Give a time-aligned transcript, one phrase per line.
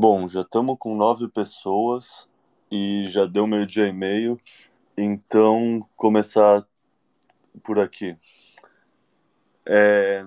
[0.00, 2.28] Bom, já estamos com nove pessoas
[2.70, 4.38] e já deu meio dia e meio,
[5.00, 6.66] então começar
[7.62, 8.16] por aqui.
[9.64, 10.26] É...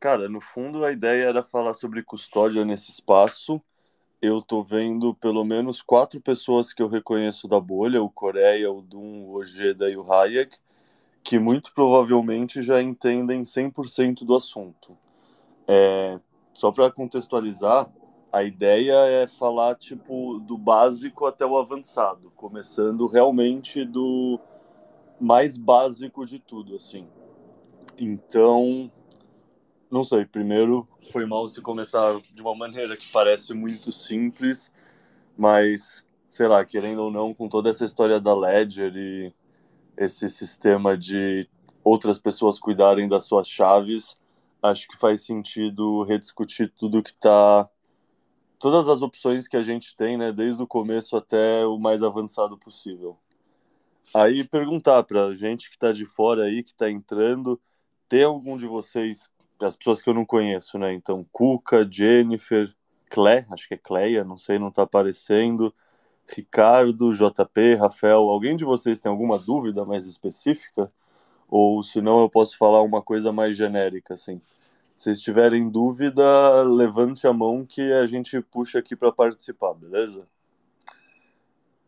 [0.00, 3.60] Cara, no fundo a ideia era falar sobre custódia nesse espaço.
[4.20, 8.80] Eu tô vendo pelo menos quatro pessoas que eu reconheço da bolha, o Coreia, o
[8.80, 10.56] Dum, o Ojeda e o Hayek,
[11.22, 14.96] que muito provavelmente já entendem 100% do assunto.
[15.68, 16.18] É...
[16.54, 17.90] Só para contextualizar,
[18.36, 24.38] a ideia é falar tipo do básico até o avançado, começando realmente do
[25.18, 27.08] mais básico de tudo, assim.
[27.98, 28.92] Então,
[29.90, 34.70] não sei, primeiro foi mal se começar de uma maneira que parece muito simples,
[35.34, 39.32] mas sei lá, querendo ou não, com toda essa história da Ledger e
[39.96, 41.48] esse sistema de
[41.82, 44.18] outras pessoas cuidarem das suas chaves,
[44.62, 47.66] acho que faz sentido rediscutir tudo que está
[48.58, 52.56] todas as opções que a gente tem, né, desde o começo até o mais avançado
[52.56, 53.16] possível.
[54.14, 57.60] Aí perguntar para gente que está de fora aí, que está entrando,
[58.08, 60.92] tem algum de vocês, as pessoas que eu não conheço, né?
[60.94, 62.72] Então, Cuca, Jennifer,
[63.10, 65.74] Clé, acho que é Cleia, não sei, não está aparecendo.
[66.28, 70.90] Ricardo, JP, Rafael, alguém de vocês tem alguma dúvida mais específica?
[71.48, 74.40] Ou se não, eu posso falar uma coisa mais genérica, assim.
[74.96, 80.26] Se vocês tiverem dúvida, levante a mão que a gente puxa aqui para participar, beleza?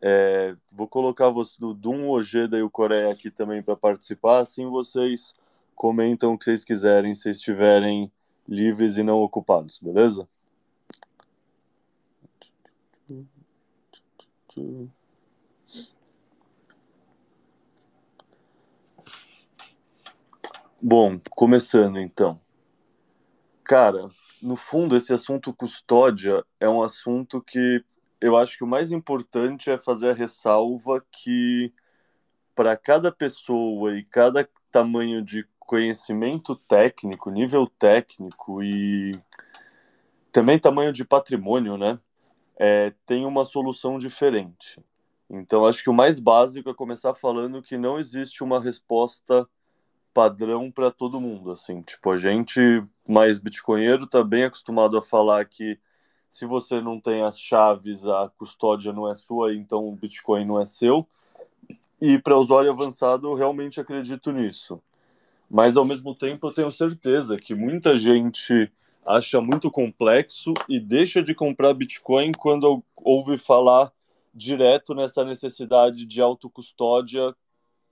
[0.00, 4.66] É, vou colocar você, o Dum, Ojeda e o Coreia aqui também para participar, assim
[4.66, 5.34] vocês
[5.74, 8.12] comentam o que vocês quiserem, se estiverem
[8.46, 10.28] livres e não ocupados, beleza?
[20.80, 22.38] Bom, começando então.
[23.68, 24.08] Cara,
[24.42, 27.84] no fundo, esse assunto custódia é um assunto que
[28.18, 31.70] eu acho que o mais importante é fazer a ressalva que
[32.54, 39.20] para cada pessoa e cada tamanho de conhecimento técnico, nível técnico e
[40.32, 42.00] também tamanho de patrimônio, né?
[42.58, 44.82] É, tem uma solução diferente.
[45.28, 49.46] Então, acho que o mais básico é começar falando que não existe uma resposta
[50.18, 51.80] padrão para todo mundo, assim.
[51.80, 52.60] Tipo, a gente
[53.08, 55.78] mais bitcoinheiro tá bem acostumado a falar que
[56.28, 60.60] se você não tem as chaves, a custódia não é sua, então o Bitcoin não
[60.60, 61.06] é seu.
[62.02, 64.82] E para usuário avançado, eu realmente acredito nisso.
[65.48, 68.72] Mas ao mesmo tempo, eu tenho certeza que muita gente
[69.06, 73.92] acha muito complexo e deixa de comprar Bitcoin quando ouve falar
[74.34, 77.32] direto nessa necessidade de autocustódia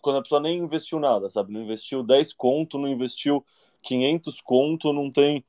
[0.07, 1.53] quando a pessoa nem investiu nada, sabe?
[1.53, 3.45] Não investiu 10 conto, não investiu
[3.83, 5.45] 500 conto, não tem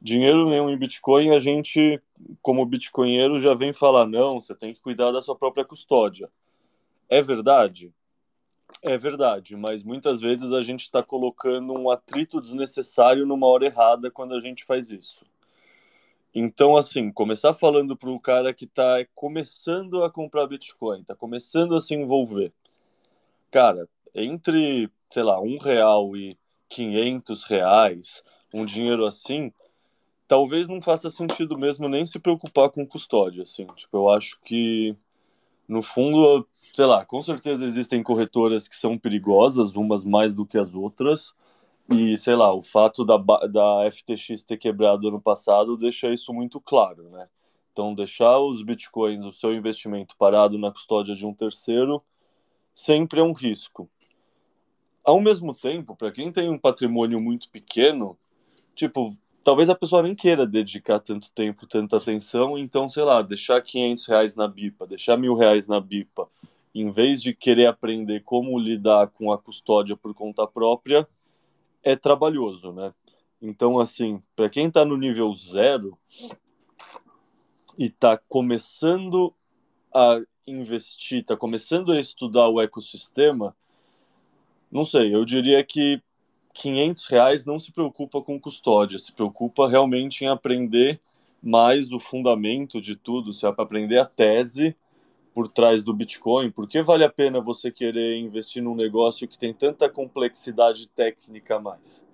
[0.00, 2.02] dinheiro nenhum em Bitcoin, a gente,
[2.40, 6.28] como bitcoinheiro, já vem falar: não, você tem que cuidar da sua própria custódia.
[7.08, 7.94] É verdade?
[8.82, 14.10] É verdade, mas muitas vezes a gente está colocando um atrito desnecessário numa hora errada
[14.10, 15.24] quando a gente faz isso.
[16.34, 21.76] Então, assim, começar falando para o cara que está começando a comprar Bitcoin, está começando
[21.76, 22.52] a se envolver
[23.52, 26.36] cara, entre, sei lá, um real e
[26.68, 29.52] quinhentos reais, um dinheiro assim,
[30.26, 33.66] talvez não faça sentido mesmo nem se preocupar com custódia, assim.
[33.76, 34.96] Tipo, eu acho que,
[35.68, 40.56] no fundo, sei lá, com certeza existem corretoras que são perigosas, umas mais do que
[40.56, 41.34] as outras,
[41.90, 46.58] e, sei lá, o fato da, da FTX ter quebrado ano passado deixa isso muito
[46.58, 47.28] claro, né?
[47.70, 52.02] Então, deixar os bitcoins, o seu investimento parado na custódia de um terceiro,
[52.74, 53.88] sempre é um risco.
[55.04, 58.16] Ao mesmo tempo, para quem tem um patrimônio muito pequeno,
[58.74, 63.60] tipo, talvez a pessoa nem queira dedicar tanto tempo, tanta atenção, então, sei lá, deixar
[63.60, 66.28] 500 reais na BIPA, deixar mil reais na BIPA,
[66.74, 71.06] em vez de querer aprender como lidar com a custódia por conta própria,
[71.82, 72.94] é trabalhoso, né?
[73.40, 75.98] Então, assim, para quem está no nível zero
[77.76, 79.34] e está começando
[79.92, 83.54] a investir, está começando a estudar o ecossistema,
[84.70, 86.02] não sei, eu diria que
[86.54, 91.00] 500 reais não se preocupa com custódia, se preocupa realmente em aprender
[91.42, 94.76] mais o fundamento de tudo, se é para aprender a tese
[95.34, 96.50] por trás do Bitcoin?
[96.50, 101.56] Por que vale a pena você querer investir num negócio que tem tanta complexidade técnica
[101.56, 102.06] a mais?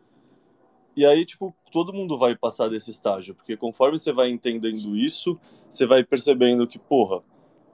[0.97, 5.39] E aí, tipo, todo mundo vai passar desse estágio, porque conforme você vai entendendo isso,
[5.69, 7.23] você vai percebendo que, porra,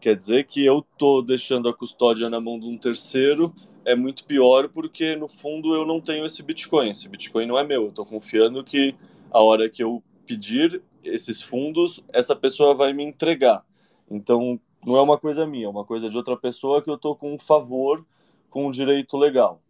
[0.05, 3.55] quer dizer que eu tô deixando a custódia na mão de um terceiro
[3.87, 7.65] é muito pior porque no fundo eu não tenho esse Bitcoin, esse Bitcoin não é
[7.65, 8.95] meu, eu tô confiando que
[9.31, 13.65] a hora que eu pedir esses fundos, essa pessoa vai me entregar.
[14.11, 17.17] Então, não é uma coisa minha, é uma coisa de outra pessoa que eu estou
[17.17, 18.05] com um favor,
[18.50, 19.62] com um direito legal.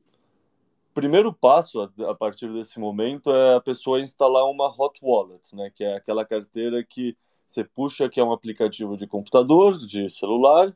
[0.92, 5.84] Primeiro passo a partir desse momento é a pessoa instalar uma hot wallet, né, que
[5.84, 10.74] é aquela carteira que você puxa que é um aplicativo de computador, de celular,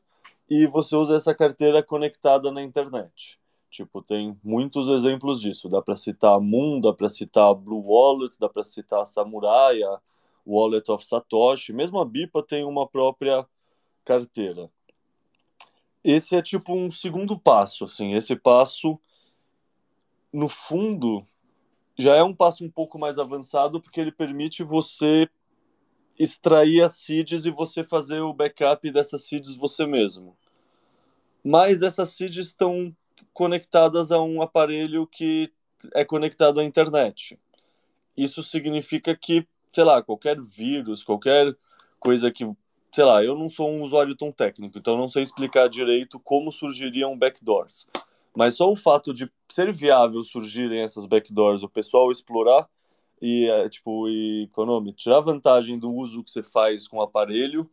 [0.49, 3.39] e você usa essa carteira conectada na internet.
[3.69, 5.69] Tipo, tem muitos exemplos disso.
[5.69, 9.05] Dá para citar a Moon, dá para citar a Blue Wallet, dá para citar a
[9.05, 9.99] Samurai, a
[10.45, 11.71] Wallet of Satoshi.
[11.71, 13.47] Mesmo a BIPA tem uma própria
[14.03, 14.71] carteira.
[16.03, 18.13] Esse é tipo um segundo passo, assim.
[18.13, 18.99] Esse passo,
[20.33, 21.23] no fundo,
[21.95, 25.29] já é um passo um pouco mais avançado porque ele permite você
[26.19, 30.35] extrair as seeds e você fazer o backup dessas seeds você mesmo.
[31.41, 32.93] Mas essas seeds estão
[33.33, 35.49] conectadas a um aparelho que
[35.95, 37.39] é conectado à internet.
[38.17, 41.55] Isso significa que, sei lá, qualquer vírus, qualquer
[41.97, 42.45] coisa que,
[42.91, 46.51] sei lá, eu não sou um usuário tão técnico, então não sei explicar direito como
[46.51, 47.87] surgiriam backdoors.
[48.35, 52.67] Mas só o fato de ser viável surgirem essas backdoors, o pessoal explorar
[53.21, 57.69] e, é, tipo, e, econômico, tirar vantagem do uso que você faz com o aparelho,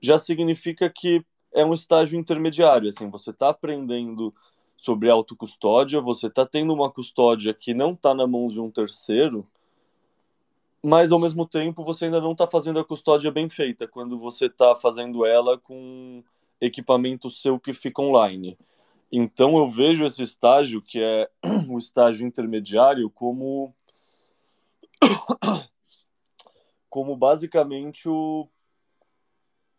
[0.00, 4.34] já significa que é um estágio intermediário, assim, você está aprendendo
[4.76, 9.46] sobre autocustódia, você está tendo uma custódia que não está na mão de um terceiro,
[10.82, 14.46] mas ao mesmo tempo você ainda não está fazendo a custódia bem feita quando você
[14.46, 16.24] está fazendo ela com
[16.60, 18.58] equipamento seu que fica online.
[19.10, 21.30] Então eu vejo esse estágio, que é
[21.68, 23.72] o estágio intermediário, como
[26.88, 28.48] como basicamente o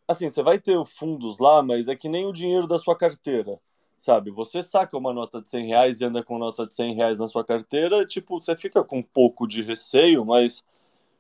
[0.08, 3.60] assim, você vai ter fundos lá, mas é que nem o dinheiro da sua carteira
[4.04, 4.32] sabe?
[4.32, 7.28] Você saca uma nota de 100 reais e anda com nota de 100 reais na
[7.28, 10.62] sua carteira, tipo, você fica com um pouco de receio, mas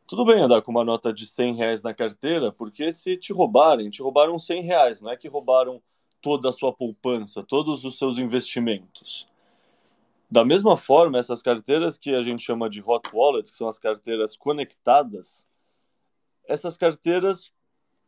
[0.05, 3.89] tudo bem andar com uma nota de 100 reais na carteira, porque se te roubarem,
[3.89, 5.81] te roubaram 100 reais, não é que roubaram
[6.21, 9.29] toda a sua poupança, todos os seus investimentos.
[10.33, 13.77] Da mesma forma, essas carteiras que a gente chama de hot wallets, que são as
[13.77, 15.47] carteiras conectadas,
[16.47, 17.53] essas carteiras,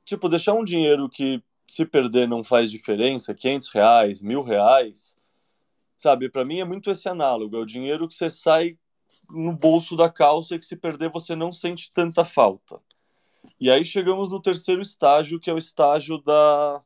[0.03, 5.15] tipo, deixar um dinheiro que se perder não faz diferença, 500 reais, mil reais,
[5.95, 6.27] sabe?
[6.27, 8.75] Para mim é muito esse análogo, é o dinheiro que você sai
[9.29, 12.81] no bolso da calça e que se perder você não sente tanta falta.
[13.59, 16.83] E aí chegamos no terceiro estágio, que é o estágio da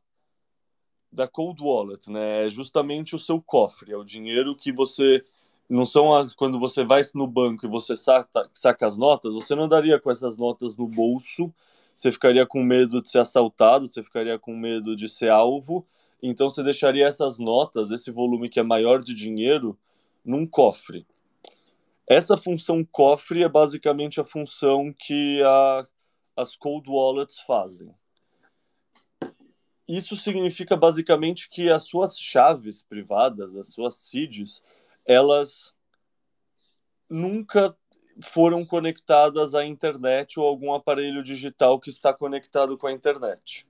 [1.12, 2.46] da cold wallet, né?
[2.46, 5.24] É justamente o seu cofre, é o dinheiro que você
[5.68, 9.54] não são as, quando você vai no banco e você saca, saca as notas, você
[9.54, 11.52] não daria com essas notas no bolso
[12.00, 15.86] você ficaria com medo de ser assaltado, você ficaria com medo de ser alvo,
[16.22, 19.78] então você deixaria essas notas, esse volume que é maior de dinheiro,
[20.24, 21.06] num cofre.
[22.08, 25.86] Essa função cofre é basicamente a função que a,
[26.38, 27.94] as cold wallets fazem.
[29.90, 34.62] Isso significa basicamente que as suas chaves privadas, as suas seeds,
[35.04, 35.74] elas
[37.10, 37.76] nunca
[38.22, 43.66] foram conectadas à internet ou algum aparelho digital que está conectado com a internet.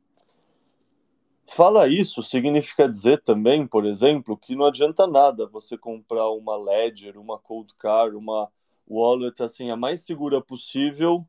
[1.46, 7.18] Fala isso significa dizer também, por exemplo, que não adianta nada você comprar uma Ledger,
[7.18, 8.52] uma Cold Card, uma
[8.86, 11.26] wallet assim a mais segura possível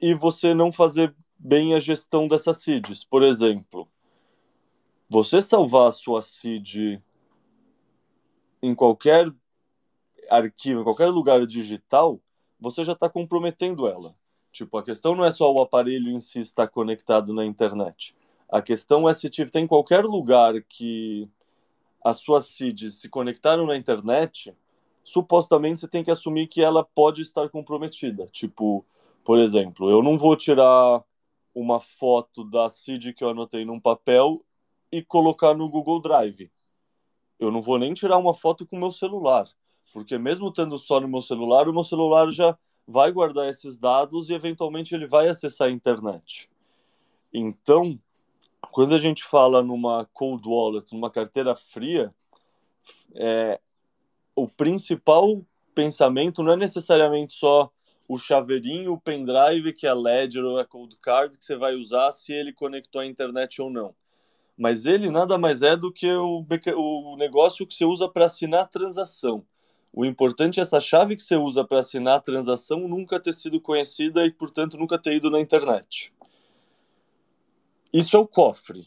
[0.00, 3.04] e você não fazer bem a gestão dessas seeds.
[3.04, 3.88] Por exemplo,
[5.10, 7.02] você salvar a sua seed
[8.62, 9.26] em qualquer
[10.30, 12.20] arquivo, em qualquer lugar digital,
[12.60, 14.14] você já está comprometendo ela.
[14.52, 18.14] Tipo, a questão não é só o aparelho em si estar conectado na internet.
[18.48, 21.28] A questão é se tipo, tem qualquer lugar que
[22.04, 24.54] as suas seeds se conectaram na internet,
[25.02, 28.28] supostamente você tem que assumir que ela pode estar comprometida.
[28.28, 28.84] Tipo,
[29.24, 31.02] por exemplo, eu não vou tirar
[31.52, 34.44] uma foto da seed que eu anotei num papel
[34.92, 36.50] e colocar no Google Drive.
[37.38, 39.48] Eu não vou nem tirar uma foto com o meu celular
[39.92, 42.56] porque mesmo estando só no meu celular, o meu celular já
[42.86, 46.48] vai guardar esses dados e eventualmente ele vai acessar a internet.
[47.32, 47.98] Então,
[48.70, 52.14] quando a gente fala numa cold wallet, numa carteira fria,
[53.14, 53.60] é,
[54.34, 55.44] o principal
[55.74, 57.70] pensamento não é necessariamente só
[58.08, 61.74] o chaveirinho, o pendrive que é a Ledger ou a Cold Card que você vai
[61.74, 63.94] usar se ele conectou à internet ou não.
[64.60, 66.44] Mas ele nada mais é do que o,
[66.76, 69.42] o negócio que você usa para assinar a transação.
[69.90, 73.58] O importante é essa chave que você usa para assinar a transação nunca ter sido
[73.58, 76.12] conhecida e, portanto, nunca ter ido na internet.
[77.90, 78.86] Isso é o cofre.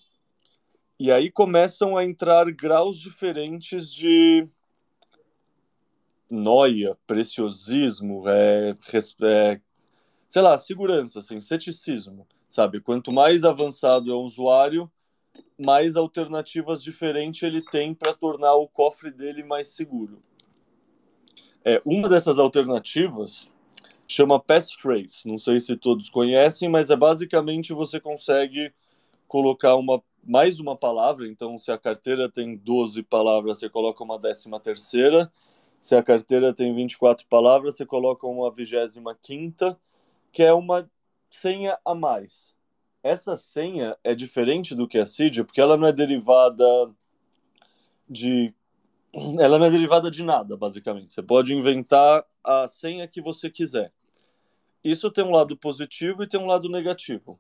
[1.00, 4.48] E aí começam a entrar graus diferentes de
[6.30, 8.76] noia, preciosismo, é,
[9.24, 9.62] é,
[10.30, 12.80] sei lá, segurança, assim, ceticismo, sabe?
[12.80, 14.88] Quanto mais avançado é o usuário,
[15.64, 20.22] mais alternativas diferentes ele tem para tornar o cofre dele mais seguro.
[21.66, 23.52] É, uma dessas alternativas
[24.08, 25.26] chama passphrase.
[25.26, 28.74] Não sei se todos conhecem, mas é basicamente você consegue
[29.28, 31.28] colocar uma mais uma palavra.
[31.28, 35.32] Então, se a carteira tem 12 palavras, você coloca uma décima terceira.
[35.82, 39.78] Se a carteira tem 24 palavras, você coloca uma vigésima quinta,
[40.32, 40.90] que é uma
[41.30, 42.56] senha a mais.
[43.04, 46.66] Essa senha é diferente do que a CID, porque ela não é derivada
[48.10, 48.54] de
[49.40, 51.14] ela não é derivada de nada, basicamente.
[51.14, 53.92] Você pode inventar a senha que você quiser.
[54.84, 57.40] Isso tem um lado positivo e tem um lado negativo.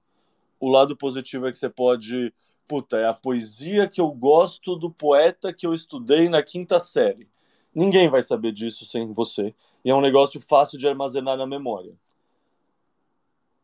[0.59, 2.33] O lado positivo é que você pode.
[2.67, 7.27] Puta, é a poesia que eu gosto do poeta que eu estudei na quinta série.
[7.73, 9.53] Ninguém vai saber disso sem você.
[9.83, 11.93] E é um negócio fácil de armazenar na memória.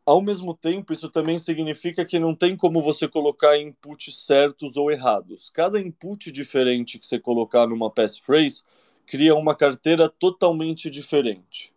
[0.10, 4.90] Ao mesmo tempo, isso também significa que não tem como você colocar inputs certos ou
[4.90, 5.52] errados.
[5.52, 8.64] Cada input diferente que você colocar numa passphrase
[9.06, 11.72] cria uma carteira totalmente diferente.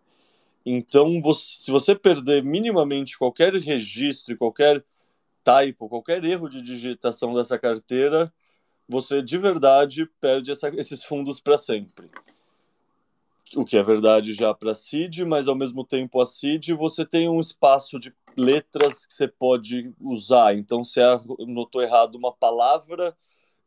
[0.65, 4.83] Então, você, se você perder minimamente qualquer registro, qualquer
[5.45, 8.33] typo, qualquer erro de digitação dessa carteira,
[8.89, 12.09] você de verdade perde essa, esses fundos para sempre
[13.55, 17.29] o que é verdade já para CID, mas ao mesmo tempo a CID você tem
[17.29, 20.55] um espaço de letras que você pode usar.
[20.57, 23.17] Então, se anotou errado uma palavra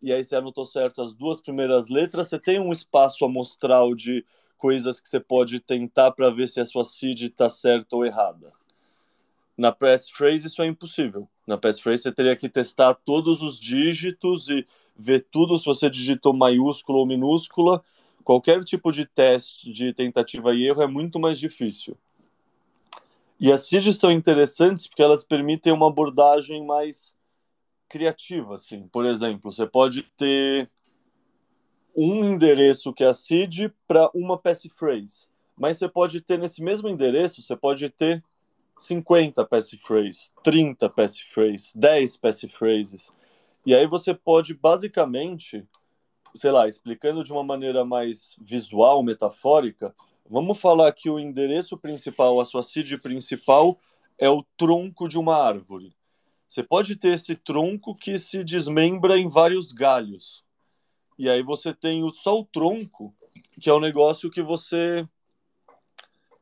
[0.02, 4.26] e aí você anotou certo as duas primeiras letras, você tem um espaço amostral de
[4.58, 8.52] coisas que você pode tentar para ver se a sua CID está certa ou errada.
[9.58, 11.28] Na passphrase isso é impossível.
[11.48, 14.66] Na passphrase você teria que testar todos os dígitos e
[14.98, 17.84] ver tudo se você digitou maiúscula ou minúscula
[18.26, 21.96] qualquer tipo de teste de tentativa e erro é muito mais difícil.
[23.40, 27.16] E as CIDs são interessantes porque elas permitem uma abordagem mais
[27.88, 28.88] criativa, assim.
[28.88, 30.70] Por exemplo, você pode ter
[31.96, 36.90] um endereço que é a CID para uma passphrase, mas você pode ter nesse mesmo
[36.90, 38.24] endereço, você pode ter
[38.78, 43.14] 50 passphrases, 30 passphrases, 10 passphrases.
[43.66, 45.66] E aí você pode basicamente
[46.36, 49.96] sei lá, explicando de uma maneira mais visual, metafórica,
[50.30, 53.80] vamos falar que o endereço principal, a sua seed principal,
[54.18, 55.96] é o tronco de uma árvore.
[56.48, 60.46] Você pode ter esse tronco que se desmembra em vários galhos.
[61.18, 63.14] E aí você tem só o tronco,
[63.60, 65.08] que é o negócio que você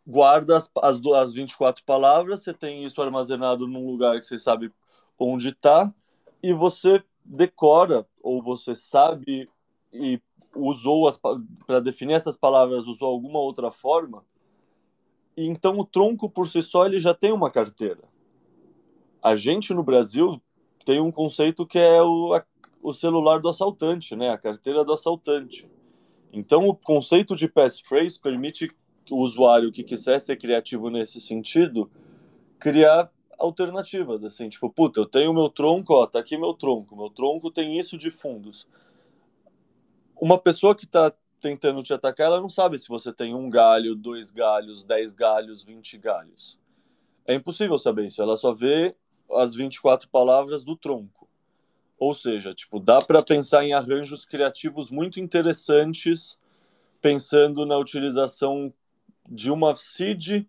[0.05, 4.71] guarda as, as, as 24 palavras, você tem isso armazenado num lugar que você sabe
[5.17, 5.93] onde está,
[6.41, 9.49] e você decora, ou você sabe
[9.93, 10.19] e
[10.55, 11.11] usou
[11.65, 14.23] para definir essas palavras usou alguma outra forma
[15.35, 18.03] e então o tronco por si só ele já tem uma carteira.
[19.21, 20.41] A gente no Brasil
[20.85, 22.45] tem um conceito que é o, a,
[22.81, 24.29] o celular do assaltante né?
[24.29, 25.67] A carteira do assaltante.
[26.31, 28.69] Então o conceito de passphrase permite
[29.09, 31.89] o usuário que quiser ser criativo nesse sentido
[32.59, 37.09] criar alternativas assim tipo puta eu tenho meu tronco ó tá aqui meu tronco meu
[37.09, 38.65] tronco tem isso de fundos
[40.23, 41.11] uma pessoa que está
[41.41, 45.65] tentando te atacar, ela não sabe se você tem um galho, dois galhos, dez galhos,
[45.65, 46.57] vinte galhos.
[47.27, 48.21] É impossível saber isso.
[48.21, 48.95] Ela só vê
[49.33, 51.27] as 24 palavras do tronco.
[51.99, 56.39] Ou seja, tipo, dá para pensar em arranjos criativos muito interessantes,
[57.01, 58.73] pensando na utilização
[59.29, 60.45] de uma seed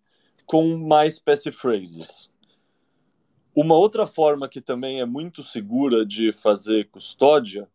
[0.46, 2.30] com mais passphrases.
[3.52, 7.68] Uma outra forma que também é muito segura de fazer custódia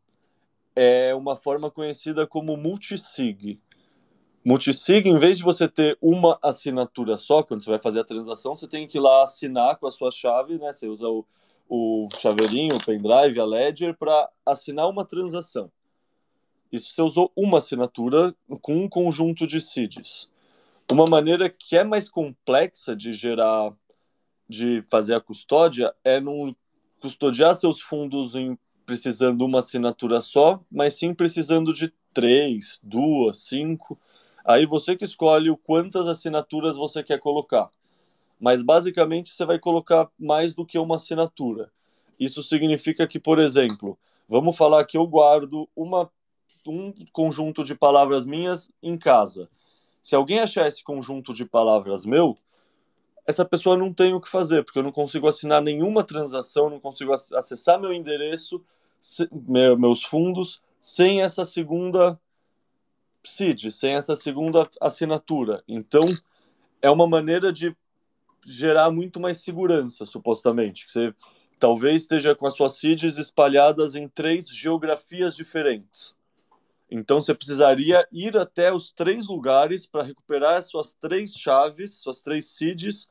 [0.82, 3.60] é uma forma conhecida como multisig.
[4.46, 8.56] Multisig, em vez de você ter uma assinatura só, quando você vai fazer a transação,
[8.56, 10.72] você tem que ir lá assinar com a sua chave, né?
[10.72, 11.26] Você usa o,
[11.68, 15.70] o chaveirinho, o pendrive, a ledger para assinar uma transação.
[16.72, 20.30] Isso você usou uma assinatura com um conjunto de seeds.
[20.90, 23.74] Uma maneira que é mais complexa de gerar,
[24.48, 26.56] de fazer a custódia, é não
[27.02, 28.58] custodiar seus fundos em
[28.90, 34.00] precisando uma assinatura só, mas sim precisando de três, duas, cinco.
[34.44, 37.70] Aí você que escolhe o quantas assinaturas você quer colocar.
[38.40, 41.72] Mas basicamente você vai colocar mais do que uma assinatura.
[42.20, 43.98] Isso significa que, por exemplo,
[44.30, 46.08] Vamos falar que eu guardo uma,
[46.68, 49.50] um conjunto de palavras minhas em casa.
[50.04, 52.36] Se alguém achar esse conjunto de palavras meu,
[53.26, 56.80] essa pessoa não tem o que fazer, porque eu não consigo assinar nenhuma transação, não
[56.80, 58.64] consigo acessar meu endereço,
[59.78, 62.20] meus fundos, sem essa segunda
[63.24, 65.64] CID, sem essa segunda assinatura.
[65.68, 66.04] Então,
[66.82, 67.76] é uma maneira de
[68.46, 70.86] gerar muito mais segurança, supostamente.
[70.86, 71.14] Que você
[71.60, 76.16] talvez esteja com as suas CIDs espalhadas em três geografias diferentes.
[76.90, 82.24] Então você precisaria ir até os três lugares para recuperar as suas três chaves, suas
[82.24, 83.08] três CIDs,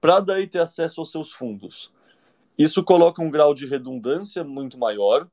[0.00, 1.92] para daí ter acesso aos seus fundos.
[2.58, 5.28] Isso coloca um grau de redundância muito maior,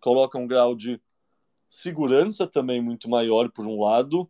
[0.00, 1.00] coloca um grau de
[1.68, 4.28] segurança também muito maior, por um lado.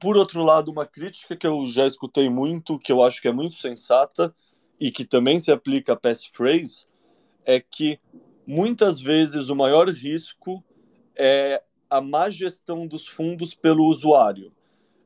[0.00, 3.32] Por outro lado, uma crítica que eu já escutei muito, que eu acho que é
[3.32, 4.34] muito sensata
[4.80, 6.86] e que também se aplica a passphrase,
[7.44, 7.98] é que
[8.46, 10.62] muitas vezes o maior risco
[11.16, 14.52] é a má gestão dos fundos pelo usuário.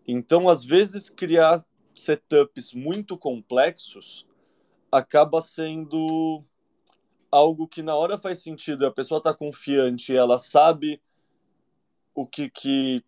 [0.06, 4.26] Então, às vezes, criar setups muito complexos
[4.92, 6.44] acaba sendo
[7.30, 11.00] algo que na hora faz sentido, a pessoa está confiante, ela sabe
[12.14, 13.02] o que, que,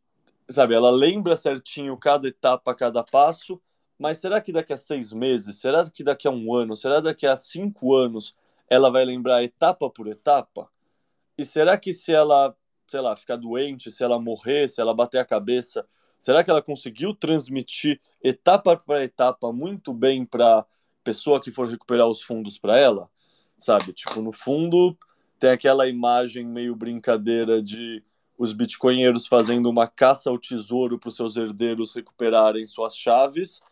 [0.49, 3.61] sabe, ela lembra certinho cada etapa, cada passo,
[3.99, 7.27] mas será que daqui a seis meses, será que daqui a um ano, será daqui
[7.27, 8.35] a cinco anos
[8.69, 10.71] ela vai lembrar etapa por etapa?
[11.37, 15.19] E será que se ela, sei lá, ficar doente, se ela morrer, se ela bater
[15.19, 15.87] a cabeça,
[16.19, 20.67] será que ela conseguiu transmitir etapa por etapa muito bem para
[21.05, 23.09] pessoa que for recuperar os fundos para ela?
[23.57, 24.97] Sabe, tipo, no fundo
[25.39, 28.03] tem aquela imagem meio brincadeira de
[28.37, 33.63] os bitcoinheiros fazendo uma caça ao tesouro para os seus herdeiros recuperarem suas chaves.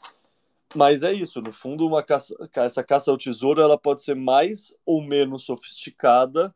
[0.74, 4.74] Mas é isso, no fundo, uma caça, essa caça ao tesouro ela pode ser mais
[4.86, 6.54] ou menos sofisticada.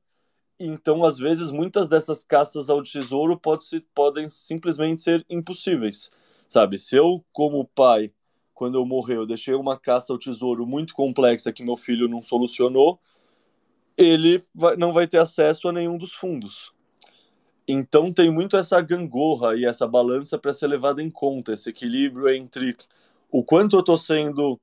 [0.59, 6.11] Então, às vezes, muitas dessas caças ao tesouro pode se, podem simplesmente ser impossíveis.
[6.49, 8.13] Sabe, se eu, como pai,
[8.57, 12.23] quando eu morrer, eu deixei uma caça ao tesouro muito complexa que meu filho não
[12.23, 12.99] solucionou,
[13.99, 16.73] ele vai, não vai ter acesso a nenhum dos fundos.
[17.69, 22.31] Então tem muito essa gangorra e essa balança para ser levada em conta, esse equilíbrio
[22.31, 22.75] entre
[23.31, 24.59] o quanto eu estou sendo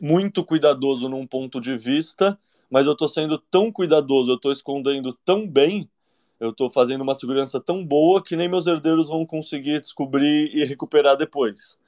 [0.00, 5.12] muito cuidadoso num ponto de vista, mas eu estou sendo tão cuidadoso, eu estou escondendo
[5.26, 5.90] tão bem,
[6.38, 10.64] eu estou fazendo uma segurança tão boa que nem meus herdeiros vão conseguir descobrir e
[10.64, 11.78] recuperar depois.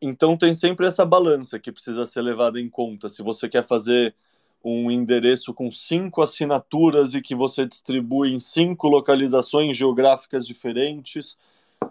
[0.00, 3.08] Então tem sempre essa balança que precisa ser levada em conta.
[3.08, 4.14] Se você quer fazer
[4.62, 11.36] um endereço com cinco assinaturas e que você distribui em cinco localizações geográficas diferentes,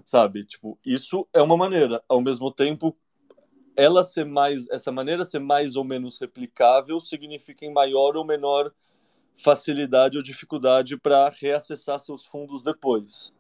[0.04, 0.44] sabe?
[0.44, 2.04] Tipo, isso é uma maneira.
[2.08, 2.96] Ao mesmo tempo,
[3.76, 8.72] ela ser mais, essa maneira ser mais ou menos replicável significa em maior ou menor
[9.36, 13.34] facilidade ou dificuldade para reacessar seus fundos depois.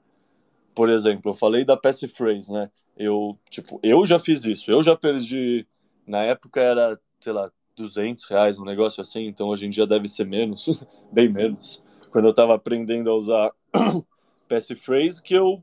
[0.74, 2.70] Por exemplo, eu falei da passphrase, né?
[2.96, 4.72] Eu, tipo, eu já fiz isso.
[4.72, 5.68] Eu já perdi,
[6.08, 10.08] na época era, sei lá, 200 reais, um negócio assim, então hoje em dia deve
[10.08, 11.84] ser menos, bem menos.
[12.10, 13.52] Quando eu estava aprendendo a usar
[14.48, 15.62] passphrase, que eu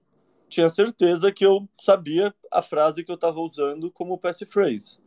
[0.48, 4.98] tinha certeza que eu sabia a frase que eu estava usando como passphrase.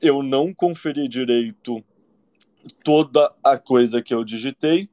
[0.00, 1.84] Eu não conferi direito
[2.82, 4.88] toda a coisa que eu digitei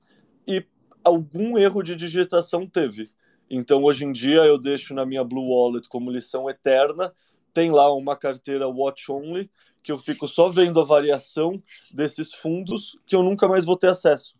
[0.45, 0.65] e
[1.03, 3.09] algum erro de digitação teve.
[3.55, 7.13] Então, hoje em dia, eu deixo na minha Blue Wallet como lição eterna.
[7.53, 9.47] Tem lá uma carteira Watch Only
[9.83, 11.61] que eu fico só vendo a variação
[11.91, 14.35] desses fundos que eu nunca mais vou ter acesso.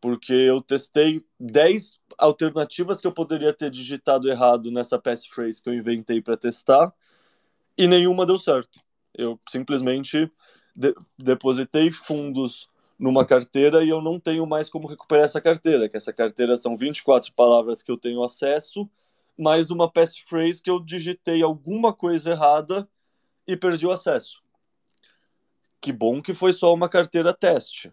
[0.00, 5.74] Porque eu testei 10 alternativas que eu poderia ter digitado errado nessa passphrase que eu
[5.74, 6.92] inventei para testar
[7.78, 8.80] e nenhuma deu certo.
[9.14, 10.28] Eu simplesmente
[10.74, 12.68] de depositei fundos
[13.00, 16.76] numa carteira e eu não tenho mais como recuperar essa carteira, que essa carteira são
[16.76, 18.88] 24 palavras que eu tenho acesso,
[19.36, 22.88] mais uma passphrase que eu digitei alguma coisa errada
[23.46, 24.42] e perdi o acesso
[25.80, 27.92] que bom que foi só uma carteira teste.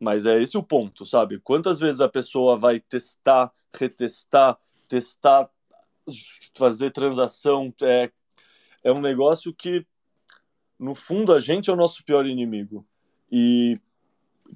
[0.00, 1.38] Mas é esse o ponto, sabe?
[1.38, 5.48] Quantas vezes a pessoa vai testar, retestar, testar,
[6.56, 7.72] fazer transação?
[7.82, 8.10] É,
[8.82, 9.86] é um negócio que,
[10.78, 12.84] no fundo, a gente é o nosso pior inimigo.
[13.30, 13.78] E,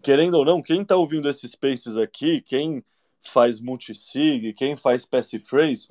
[0.03, 2.85] querendo ou não, quem está ouvindo esses spaces aqui, quem
[3.21, 5.91] faz multisig, quem faz passphrase,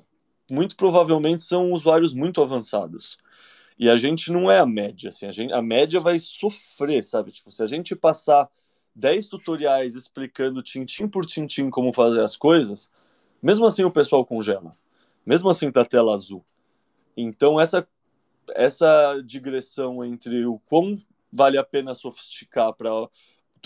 [0.50, 3.18] muito provavelmente são usuários muito avançados.
[3.78, 7.30] E a gente não é a média, assim, a, gente, a média vai sofrer, sabe?
[7.30, 8.48] Tipo, se a gente passar
[8.94, 12.90] 10 tutoriais explicando tintim por tintim como fazer as coisas,
[13.42, 14.74] mesmo assim o pessoal congela.
[15.24, 16.42] Mesmo assim para tela azul.
[17.16, 17.86] Então essa
[18.54, 20.96] essa digressão entre o quão
[21.32, 22.90] vale a pena sofisticar para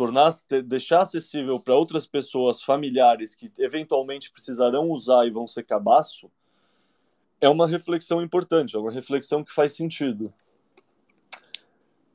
[0.01, 0.33] tornar,
[0.65, 6.33] deixar acessível para outras pessoas familiares que eventualmente precisarão usar e vão ser cabaço,
[7.39, 10.33] é uma reflexão importante, é uma reflexão que faz sentido.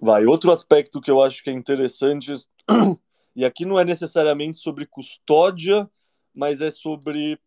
[0.02, 2.34] Vai, outro aspecto que eu acho que é interessante,
[3.36, 5.88] e aqui não é necessariamente sobre custódia,
[6.34, 7.40] mas é sobre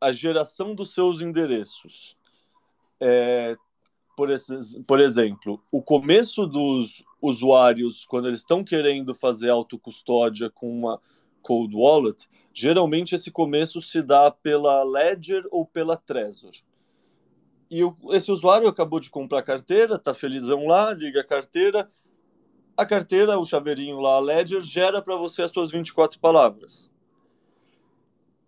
[0.00, 2.16] a geração dos seus endereços.
[2.98, 3.56] É,
[4.16, 10.70] por, esses, por exemplo, o começo dos usuários, quando eles estão querendo fazer autocustódia com
[10.70, 11.00] uma
[11.42, 16.52] cold wallet, geralmente esse começo se dá pela Ledger ou pela Trezor.
[17.70, 21.88] E o, esse usuário acabou de comprar carteira, tá felizão lá, liga a carteira.
[22.76, 26.90] A carteira, o chaveirinho lá, a Ledger, gera para você as suas 24 palavras.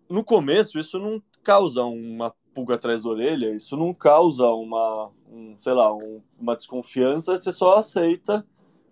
[0.07, 5.55] No começo, isso não causa uma pulga atrás da orelha, isso não causa uma, um,
[5.57, 8.45] sei lá, um, uma desconfiança, você só aceita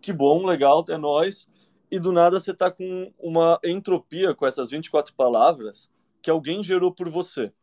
[0.03, 1.47] que bom, legal, é nós.
[1.89, 5.89] E do nada você tá com uma entropia com essas 24 palavras
[6.21, 7.53] que alguém gerou por você.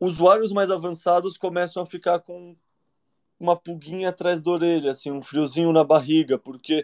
[0.00, 2.56] Usuários mais avançados começam a ficar com
[3.38, 6.82] uma pulguinha atrás da orelha, assim, um friozinho na barriga, porque,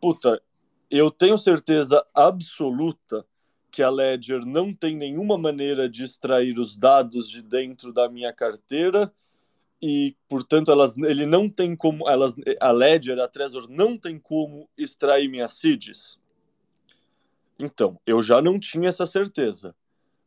[0.00, 0.42] puta,
[0.90, 3.24] eu tenho certeza absoluta
[3.74, 8.32] que a Ledger não tem nenhuma maneira de extrair os dados de dentro da minha
[8.32, 9.12] carteira
[9.82, 14.68] e, portanto, elas, ele não tem como, elas, a Ledger, a Trezor não tem como
[14.78, 16.16] extrair minhas seeds.
[17.58, 19.74] Então, eu já não tinha essa certeza.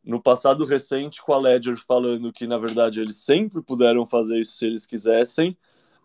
[0.04, 4.58] No passado recente, com a Ledger falando que, na verdade, eles sempre puderam fazer isso
[4.58, 5.56] se eles quisessem,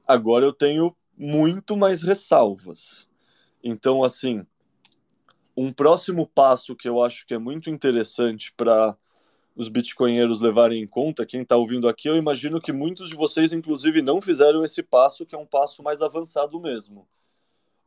[0.08, 3.06] agora eu tenho muito mais ressalvas.
[3.62, 4.46] Então, assim,
[5.56, 8.98] um próximo passo que eu acho que é muito interessante para
[9.56, 13.54] os bitcoinheiros levarem em conta, quem está ouvindo aqui, eu imagino que muitos de vocês,
[13.54, 17.08] inclusive, não fizeram esse passo, que é um passo mais avançado mesmo.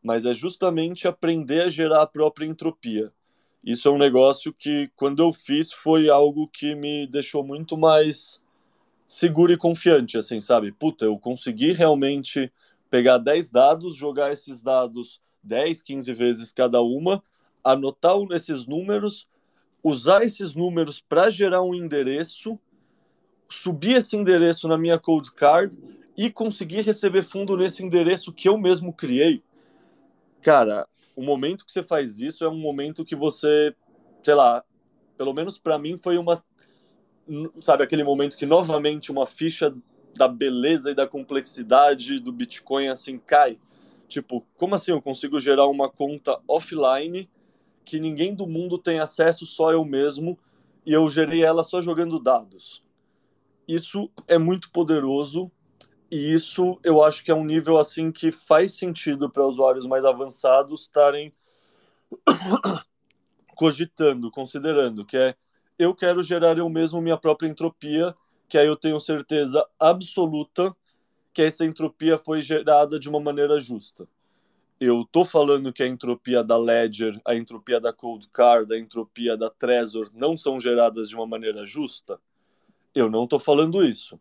[0.01, 3.13] Mas é justamente aprender a gerar a própria entropia.
[3.65, 8.41] Isso é um negócio que, quando eu fiz, foi algo que me deixou muito mais
[9.05, 10.71] seguro e confiante, assim, sabe?
[10.71, 12.53] Puta, eu consegui realmente
[12.89, 17.23] pegar 10 dados, jogar esses dados 10, 15 vezes cada uma,
[17.67, 19.29] anotar esses números,
[19.83, 22.59] usar esses números para gerar um endereço,
[23.51, 25.79] subir esse endereço na minha cold card
[26.17, 29.43] e conseguir receber fundo nesse endereço que eu mesmo criei.
[30.41, 33.75] Cara, o momento que você faz isso é um momento que você,
[34.23, 34.65] sei lá,
[35.17, 36.43] pelo menos para mim foi uma
[37.61, 39.75] sabe aquele momento que novamente uma ficha
[40.15, 43.59] da beleza e da complexidade do Bitcoin assim cai.
[44.07, 47.29] Tipo, como assim eu consigo gerar uma conta offline
[47.87, 50.37] que ninguém do mundo tem acesso, só eu mesmo,
[50.85, 52.85] e eu gerei ela só jogando dados.
[53.67, 55.51] Isso é muito poderoso
[56.11, 60.05] e isso eu acho que é um nível assim que faz sentido para usuários mais
[60.05, 61.33] avançados estarem
[63.57, 65.35] cogitando, considerando, que é
[65.79, 68.15] eu quero gerar eu mesmo minha própria entropia,
[68.49, 70.75] que aí eu tenho certeza absoluta
[71.33, 74.09] que essa entropia foi gerada de uma maneira justa
[74.79, 79.37] eu tô falando que a entropia da Ledger, a entropia da Cold Card, a entropia
[79.37, 82.21] da Trezor não são geradas de uma maneira justa?
[82.95, 84.21] Eu não tô falando isso.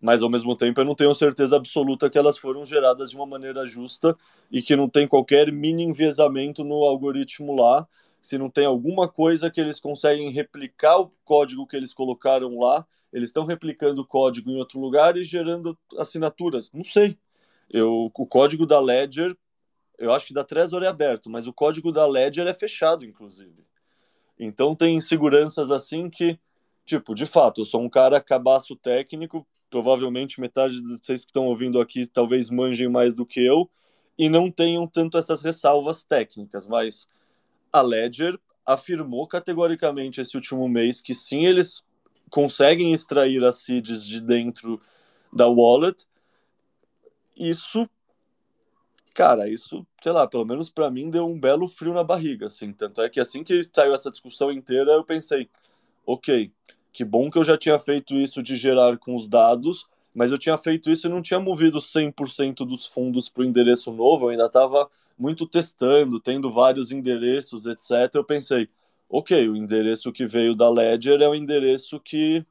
[0.00, 3.24] Mas ao mesmo tempo eu não tenho certeza absoluta que elas foram geradas de uma
[3.24, 4.16] maneira justa
[4.50, 7.86] e que não tem qualquer mini enviesamento no algoritmo lá,
[8.20, 12.86] se não tem alguma coisa que eles conseguem replicar o código que eles colocaram lá,
[13.12, 16.70] eles estão replicando o código em outro lugar e gerando assinaturas.
[16.72, 17.16] Não sei.
[17.70, 19.36] Eu, o código da Ledger
[19.98, 23.64] eu acho que da Trezor é aberto, mas o código da Ledger é fechado, inclusive.
[24.38, 26.38] Então tem inseguranças assim que,
[26.84, 31.46] tipo, de fato, eu sou um cara cabaço técnico, provavelmente metade de vocês que estão
[31.46, 33.70] ouvindo aqui talvez manjem mais do que eu
[34.18, 37.08] e não tenham tanto essas ressalvas técnicas, mas
[37.72, 41.82] a Ledger afirmou categoricamente esse último mês que sim, eles
[42.30, 44.80] conseguem extrair as seeds de dentro
[45.32, 46.06] da wallet.
[47.36, 47.88] Isso
[49.12, 52.72] cara, isso, sei lá, pelo menos para mim deu um belo frio na barriga, assim.
[52.72, 55.48] Tanto é que assim que saiu essa discussão inteira, eu pensei,
[56.06, 56.52] ok,
[56.92, 60.38] que bom que eu já tinha feito isso de gerar com os dados, mas eu
[60.38, 64.28] tinha feito isso e não tinha movido 100% dos fundos para o endereço novo, eu
[64.30, 68.14] ainda estava muito testando, tendo vários endereços, etc.
[68.14, 68.68] Eu pensei,
[69.08, 72.44] ok, o endereço que veio da Ledger é o endereço que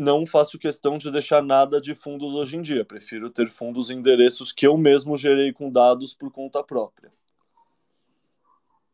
[0.00, 2.84] não faço questão de deixar nada de fundos hoje em dia.
[2.84, 7.10] Prefiro ter fundos e endereços que eu mesmo gerei com dados por conta própria.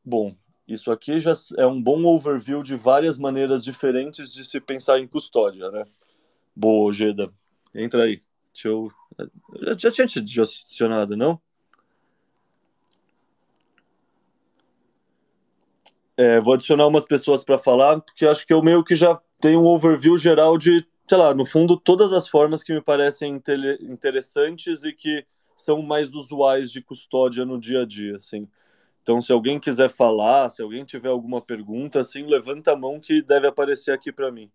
[0.05, 0.35] Bom,
[0.67, 5.07] isso aqui já é um bom overview de várias maneiras diferentes de se pensar em
[5.07, 5.85] custódia, né?
[6.55, 7.33] Boa, Geda.
[7.73, 8.21] Entra aí.
[8.53, 8.91] Deixa eu...
[9.79, 11.41] Já tinha te adicionado, não?
[16.17, 19.61] É, vou adicionar umas pessoas para falar, porque acho que eu meio que já tenho
[19.61, 23.41] um overview geral de, sei lá, no fundo, todas as formas que me parecem
[23.83, 25.25] interessantes e que
[25.57, 28.49] são mais usuais de custódia no dia a dia, assim.
[29.03, 33.23] Então, se alguém quiser falar, se alguém tiver alguma pergunta, assim, levanta a mão que
[33.23, 34.51] deve aparecer aqui para mim.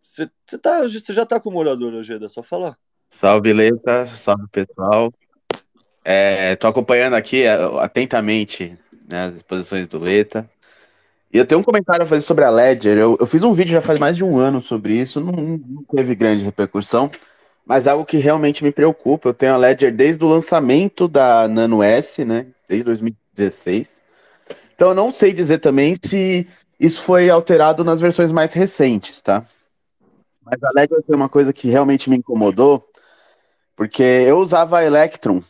[0.00, 2.78] Você tá, já está com o morador, Ojeda, é só falar.
[3.10, 5.12] Salve, Leta, salve, pessoal.
[6.04, 8.78] Estou é, acompanhando aqui é, atentamente
[9.10, 10.50] né, as exposições do Leta.
[11.34, 12.96] E eu tenho um comentário a fazer sobre a Ledger.
[12.96, 15.82] Eu, eu fiz um vídeo já faz mais de um ano sobre isso, não, não
[15.82, 17.10] teve grande repercussão,
[17.66, 19.30] mas é algo que realmente me preocupa.
[19.30, 24.00] Eu tenho a Ledger desde o lançamento da Nano S, né, desde 2016.
[24.76, 26.46] Então eu não sei dizer também se
[26.78, 29.44] isso foi alterado nas versões mais recentes, tá?
[30.40, 32.88] Mas a Ledger foi uma coisa que realmente me incomodou,
[33.74, 35.42] porque eu usava a Electron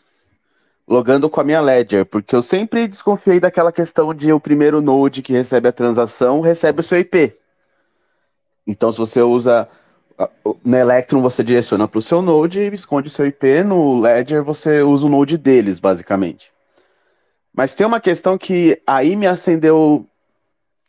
[0.86, 5.22] logando com a minha Ledger, porque eu sempre desconfiei daquela questão de o primeiro node
[5.22, 7.36] que recebe a transação recebe o seu IP.
[8.66, 9.68] Então, se você usa
[10.64, 14.42] no Electron, você direciona para o seu node e esconde o seu IP, no Ledger
[14.42, 16.52] você usa o node deles, basicamente.
[17.52, 20.06] Mas tem uma questão que aí me acendeu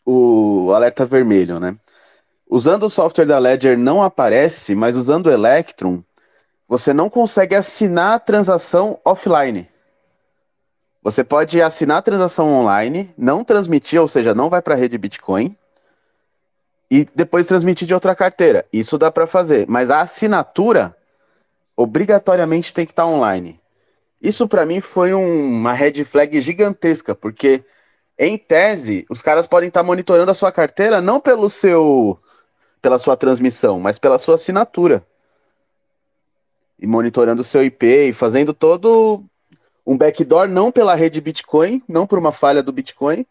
[0.05, 1.75] o alerta vermelho, né?
[2.47, 6.03] Usando o software da Ledger não aparece, mas usando o Electron,
[6.67, 9.67] você não consegue assinar a transação offline.
[11.05, 14.97] Você pode assinar a transação online, não transmitir, ou seja, não vai para a rede
[14.97, 15.55] Bitcoin,
[16.89, 18.65] e depois transmitir de outra carteira.
[18.73, 20.97] Isso dá para fazer, mas a assinatura
[21.77, 23.61] obrigatoriamente tem que estar tá online.
[24.19, 27.63] Isso para mim foi um, uma red flag gigantesca, porque
[28.17, 32.19] em tese os caras podem estar tá monitorando a sua carteira não pelo seu
[32.81, 35.05] pela sua transmissão, mas pela sua assinatura.
[36.79, 39.23] E monitorando o seu IP e fazendo todo
[39.85, 43.25] um backdoor não pela rede Bitcoin, não por uma falha do Bitcoin,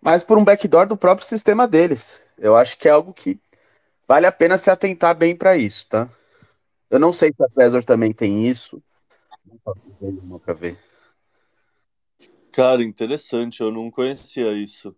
[0.00, 2.24] mas por um backdoor do próprio sistema deles.
[2.38, 3.38] Eu acho que é algo que
[4.06, 6.08] vale a pena se atentar bem para isso, tá?
[6.88, 8.82] Eu não sei se a Trezor também tem isso.
[10.00, 10.78] Não para ver.
[12.52, 14.96] Cara, interessante, eu não conhecia isso.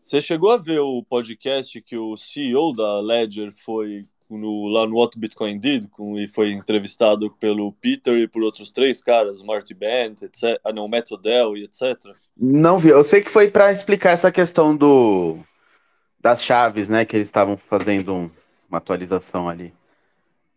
[0.00, 4.96] Você chegou a ver o podcast que o CEO da Ledger foi no, lá no
[4.96, 9.74] What Bitcoin Did com, e foi entrevistado pelo Peter e por outros três caras, Marty
[9.74, 10.60] Bent, etc.
[10.64, 11.96] Ah, não, Matt Odell e etc.
[12.36, 12.88] Não vi.
[12.88, 15.38] Eu sei que foi para explicar essa questão do
[16.20, 17.04] das chaves, né?
[17.04, 18.30] Que eles estavam fazendo um,
[18.68, 19.72] uma atualização ali.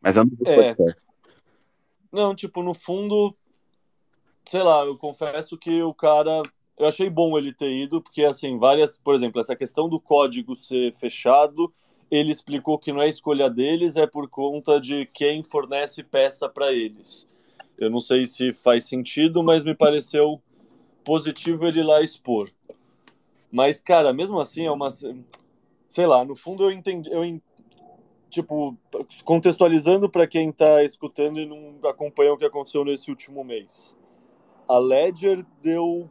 [0.02, 0.76] Mas eu não vi é.
[2.12, 3.36] Não, tipo, no fundo,
[4.46, 6.42] sei lá, eu confesso que o cara.
[6.78, 8.98] Eu achei bom ele ter ido, porque, assim, várias.
[8.98, 11.72] Por exemplo, essa questão do código ser fechado
[12.12, 16.72] ele explicou que não é escolha deles, é por conta de quem fornece peça para
[16.72, 17.30] eles.
[17.78, 20.42] Eu não sei se faz sentido, mas me pareceu
[21.04, 22.50] positivo ele lá expor.
[23.52, 24.90] Mas, cara, mesmo assim, é uma.
[24.92, 27.10] Sei lá, no fundo eu entendi.
[27.12, 27.24] Eu,
[28.30, 28.78] tipo,
[29.24, 33.98] contextualizando para quem está escutando e não acompanhou o que aconteceu nesse último mês.
[34.68, 36.10] A Ledger deu.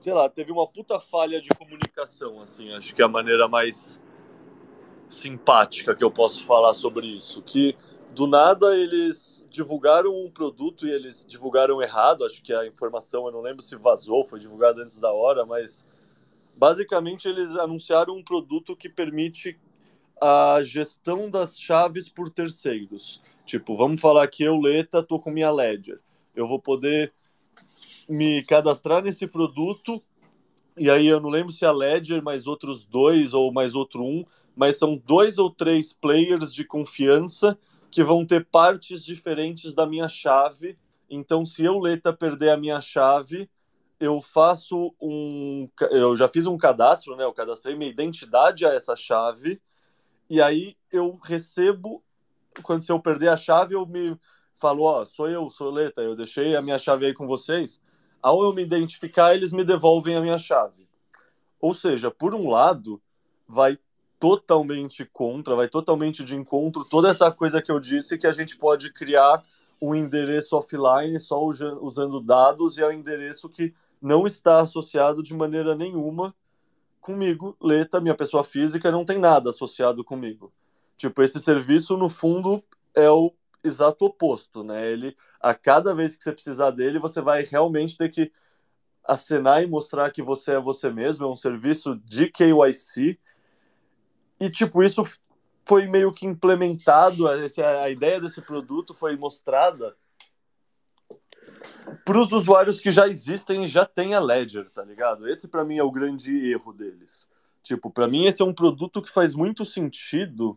[0.00, 2.72] Sei lá, teve uma puta falha de comunicação, assim.
[2.72, 4.00] Acho que é a maneira mais
[5.08, 7.76] simpática que eu posso falar sobre isso, que
[8.14, 13.32] do nada eles divulgaram um produto e eles divulgaram errado, acho que a informação, eu
[13.32, 15.86] não lembro se vazou, foi divulgada antes da hora, mas
[16.56, 19.58] basicamente eles anunciaram um produto que permite
[20.20, 23.22] a gestão das chaves por terceiros.
[23.44, 26.00] Tipo, vamos falar que eu, Leta, tô com minha Ledger.
[26.34, 27.12] Eu vou poder
[28.08, 30.02] me cadastrar nesse produto
[30.76, 34.24] e aí eu não lembro se a Ledger mais outros dois ou mais outro um
[34.56, 37.58] mas são dois ou três players de confiança
[37.90, 40.78] que vão ter partes diferentes da minha chave.
[41.08, 43.48] Então, se eu, Leta, perder a minha chave,
[44.00, 45.68] eu faço um.
[45.90, 47.24] Eu já fiz um cadastro, né?
[47.24, 49.60] Eu cadastrei minha identidade a essa chave,
[50.28, 52.02] e aí eu recebo.
[52.62, 54.18] Quando se eu perder a chave, eu me
[54.56, 57.80] falo: Ó, oh, sou eu, sou Leta, eu deixei a minha chave aí com vocês.
[58.22, 60.88] Ao eu me identificar, eles me devolvem a minha chave.
[61.60, 63.00] Ou seja, por um lado,
[63.46, 63.78] vai
[64.18, 68.56] totalmente contra, vai totalmente de encontro toda essa coisa que eu disse que a gente
[68.56, 69.42] pode criar
[69.80, 75.34] um endereço offline só usando dados e é um endereço que não está associado de
[75.34, 76.34] maneira nenhuma
[77.06, 80.52] comigo, Leta, minha pessoa física, não tem nada associado comigo.
[80.96, 84.90] Tipo, esse serviço, no fundo, é o exato oposto, né?
[84.90, 88.32] Ele, a cada vez que você precisar dele, você vai realmente ter que
[89.04, 91.24] acenar e mostrar que você é você mesmo.
[91.26, 93.20] É um serviço de KYC,
[94.40, 95.02] e, tipo, isso
[95.64, 99.96] foi meio que implementado, a ideia desse produto foi mostrada
[102.04, 105.28] para os usuários que já existem e já têm a Ledger, tá ligado?
[105.28, 107.28] Esse para mim é o grande erro deles.
[107.62, 110.56] Tipo, para mim esse é um produto que faz muito sentido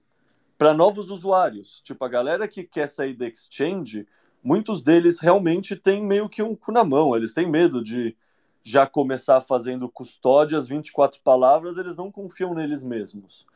[0.58, 1.82] para novos usuários.
[1.82, 4.08] Tipo, a galera que quer sair da exchange,
[4.44, 8.16] muitos deles realmente têm meio que um cu na mão, eles têm medo de
[8.62, 13.48] já começar fazendo custódias 24 palavras, eles não confiam neles mesmos.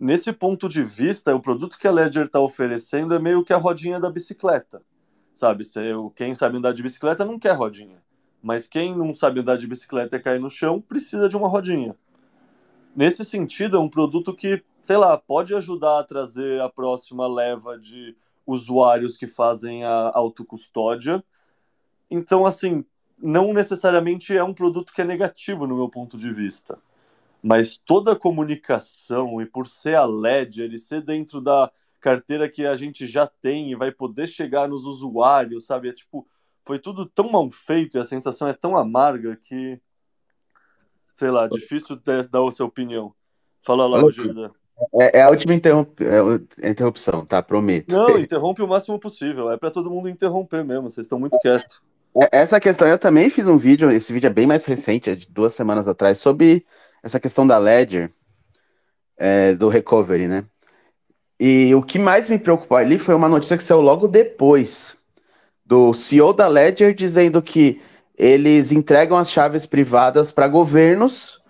[0.00, 3.58] Nesse ponto de vista, o produto que a Ledger está oferecendo é meio que a
[3.58, 4.82] rodinha da bicicleta
[5.40, 5.64] sabe?
[6.14, 8.02] Quem sabe andar de bicicleta não quer rodinha.
[8.42, 11.96] Mas quem não sabe andar de bicicleta e cair no chão precisa de uma rodinha.
[12.94, 17.78] Nesse sentido, é um produto que, sei lá, pode ajudar a trazer a próxima leva
[17.78, 21.22] de usuários que fazem a autocustódia.
[22.10, 22.84] Então, assim,
[23.22, 26.78] não necessariamente é um produto que é negativo no meu ponto de vista.
[27.42, 32.66] Mas toda a comunicação, e por ser a LED, ele ser dentro da carteira que
[32.66, 35.88] a gente já tem e vai poder chegar nos usuários, sabe?
[35.88, 36.26] É tipo,
[36.64, 39.80] foi tudo tão mal feito e a sensação é tão amarga que,
[41.12, 41.96] sei lá, difícil
[42.30, 43.14] dar a sua opinião.
[43.60, 44.54] Fala lá, Rogério.
[44.98, 46.00] É, é, a última interromp...
[46.00, 47.42] é interrupção, tá?
[47.42, 47.94] Prometo.
[47.94, 49.50] Não, interrompe o máximo possível.
[49.50, 50.88] É para todo mundo interromper mesmo.
[50.88, 51.82] Vocês estão muito quietos.
[52.16, 55.14] É, essa questão, eu também fiz um vídeo, esse vídeo é bem mais recente, é
[55.14, 56.66] de duas semanas atrás, sobre
[57.02, 58.10] essa questão da Ledger,
[59.16, 60.44] é, do recovery, né?
[61.38, 64.94] E o que mais me preocupou ali foi uma notícia que saiu logo depois
[65.64, 67.80] do CEO da Ledger dizendo que
[68.16, 71.40] eles entregam as chaves privadas para governos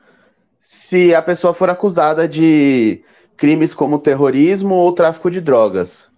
[0.60, 3.02] se a pessoa for acusada de
[3.36, 6.08] crimes como terrorismo ou tráfico de drogas.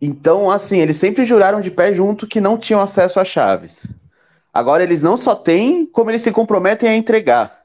[0.00, 3.86] Então, assim, eles sempre juraram de pé junto que não tinham acesso às chaves.
[4.52, 7.57] Agora eles não só têm, como eles se comprometem a entregar.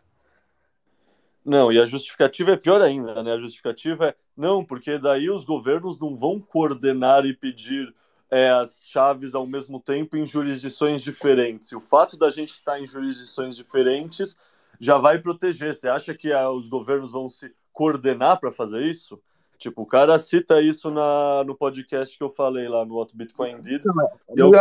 [1.46, 3.34] Não, e a justificativa é pior ainda, né?
[3.34, 7.94] A justificativa é não, porque daí os governos não vão coordenar e pedir
[8.32, 11.72] é, as chaves ao mesmo tempo em jurisdições diferentes.
[11.72, 14.38] E o fato da gente estar em jurisdições diferentes
[14.80, 15.74] já vai proteger.
[15.74, 19.22] Você acha que ah, os governos vão se coordenar para fazer isso?
[19.58, 23.62] Tipo, o cara cita isso na, no podcast que eu falei lá no What Bitcoin
[23.62, 23.84] Did.
[23.86, 24.52] E eu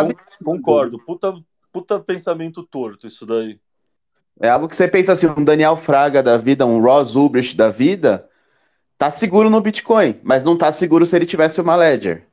[0.44, 0.98] concordo.
[0.98, 1.34] Puta,
[1.72, 3.58] puta pensamento torto isso daí.
[4.40, 7.68] É algo que você pensa assim, um Daniel Fraga da vida, um Ross Ulbricht da
[7.68, 8.28] vida,
[8.98, 12.26] tá seguro no Bitcoin, mas não tá seguro se ele tivesse uma Ledger.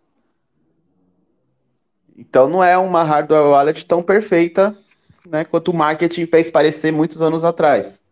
[2.18, 4.76] Então não é uma hardware wallet tão perfeita,
[5.28, 8.04] né, quanto o marketing fez parecer muitos anos atrás.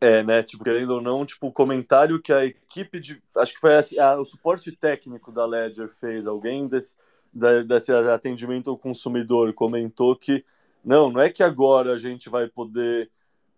[0.00, 3.60] É, né, tipo, querendo ou não, tipo, o comentário que a equipe de, acho que
[3.60, 6.94] foi assim, a, o suporte técnico da Ledger fez, alguém desse,
[7.34, 10.44] desse atendimento ao consumidor comentou que
[10.84, 13.10] não, não é que agora a gente vai poder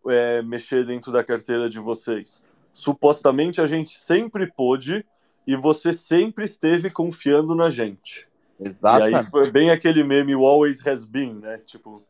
[0.07, 2.45] é, mexer dentro da carteira de vocês.
[2.73, 5.05] Supostamente a gente sempre pôde
[5.47, 8.29] e você sempre esteve confiando na gente.
[8.59, 9.12] Exatamente.
[9.12, 11.59] E aí foi bem aquele meme always has been, né?
[11.59, 12.03] Tipo.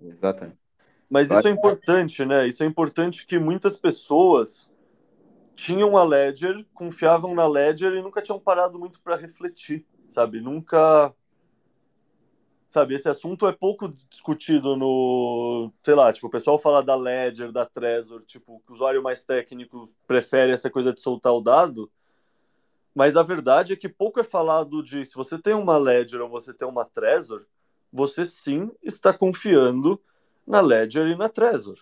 [0.00, 0.58] Exatamente.
[1.08, 2.46] Mas isso é importante, né?
[2.46, 4.70] Isso é importante que muitas pessoas
[5.54, 10.40] tinham a Ledger, confiavam na Ledger e nunca tinham parado muito para refletir sabe?
[10.40, 11.14] Nunca.
[12.68, 15.72] Sabe, esse assunto é pouco discutido no.
[15.82, 19.92] Sei lá, tipo, o pessoal fala da Ledger, da Trezor, tipo, o usuário mais técnico
[20.06, 21.90] prefere essa coisa de soltar o dado.
[22.94, 26.28] Mas a verdade é que pouco é falado de se você tem uma Ledger ou
[26.28, 27.44] você tem uma Trezor,
[27.92, 30.00] você sim está confiando
[30.46, 31.78] na Ledger e na Trezor.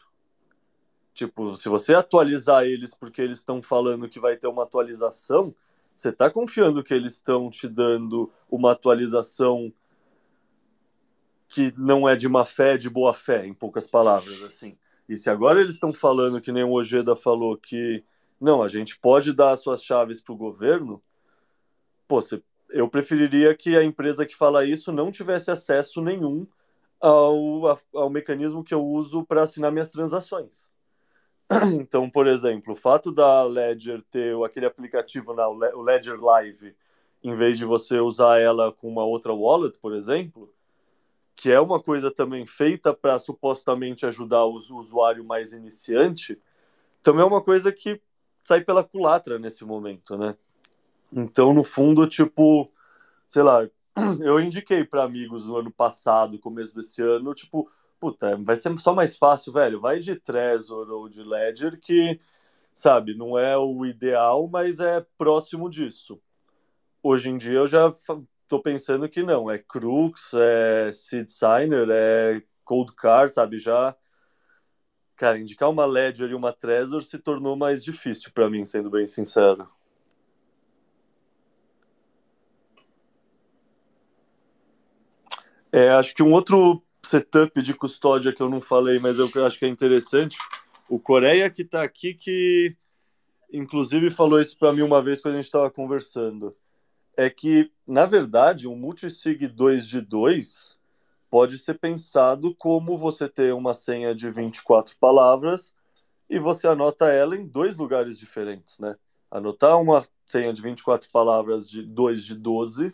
[1.15, 5.55] Tipo, se você atualizar eles porque eles estão falando que vai ter uma atualização,
[5.95, 9.73] você está confiando que eles estão te dando uma atualização
[11.49, 14.77] que não é de má fé, de boa fé, em poucas palavras, assim.
[15.09, 18.03] E se agora eles estão falando, que nem o Ojeda falou, que
[18.41, 21.03] não, a gente pode dar as suas chaves para o governo,
[22.09, 26.47] pô, você, eu preferiria que a empresa que fala isso não tivesse acesso nenhum
[26.99, 30.72] ao, ao mecanismo que eu uso para assinar minhas transações.
[31.81, 36.75] Então, por exemplo, o fato da Ledger ter aquele aplicativo, na, o Ledger Live,
[37.23, 40.53] em vez de você usar ela com uma outra wallet, por exemplo,
[41.37, 46.41] que é uma coisa também feita para supostamente ajudar o usuário mais iniciante,
[47.03, 48.01] também é uma coisa que
[48.45, 50.37] sai pela culatra nesse momento, né?
[51.13, 52.71] Então, no fundo, tipo,
[53.29, 53.69] sei lá,
[54.21, 57.71] eu indiquei para amigos no ano passado, começo desse ano, tipo,
[58.03, 59.81] puta, vai ser só mais fácil, velho.
[59.81, 62.21] Vai de Trezor ou de Ledger, que,
[62.75, 66.21] sabe, não é o ideal, mas é próximo disso.
[67.01, 67.93] Hoje em dia eu já
[68.49, 69.49] tô pensando que não.
[69.49, 73.57] É Crux, é Seed Signer, é Cold Card, sabe?
[73.57, 73.97] Já.
[75.15, 79.07] Cara, indicar uma Ledger e uma Trezor se tornou mais difícil para mim, sendo bem
[79.07, 79.69] sincero.
[85.71, 89.59] É, acho que um outro setup de custódia que eu não falei, mas eu acho
[89.59, 90.39] que é interessante,
[90.89, 92.77] o Coreia que está aqui, que
[93.53, 96.57] inclusive falou isso para mim uma vez quando a gente estava conversando,
[97.17, 100.79] é que, na verdade, um multisig 2 de 2
[101.31, 105.75] pode ser pensado como você ter uma senha de 24 palavras
[106.29, 108.97] e você anota ela em dois lugares diferentes, né?
[109.31, 112.93] Anotar uma senha de 24 palavras de 2 de 12,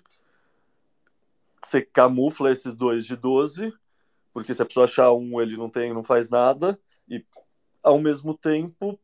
[1.64, 3.72] você camufla esses dois de 12
[4.38, 6.78] porque se a pessoa achar um, ele não tem, não faz nada,
[7.08, 7.24] e
[7.82, 8.96] ao mesmo tempo,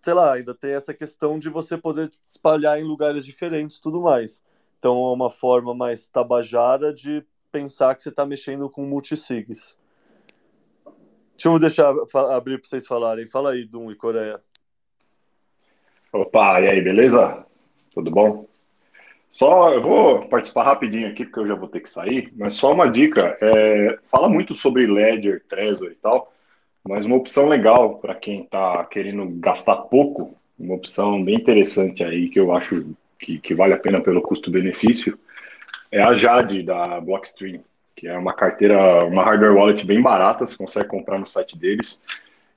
[0.00, 4.40] sei lá, ainda tem essa questão de você poder espalhar em lugares diferentes tudo mais.
[4.78, 9.76] Então é uma forma mais tabajara de pensar que você está mexendo com multisigs.
[11.32, 11.92] Deixa eu deixar
[12.32, 13.26] abrir para vocês falarem.
[13.26, 14.40] Fala aí, Dum e Coreia.
[16.12, 17.44] Opa, e aí, beleza?
[17.92, 18.47] Tudo bom?
[19.30, 22.72] Só, eu vou participar rapidinho aqui, porque eu já vou ter que sair, mas só
[22.72, 26.32] uma dica, é, fala muito sobre Ledger, Trezor e tal,
[26.86, 32.28] mas uma opção legal para quem está querendo gastar pouco, uma opção bem interessante aí,
[32.28, 35.18] que eu acho que, que vale a pena pelo custo-benefício,
[35.90, 37.60] é a Jade, da Blockstream,
[37.94, 42.02] que é uma carteira, uma hardware wallet bem barata, você consegue comprar no site deles.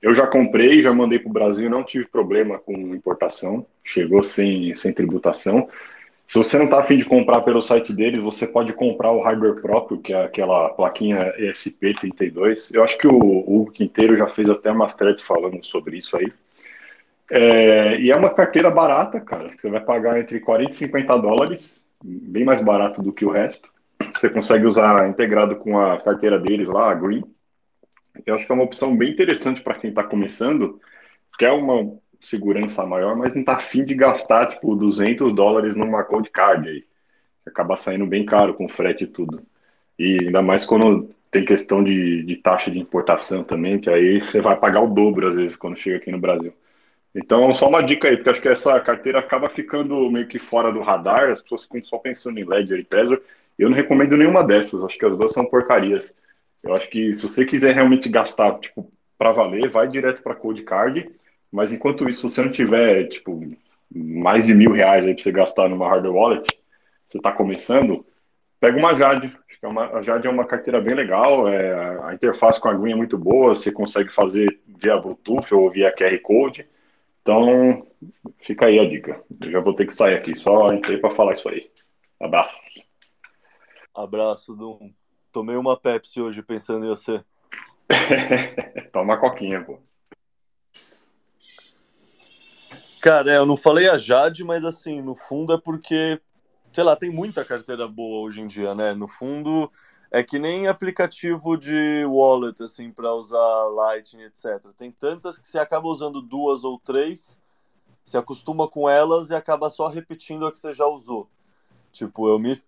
[0.00, 4.72] Eu já comprei, já mandei para o Brasil, não tive problema com importação, chegou sem,
[4.74, 5.68] sem tributação.
[6.32, 9.60] Se você não está afim de comprar pelo site deles, você pode comprar o hardware
[9.60, 12.74] próprio, que é aquela plaquinha ESP32.
[12.74, 16.32] Eu acho que o Hugo Quinteiro já fez até umas threads falando sobre isso aí.
[17.30, 21.18] É, e é uma carteira barata, cara, que você vai pagar entre 40 e 50
[21.18, 23.68] dólares, bem mais barato do que o resto.
[24.14, 27.22] Você consegue usar integrado com a carteira deles lá, a Green.
[28.24, 30.80] Eu acho que é uma opção bem interessante para quem está começando,
[31.38, 31.94] que é uma
[32.26, 36.84] segurança maior, mas não tá afim de gastar, tipo, 200 dólares numa cold card aí.
[37.46, 39.42] Acaba saindo bem caro com frete e tudo.
[39.98, 44.40] E ainda mais quando tem questão de, de taxa de importação também, que aí você
[44.40, 46.52] vai pagar o dobro às vezes quando chega aqui no Brasil.
[47.14, 50.72] Então, só uma dica aí, porque acho que essa carteira acaba ficando meio que fora
[50.72, 53.20] do radar, as pessoas ficam só pensando em Ledger e Trezor.
[53.58, 56.18] Eu não recomendo nenhuma dessas, acho que as duas são porcarias.
[56.62, 60.62] Eu acho que se você quiser realmente gastar, tipo, para valer, vai direto para Cold
[60.62, 61.10] Card
[61.52, 63.40] mas enquanto isso, se você não tiver, tipo,
[63.94, 66.58] mais de mil reais aí para você gastar numa hardware wallet,
[67.06, 68.06] você está começando,
[68.58, 69.36] pega uma Jade.
[69.60, 72.92] É uma, a Jade é uma carteira bem legal, é, a interface com a Green
[72.92, 76.66] é muito boa, você consegue fazer via Bluetooth ou via QR Code.
[77.20, 77.86] Então,
[78.38, 79.22] fica aí a dica.
[79.40, 81.70] Eu já vou ter que sair aqui, só entrei para falar isso aí.
[82.18, 82.60] Abraço.
[83.94, 84.92] Abraço, Dum.
[85.30, 87.22] Tomei uma Pepsi hoje pensando em você.
[88.92, 89.78] Toma uma coquinha, pô.
[93.02, 96.20] Cara, é, eu não falei a Jade, mas assim, no fundo é porque,
[96.72, 98.94] sei lá, tem muita carteira boa hoje em dia, né?
[98.94, 99.68] No fundo,
[100.08, 104.60] é que nem aplicativo de wallet, assim, para usar Lightning, etc.
[104.76, 107.40] Tem tantas que você acaba usando duas ou três,
[108.04, 111.28] se acostuma com elas e acaba só repetindo a que você já usou.
[111.90, 112.62] Tipo, eu me.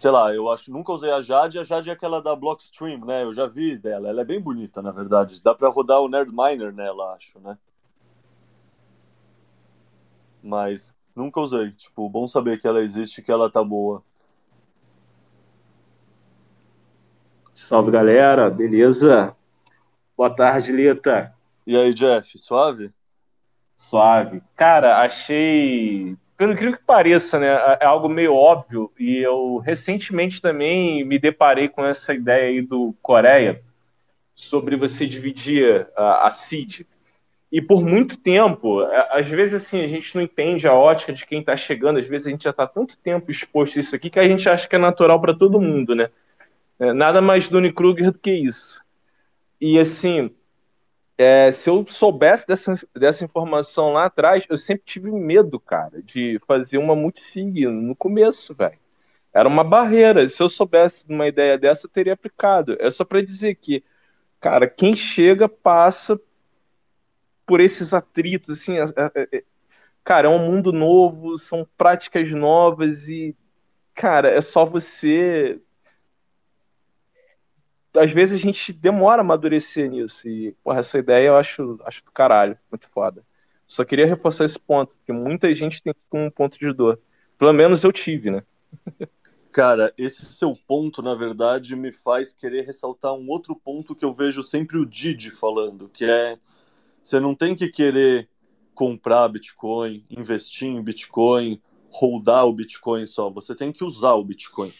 [0.00, 3.22] Sei lá, eu acho nunca usei a Jade, a Jade é aquela da Blockstream, né?
[3.22, 5.40] Eu já vi dela, ela é bem bonita, na verdade.
[5.40, 7.56] Dá para rodar o Nerd Miner nela, acho, né?
[10.46, 11.70] Mas nunca usei.
[11.72, 14.02] Tipo, bom saber que ela existe, que ela tá boa.
[17.52, 19.34] Salve galera, beleza?
[20.16, 21.34] Boa tarde, Lita.
[21.66, 22.90] E aí, Jeff, suave?
[23.76, 24.42] Suave.
[24.54, 26.16] Cara, achei.
[26.36, 27.48] Pelo incrível que pareça, né?
[27.80, 28.92] É, algo meio óbvio.
[28.98, 33.62] E eu recentemente também me deparei com essa ideia aí do Coreia
[34.34, 36.82] sobre você dividir a, a seed
[37.50, 38.80] e por muito tempo,
[39.10, 42.26] às vezes assim, a gente não entende a ótica de quem está chegando, às vezes
[42.26, 44.74] a gente já está tanto tempo exposto a isso aqui que a gente acha que
[44.74, 46.10] é natural para todo mundo, né?
[46.78, 48.82] É, nada mais Duni Kruger do que isso.
[49.60, 50.30] E assim,
[51.16, 56.38] é, se eu soubesse dessa, dessa informação lá atrás, eu sempre tive medo, cara, de
[56.46, 58.78] fazer uma multisig no começo, velho.
[59.32, 60.28] Era uma barreira.
[60.28, 62.76] Se eu soubesse de uma ideia dessa, eu teria aplicado.
[62.80, 63.84] É só para dizer que,
[64.40, 66.20] cara, quem chega passa
[67.46, 69.44] por esses atritos, assim, é,
[70.02, 73.34] cara, é um mundo novo, são práticas novas e,
[73.94, 75.60] cara, é só você.
[77.94, 82.04] Às vezes a gente demora a amadurecer nisso e, porra, essa ideia eu acho, acho
[82.04, 83.24] do caralho, muito foda.
[83.66, 87.00] Só queria reforçar esse ponto, porque muita gente tem um ponto de dor.
[87.38, 88.42] Pelo menos eu tive, né?
[89.50, 94.12] Cara, esse seu ponto, na verdade, me faz querer ressaltar um outro ponto que eu
[94.12, 96.38] vejo sempre o Didi falando, que é
[97.06, 98.28] você não tem que querer
[98.74, 103.30] comprar Bitcoin, investir em Bitcoin, holdar o Bitcoin só.
[103.30, 104.72] Você tem que usar o Bitcoin.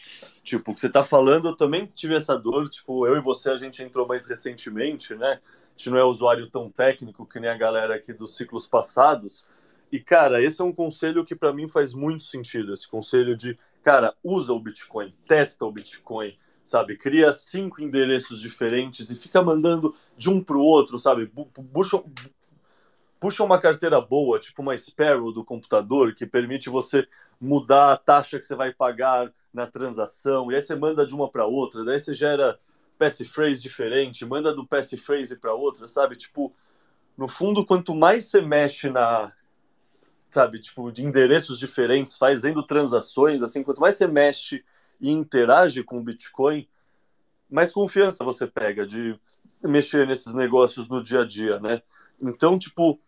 [0.43, 2.69] Tipo, o que você tá falando, eu também tive essa dor.
[2.69, 5.39] Tipo, eu e você, a gente entrou mais recentemente, né?
[5.41, 9.47] A gente não é usuário tão técnico que nem a galera aqui dos ciclos passados.
[9.93, 12.73] E, cara, esse é um conselho que para mim faz muito sentido.
[12.73, 16.37] Esse conselho de, cara, usa o Bitcoin, testa o Bitcoin,
[16.69, 16.97] sabe?
[16.97, 21.31] Cria cinco endereços diferentes e fica mandando de um para o outro, sabe?
[21.73, 22.03] Puxa,
[23.21, 27.07] puxa uma carteira boa, tipo uma Sparrow do computador, que permite você
[27.41, 31.31] mudar a taxa que você vai pagar na transação, e aí você manda de uma
[31.31, 32.59] para outra, daí você gera
[32.99, 36.17] passphrase diferente, manda do passphrase para outra, sabe?
[36.17, 36.53] Tipo,
[37.17, 39.33] no fundo, quanto mais você mexe na,
[40.29, 44.65] sabe, tipo, de endereços diferentes, fazendo transações, assim, quanto mais você mexe
[45.01, 46.67] e interage com o Bitcoin,
[47.51, 49.19] mais confiança você pega de
[49.63, 51.83] mexer nesses negócios no dia a dia, né?
[52.21, 52.99] Então, tipo,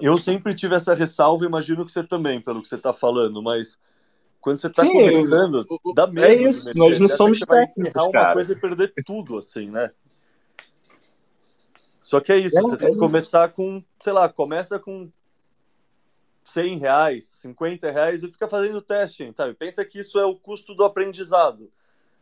[0.00, 3.78] eu sempre tive essa ressalva, imagino que você também, pelo que você está falando, mas
[4.40, 6.26] quando você está começando, eu, dá medo.
[6.26, 9.90] É isso, nós não somos você vai errar uma coisa e perder tudo, assim, né?
[12.00, 15.10] Só que é isso, é, você é tem que começar com, sei lá, começa com
[16.44, 19.54] 100 reais, 50 reais e fica fazendo teste, sabe?
[19.54, 21.72] Pensa que isso é o custo do aprendizado.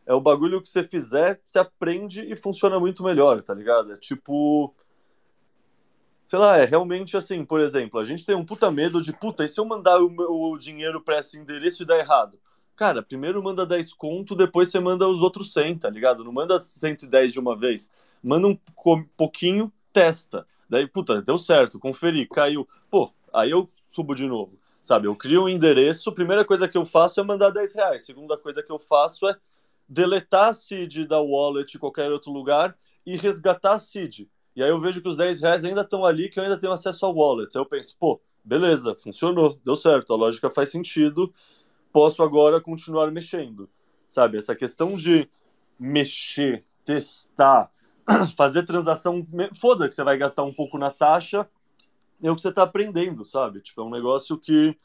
[0.05, 3.93] É o bagulho que você fizer, você aprende e funciona muito melhor, tá ligado?
[3.93, 4.73] É tipo
[6.25, 9.43] sei lá, é realmente assim, por exemplo, a gente tem um puta medo de, puta,
[9.43, 12.39] e se eu mandar o, o dinheiro para esse endereço e dar errado?
[12.75, 16.23] Cara, primeiro manda 10 conto, depois você manda os outros 100, tá ligado?
[16.23, 17.91] Não manda 110 de uma vez.
[18.23, 18.57] Manda um
[19.15, 20.47] pouquinho, testa.
[20.67, 22.67] Daí, puta, deu certo, conferi, caiu.
[22.89, 24.59] Pô, aí eu subo de novo.
[24.81, 28.05] Sabe, eu crio um endereço, primeira coisa que eu faço é mandar 10 reais.
[28.05, 29.35] Segunda coisa que eu faço é
[29.87, 32.75] deletar a seed da wallet em qualquer outro lugar
[33.05, 34.27] e resgatar a seed.
[34.55, 36.73] E aí eu vejo que os 10 reais ainda estão ali, que eu ainda tenho
[36.73, 37.55] acesso ao wallet.
[37.55, 41.33] Aí eu penso, pô, beleza, funcionou, deu certo, a lógica faz sentido,
[41.91, 43.69] posso agora continuar mexendo.
[44.07, 45.29] Sabe, essa questão de
[45.79, 47.71] mexer, testar,
[48.37, 49.25] fazer transação,
[49.59, 51.49] foda que você vai gastar um pouco na taxa,
[52.27, 53.61] é o que você está aprendendo, sabe?
[53.61, 54.77] Tipo, é um negócio que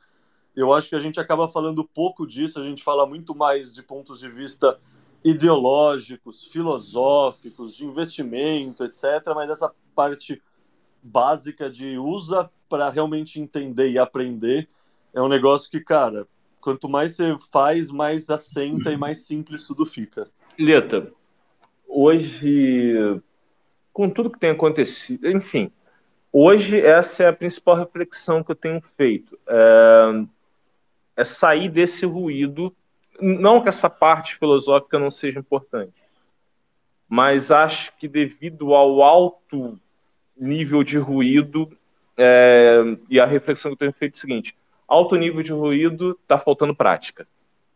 [0.57, 3.83] eu acho que a gente acaba falando pouco disso, a gente fala muito mais de
[3.83, 4.79] pontos de vista
[5.25, 9.05] ideológicos, filosóficos, de investimento, etc.
[9.35, 10.43] Mas essa parte
[11.03, 14.69] básica de usa para realmente entender e aprender
[15.15, 16.27] é um negócio que, cara,
[16.61, 20.29] quanto mais você faz, mais assenta e mais simples tudo fica.
[20.59, 21.13] Leta,
[21.87, 23.21] hoje,
[23.93, 25.71] com tudo que tem acontecido, enfim,
[26.41, 29.39] hoje essa é a principal reflexão que eu tenho feito.
[29.47, 30.25] É,
[31.17, 32.75] é sair desse ruído
[33.21, 35.93] não que essa parte filosófica não seja importante,
[37.09, 39.79] mas acho que devido ao alto
[40.37, 41.71] nível de ruído
[42.17, 46.19] é, e a reflexão que eu tenho feito é o seguinte: alto nível de ruído
[46.23, 47.27] está faltando prática.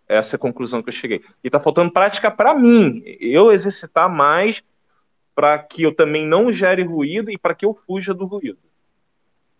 [0.08, 1.22] Essa é a conclusão que eu cheguei.
[1.42, 4.62] E está faltando prática para mim, eu exercitar mais
[5.34, 8.58] para que eu também não gere ruído e para que eu fuja do ruído.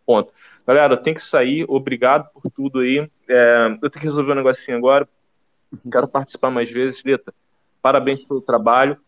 [0.04, 0.32] Ponto.
[0.66, 1.64] Galera, eu tenho que sair.
[1.68, 3.08] Obrigado por tudo aí.
[3.28, 5.08] É, eu tenho que resolver um negocinho agora.
[5.90, 7.32] Quero participar mais vezes, Lita.
[7.80, 8.98] Parabéns pelo trabalho.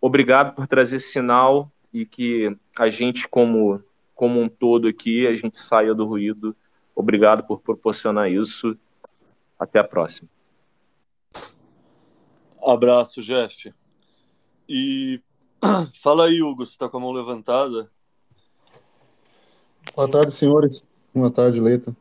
[0.00, 3.82] Obrigado por trazer esse sinal e que a gente, como,
[4.14, 6.54] como um todo aqui, a gente saia do ruído.
[6.94, 8.76] Obrigado por proporcionar isso.
[9.58, 10.28] Até a próxima.
[12.64, 13.72] Abraço, Jeff.
[14.68, 15.20] E
[16.02, 17.90] fala aí, Hugo, você está com a mão levantada?
[19.94, 20.88] Boa tarde, senhores.
[21.14, 21.96] Boa tarde, Leita.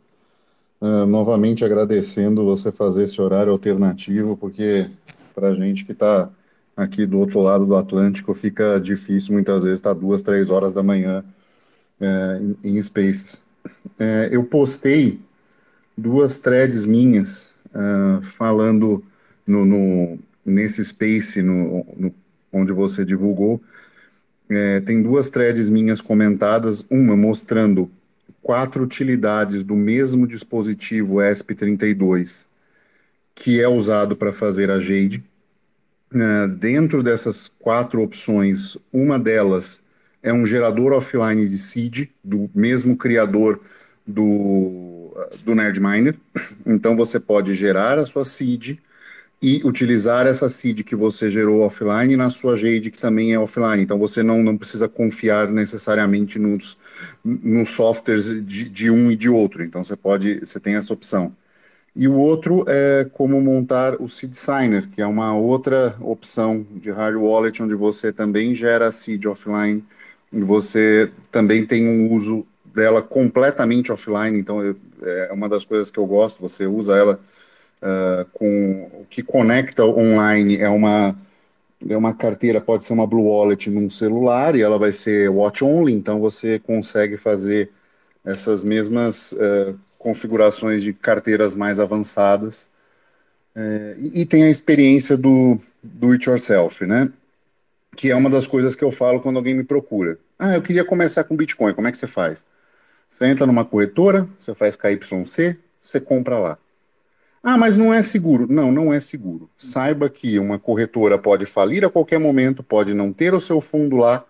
[0.81, 4.89] Uh, novamente agradecendo você fazer esse horário alternativo, porque
[5.33, 6.29] para gente que está
[6.75, 10.73] aqui do outro lado do Atlântico fica difícil muitas vezes estar tá duas, três horas
[10.73, 11.23] da manhã
[12.01, 13.41] uh, em, em, Spaces.
[13.97, 15.19] Uh, eu postei
[15.97, 17.53] duas threads minhas
[18.21, 19.03] falando
[19.45, 22.13] no, no, nesse Space no, no,
[22.55, 23.61] onde você divulgou.
[24.85, 27.89] tem duas threads minhas comentadas, uma mostrando
[28.41, 32.45] quatro utilidades do mesmo dispositivo ESP32
[33.35, 35.21] que é usado para fazer a Jade.
[36.13, 39.83] Uh, dentro dessas quatro opções, uma delas
[40.23, 43.59] é um gerador offline de seed, do mesmo criador
[44.07, 46.15] do, do NerdMiner.
[46.65, 48.79] Então você pode gerar a sua seed
[49.41, 53.83] e utilizar essa seed que você gerou offline na sua Jade, que também é offline.
[53.83, 56.77] Então você não, não precisa confiar necessariamente nos,
[57.23, 59.63] nos softwares de, de um e de outro.
[59.63, 61.35] Então você pode, você tem essa opção.
[61.95, 66.91] E o outro é como montar o Seed Signer, que é uma outra opção de
[66.91, 69.83] hard wallet, onde você também gera seed offline
[70.31, 74.37] e você também tem um uso dela completamente offline.
[74.37, 76.41] Então é uma das coisas que eu gosto.
[76.41, 77.19] Você usa ela
[77.81, 81.15] uh, com o que conecta online é uma
[81.87, 85.63] é uma carteira, pode ser uma Blue Wallet num celular e ela vai ser watch
[85.63, 87.69] only, então você consegue fazer
[88.23, 92.69] essas mesmas uh, configurações de carteiras mais avançadas.
[93.55, 97.11] Uh, e, e, tem a experiência do do it yourself, né?
[97.95, 100.17] Que é uma das coisas que eu falo quando alguém me procura.
[100.37, 102.43] Ah, eu queria começar com Bitcoin, como é que você faz?
[103.09, 106.57] Você entra numa corretora, você faz KYC, você compra lá.
[107.47, 108.47] Ah, mas não é seguro.
[108.51, 109.47] Não, não é seguro.
[109.55, 113.97] Saiba que uma corretora pode falir a qualquer momento, pode não ter o seu fundo
[113.97, 114.25] lá,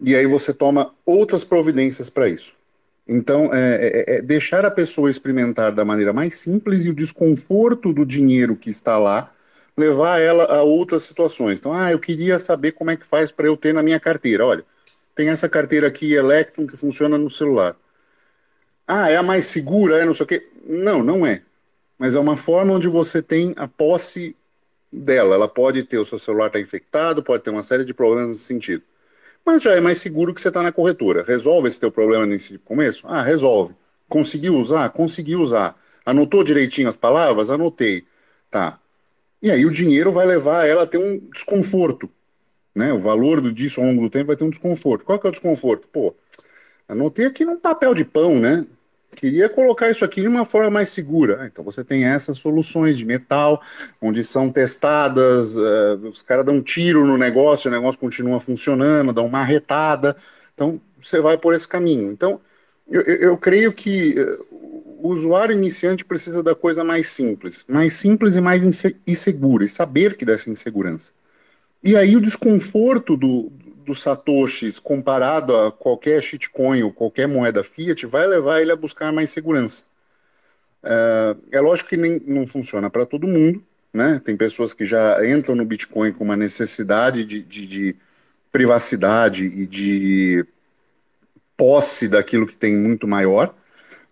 [0.00, 2.56] e aí você toma outras providências para isso.
[3.06, 3.76] Então, é,
[4.08, 8.56] é, é, deixar a pessoa experimentar da maneira mais simples e o desconforto do dinheiro
[8.56, 9.32] que está lá
[9.76, 11.60] levar ela a outras situações.
[11.60, 14.44] Então, ah, eu queria saber como é que faz para eu ter na minha carteira.
[14.44, 14.64] Olha,
[15.14, 17.76] tem essa carteira aqui Electrum que funciona no celular.
[18.88, 20.48] Ah, é a mais segura, é não sei o quê.
[20.66, 21.42] Não, não é
[22.00, 24.34] mas é uma forma onde você tem a posse
[24.90, 25.34] dela.
[25.34, 28.44] Ela pode ter o seu celular está infectado, pode ter uma série de problemas nesse
[28.44, 28.82] sentido.
[29.44, 31.22] Mas já é mais seguro que você está na corretora.
[31.22, 33.06] Resolve esse teu problema nesse começo?
[33.06, 33.74] Ah, resolve.
[34.08, 34.88] Conseguiu usar?
[34.88, 35.78] Conseguiu usar.
[36.06, 37.50] Anotou direitinho as palavras?
[37.50, 38.06] Anotei.
[38.50, 38.80] Tá.
[39.42, 42.08] E aí o dinheiro vai levar ela a ter um desconforto.
[42.74, 42.94] Né?
[42.94, 45.04] O valor disso ao longo do tempo vai ter um desconforto.
[45.04, 45.86] Qual que é o desconforto?
[45.88, 46.14] Pô,
[46.88, 48.64] anotei aqui num papel de pão, né?
[49.14, 51.42] Queria colocar isso aqui de uma forma mais segura.
[51.42, 53.62] Ah, então você tem essas soluções de metal,
[54.00, 59.12] onde são testadas, uh, os caras dão um tiro no negócio, o negócio continua funcionando,
[59.12, 60.16] dão uma retada.
[60.54, 62.10] Então você vai por esse caminho.
[62.12, 62.40] Então
[62.88, 64.46] eu, eu, eu creio que uh,
[65.02, 68.62] o usuário iniciante precisa da coisa mais simples, mais simples e mais
[69.06, 71.12] insegura, e saber que dessa insegurança.
[71.82, 73.50] E aí o desconforto do,
[73.84, 79.12] dos satoshis comparado a qualquer shitcoin ou qualquer moeda fiat vai levar ele a buscar
[79.12, 79.84] mais segurança.
[80.82, 83.62] É, é lógico que nem, não funciona para todo mundo,
[83.92, 84.20] né?
[84.24, 87.96] Tem pessoas que já entram no Bitcoin com uma necessidade de, de, de
[88.52, 90.44] privacidade e de
[91.56, 93.54] posse daquilo que tem muito maior,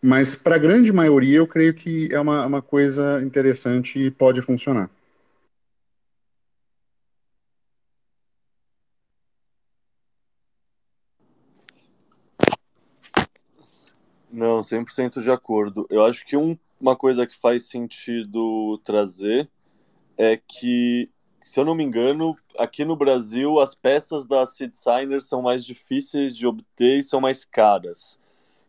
[0.03, 4.43] mas para a grande maioria eu creio que é uma, uma coisa interessante e pode
[4.43, 4.91] funcionar.
[14.39, 15.85] Não, 100% de acordo.
[15.91, 19.51] Eu acho que um, uma coisa que faz sentido trazer
[20.17, 21.11] é que,
[21.43, 25.65] se eu não me engano, aqui no Brasil as peças da Seed Signer são mais
[25.65, 28.21] difíceis de obter e são mais caras.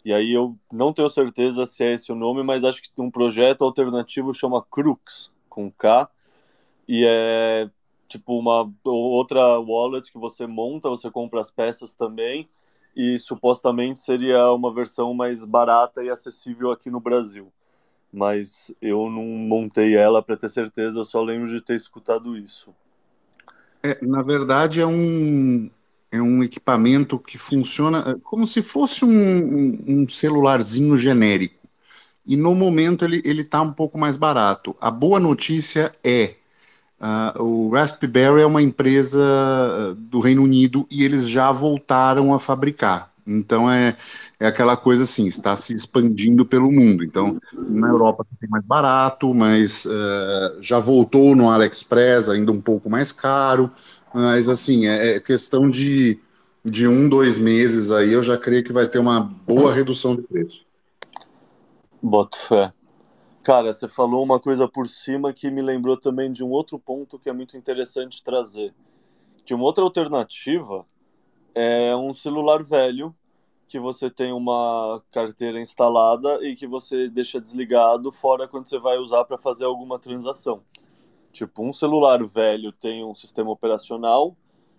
[0.04, 3.12] E aí eu não tenho certeza se é esse o nome, mas acho que um
[3.12, 6.10] projeto alternativo chama Crux, com K,
[6.88, 7.70] e é
[8.08, 12.50] tipo uma outra wallet que você monta, você compra as peças também,
[13.00, 17.50] e supostamente seria uma versão mais barata e acessível aqui no Brasil.
[18.12, 22.76] Mas eu não montei ela para ter certeza, eu só lembro de ter escutado isso.
[23.82, 25.72] É, na verdade, é um,
[26.12, 31.70] é um equipamento que funciona é, como se fosse um, um celularzinho genérico.
[32.26, 34.76] E no momento ele está um pouco mais barato.
[34.82, 36.36] A boa notícia é
[37.00, 42.40] Uh, o Raspberry é uma empresa ah, do Reino Unido e eles já voltaram a
[42.40, 43.10] fabricar.
[43.26, 43.96] Então é,
[44.40, 47.04] é aquela coisa assim, está se expandindo pelo mundo.
[47.04, 52.90] Então, na Europa tem mais barato, mas uh, já voltou no AliExpress, ainda um pouco
[52.90, 53.72] mais caro.
[54.14, 56.20] Mas assim, é, é questão de,
[56.66, 60.24] de um, dois meses aí, eu já creio que vai ter uma boa redução de
[60.24, 60.66] preço.
[62.02, 62.74] Boto fé.
[63.50, 67.18] Cara, você falou uma coisa por cima que me lembrou também de um outro ponto
[67.18, 68.76] que é muito interessante trazer.
[69.44, 70.86] Que uma outra alternativa
[71.56, 73.12] é um celular velho
[73.68, 79.00] que você tem uma carteira instalada e que você deixa desligado fora quando você vai
[79.00, 80.62] usar para fazer alguma transação.
[81.32, 84.38] Tipo, um celular velho tem um sistema operacional,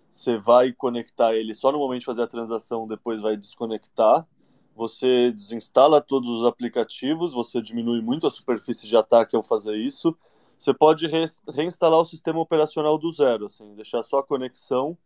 [0.09, 4.25] você vai conectar ele só no momento de fazer a transação, depois vai desconectar
[4.75, 10.15] você desinstala todos os aplicativos, você diminui muito a superfície de ataque ao fazer isso.
[10.57, 14.97] Você pode re reinstalar o sistema operacional do zero, assim, deixar só a conexão.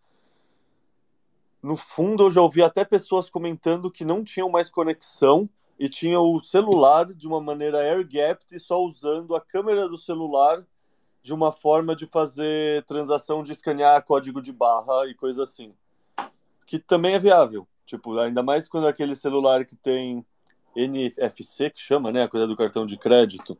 [1.64, 5.50] No fundo, eu já ouvi até pessoas comentando que não tinham mais conexão
[5.80, 10.66] e tinham o celular de uma maneira air-gapped e só usando a câmera do celular
[11.24, 15.74] de uma forma de fazer transação de escanear código de barra e coisa assim.
[16.66, 17.68] Que também é viável.
[17.86, 20.26] Tipo, ainda mais quando é aquele celular que tem
[20.76, 22.24] NFC, que chama, né?
[22.24, 23.58] A coisa do cartão de crédito.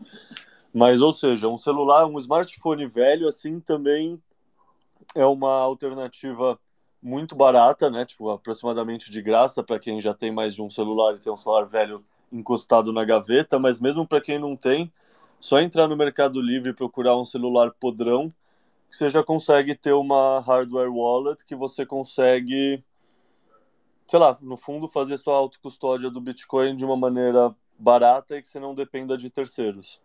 [0.74, 4.22] Mas, ou seja, um celular, um smartphone velho, assim, também
[5.16, 6.60] é uma alternativa
[7.02, 8.04] muito barata, né?
[8.06, 11.38] Tipo, aproximadamente de graça para quem já tem mais de um celular e tem um
[11.38, 14.92] celular velho encostado na gaveta, mas mesmo para quem não tem,
[15.40, 18.34] Só entrar no Mercado Livre e procurar um celular podrão,
[18.90, 22.84] que você já consegue ter uma hardware wallet que você consegue,
[24.08, 28.48] sei lá, no fundo fazer sua autocustódia do Bitcoin de uma maneira barata e que
[28.48, 30.00] você não dependa de terceiros.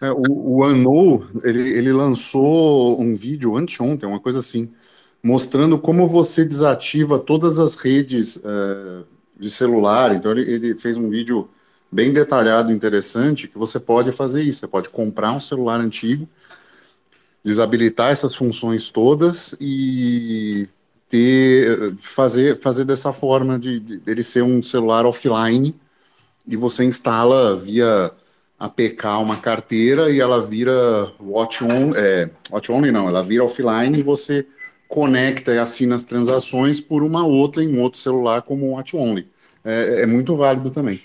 [0.00, 4.72] É, o, o Unknown, ele, ele lançou um vídeo anteontem, uma coisa assim,
[5.22, 9.04] mostrando como você desativa todas as redes é,
[9.38, 10.14] de celular.
[10.14, 11.48] Então, ele, ele fez um vídeo
[11.90, 14.60] bem detalhado, interessante, que você pode fazer isso.
[14.60, 16.28] Você pode comprar um celular antigo,
[17.42, 20.68] desabilitar essas funções todas e
[21.14, 25.72] ter fazer fazer dessa forma de, de ele ser um celular offline
[26.44, 28.10] e você instala via
[28.58, 33.96] APK uma carteira e ela vira watch on, é, watch only não, ela vira offline
[33.96, 34.44] e você
[34.88, 39.28] conecta e assina as transações por uma outra em um outro celular como watch only.
[39.64, 41.00] É, é muito válido também.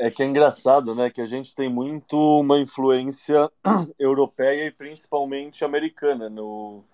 [0.00, 1.10] É que é engraçado, né?
[1.10, 3.50] Que a gente tem muito uma influência
[3.98, 6.84] europeia e principalmente americana no,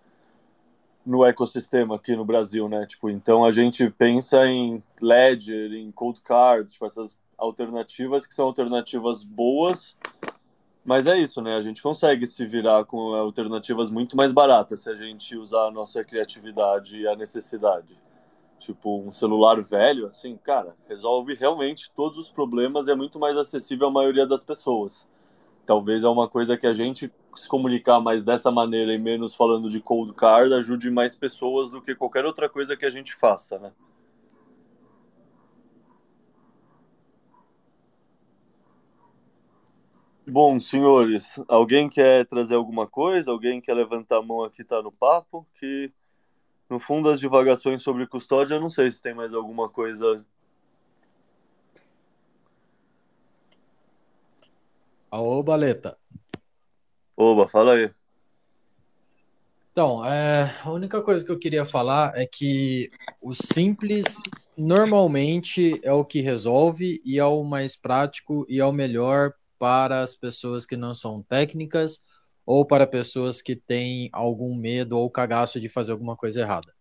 [1.05, 2.87] no ecossistema aqui no Brasil, né?
[2.87, 8.47] Tipo, então a gente pensa em Ledger, em Cold Card, tipo, essas alternativas que são
[8.47, 9.99] alternativas boas,
[10.83, 11.57] mas é isso, né?
[11.57, 15.71] A gente consegue se virar com alternativas muito mais baratas se a gente usar a
[15.71, 17.99] nossa criatividade e a necessidade.
[18.59, 23.37] Tipo, um celular velho, assim, cara, resolve realmente todos os problemas e é muito mais
[23.37, 25.09] acessível à maioria das pessoas.
[25.67, 29.69] Talvez é uma coisa que a gente se comunicar mais dessa maneira e menos falando
[29.69, 33.59] de cold card ajude mais pessoas do que qualquer outra coisa que a gente faça,
[33.59, 33.73] né?
[40.27, 43.31] Bom, senhores, alguém quer trazer alguma coisa?
[43.31, 45.47] Alguém quer levantar a mão aqui, tá no papo?
[45.59, 45.93] Que
[46.75, 50.27] no fundo as divagações sobre custódia, eu não sei se tem mais alguma coisa.
[55.09, 55.97] Alô, Baleta.
[57.17, 57.89] Oba, fala aí.
[59.71, 62.89] Então, é, a única coisa que eu queria falar é que
[63.23, 64.21] o simples
[64.57, 70.03] normalmente é o que resolve e é o mais prático e é o melhor para
[70.03, 72.03] as pessoas que não são técnicas
[72.47, 76.73] ou para pessoas que têm algum medo ou cagaço de fazer alguma coisa errada.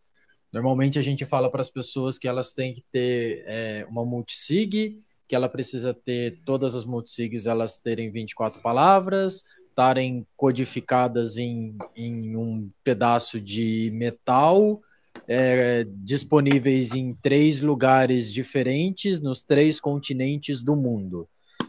[0.51, 5.01] Normalmente a gente fala para as pessoas que elas têm que ter é, uma multisig,
[5.28, 12.36] que ela precisa ter todas as multisigs elas terem 24 palavras, estarem codificadas em, em
[12.36, 14.80] um pedaço de metal,
[15.28, 21.28] é, disponíveis em três lugares diferentes, nos três continentes do mundo.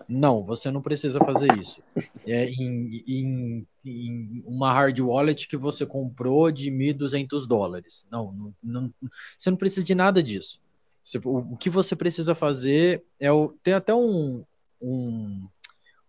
[0.09, 1.83] Não, você não precisa fazer isso.
[2.27, 8.07] É em, em, em uma hard wallet que você comprou de 1.200 dólares.
[8.11, 8.95] Não, não, não,
[9.37, 10.61] você não precisa de nada disso.
[11.03, 13.49] Você, o, o, que você precisa fazer é o.
[13.63, 14.45] Tem até um,
[14.81, 15.47] um,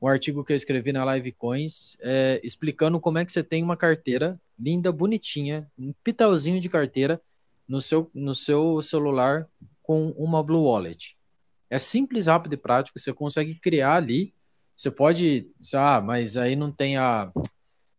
[0.02, 3.64] um artigo que eu escrevi na Live Coins é, explicando como é que você tem
[3.64, 7.22] uma carteira linda, bonitinha, um pitalzinho de carteira
[7.68, 9.48] no seu, no seu celular
[9.84, 11.18] com uma Blue Wallet.
[11.70, 12.99] É simples, rápido e prático.
[12.99, 14.34] Você consegue criar ali.
[14.76, 17.32] Você pode, ah, mas aí não tem a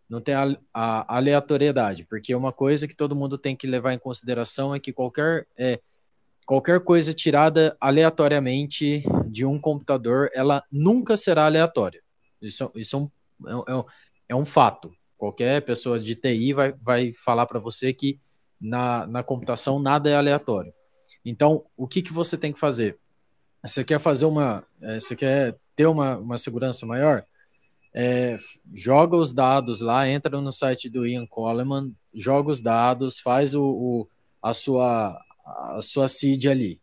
[0.09, 3.99] não tem a, a, aleatoriedade, porque uma coisa que todo mundo tem que levar em
[3.99, 5.81] consideração é que qualquer é,
[6.47, 12.01] qualquer coisa tirada aleatoriamente de um computador, ela nunca será aleatória.
[12.41, 13.11] Isso, isso
[13.45, 13.85] é, um, é, um,
[14.31, 14.93] é um fato.
[15.19, 18.21] Qualquer pessoa de TI vai, vai falar para você que
[18.61, 20.73] na, na computação nada é aleatório.
[21.25, 22.97] Então, o que, que você tem que fazer?
[23.67, 24.65] Você quer fazer uma.
[24.81, 27.25] É, você quer ter uma, uma segurança maior?
[27.95, 28.39] É,
[28.75, 33.63] joga os dados lá, entra no site do Ian Coleman, joga os dados, faz o,
[33.65, 34.09] o
[34.43, 36.81] a sua a sua seed ali.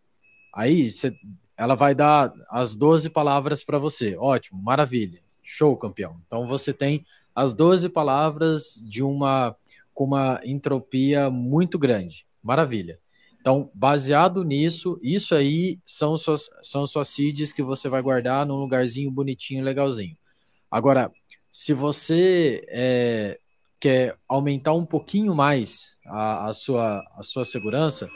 [0.54, 1.14] Aí você,
[1.58, 4.16] ela vai dar as 12 palavras para você.
[4.16, 5.22] Ótimo, maravilha.
[5.42, 6.20] Show, campeão.
[6.26, 7.06] Então você tem
[7.36, 9.56] as 12 palavras de uma
[9.94, 12.26] com uma entropia muito grande.
[12.42, 13.00] Maravilha.
[13.44, 18.56] Então, baseado nisso, isso aí são suas, são suas seeds que você vai guardar num
[18.56, 20.16] lugarzinho bonitinho, legalzinho.
[20.72, 21.12] Agora,
[21.52, 23.38] se você é,
[23.82, 28.10] quer aumentar um pouquinho mais a, a, sua, a sua segurança,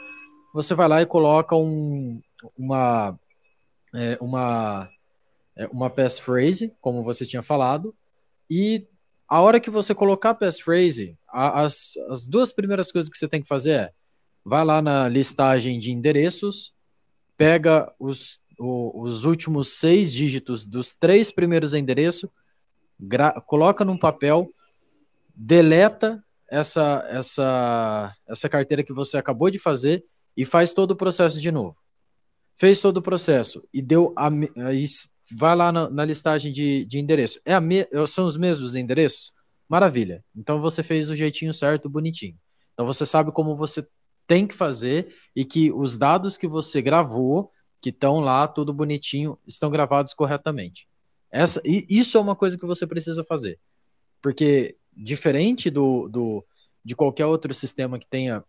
[0.54, 2.22] você vai lá e coloca um,
[2.56, 3.20] uma,
[3.94, 4.88] é, uma,
[5.54, 7.94] é, uma passphrase, como você tinha falado,
[8.48, 8.88] e
[9.28, 13.28] a hora que você colocar a passphrase, a, as, as duas primeiras coisas que você
[13.28, 13.97] tem que fazer é
[14.48, 16.72] vai lá na listagem de endereços,
[17.36, 22.30] pega os, o, os últimos seis dígitos dos três primeiros endereços,
[23.46, 24.50] coloca num papel,
[25.34, 30.02] deleta essa, essa, essa carteira que você acabou de fazer
[30.34, 31.76] e faz todo o processo de novo.
[32.56, 34.30] fez todo o processo e deu a,
[35.36, 37.38] vai lá na, na listagem de, de endereço.
[37.44, 39.32] É me, são os mesmos endereços?
[39.68, 40.24] Maravilha.
[40.34, 42.36] Então você fez o jeitinho certo, bonitinho.
[42.72, 43.86] Então você sabe como você
[44.28, 47.50] tem que fazer e que os dados que você gravou,
[47.80, 50.86] que estão lá, tudo bonitinho, estão gravados corretamente.
[51.30, 53.58] Essa, e isso é uma coisa que você precisa fazer.
[54.20, 56.44] Porque, diferente do, do,
[56.84, 58.44] de qualquer outro sistema que tenha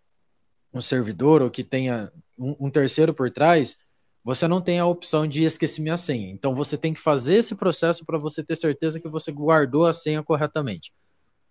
[0.74, 3.78] um servidor ou que tenha um, um terceiro por trás,
[4.24, 6.30] você não tem a opção de esquecer minha senha.
[6.30, 9.94] Então você tem que fazer esse processo para você ter certeza que você guardou a
[9.94, 10.92] senha corretamente.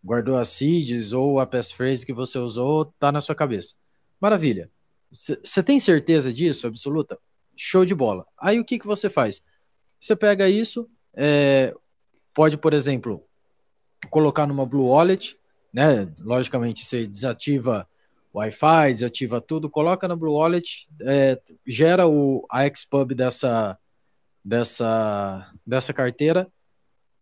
[0.04, 3.74] Guardou as seeds ou a passphrase que você usou, tá na sua cabeça.
[4.20, 4.70] Maravilha.
[5.10, 7.18] Você tem certeza disso, absoluta?
[7.56, 8.26] Show de bola.
[8.38, 9.42] Aí o que, que você faz?
[10.00, 11.74] Você pega isso, é,
[12.34, 13.24] pode, por exemplo,
[14.10, 15.36] colocar numa Blue Wallet,
[15.72, 16.12] né?
[16.20, 17.88] Logicamente, você desativa
[18.32, 23.78] Wi-Fi, desativa tudo, coloca na Blue Wallet, é, gera o, a Xpub dessa,
[24.44, 26.50] dessa, dessa carteira,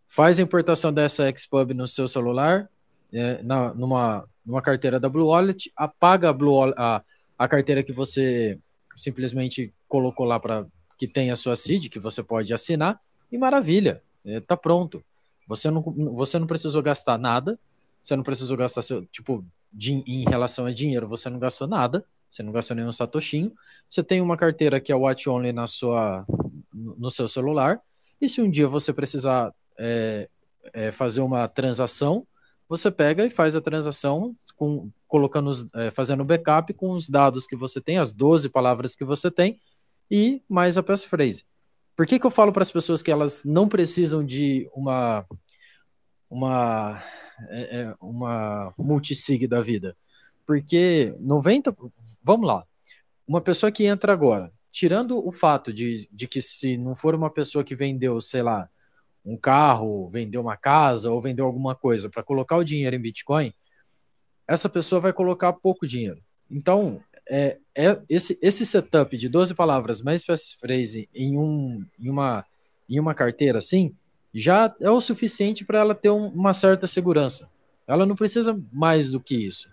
[0.09, 2.69] faz a importação dessa Xpub no seu celular,
[3.17, 7.03] é, na, numa, numa carteira da Blue Wallet, apaga a, Blue, a,
[7.39, 8.59] a carteira que você
[8.95, 10.67] simplesmente colocou lá para
[10.99, 13.01] que tem a sua seed, que você pode assinar,
[13.31, 15.03] e maravilha, está é, pronto.
[15.49, 17.59] Você não, você não precisou gastar nada,
[18.03, 19.45] você não precisou gastar seu, tipo,
[20.07, 23.53] em relação a dinheiro, você não gastou nada, você não gastou nenhum satoshinho,
[23.89, 26.27] você tem uma carteira que é watch only na sua,
[26.73, 27.81] no seu celular,
[28.21, 30.29] e se um dia você precisar é,
[30.73, 32.27] é, fazer uma transação,
[32.69, 37.47] você pega e faz a transação com, colocando os, é, fazendo backup com os dados
[37.47, 39.61] que você tem, as 12 palavras que você tem,
[40.11, 41.45] e mais a passphrase.
[41.97, 45.25] Por que, que eu falo para as pessoas que elas não precisam de uma
[46.29, 47.03] uma
[47.49, 49.97] é uma multisig da vida?
[50.47, 51.77] Porque 90,
[52.23, 52.65] vamos lá,
[53.27, 57.31] uma pessoa que entra agora, tirando o fato de, de que se não for uma
[57.31, 58.69] pessoa que vendeu, sei lá,
[59.27, 63.53] um carro, vendeu uma casa ou vendeu alguma coisa para colocar o dinheiro em Bitcoin,
[64.47, 66.23] essa pessoa vai colocar pouco dinheiro.
[66.49, 72.47] Então, é, é esse, esse setup de 12 palavras mais passphrase em, um, em, uma,
[72.89, 73.93] em uma carteira assim,
[74.33, 77.51] já é o suficiente para ela ter um, uma certa segurança.
[77.87, 79.69] Ela não precisa mais do que isso,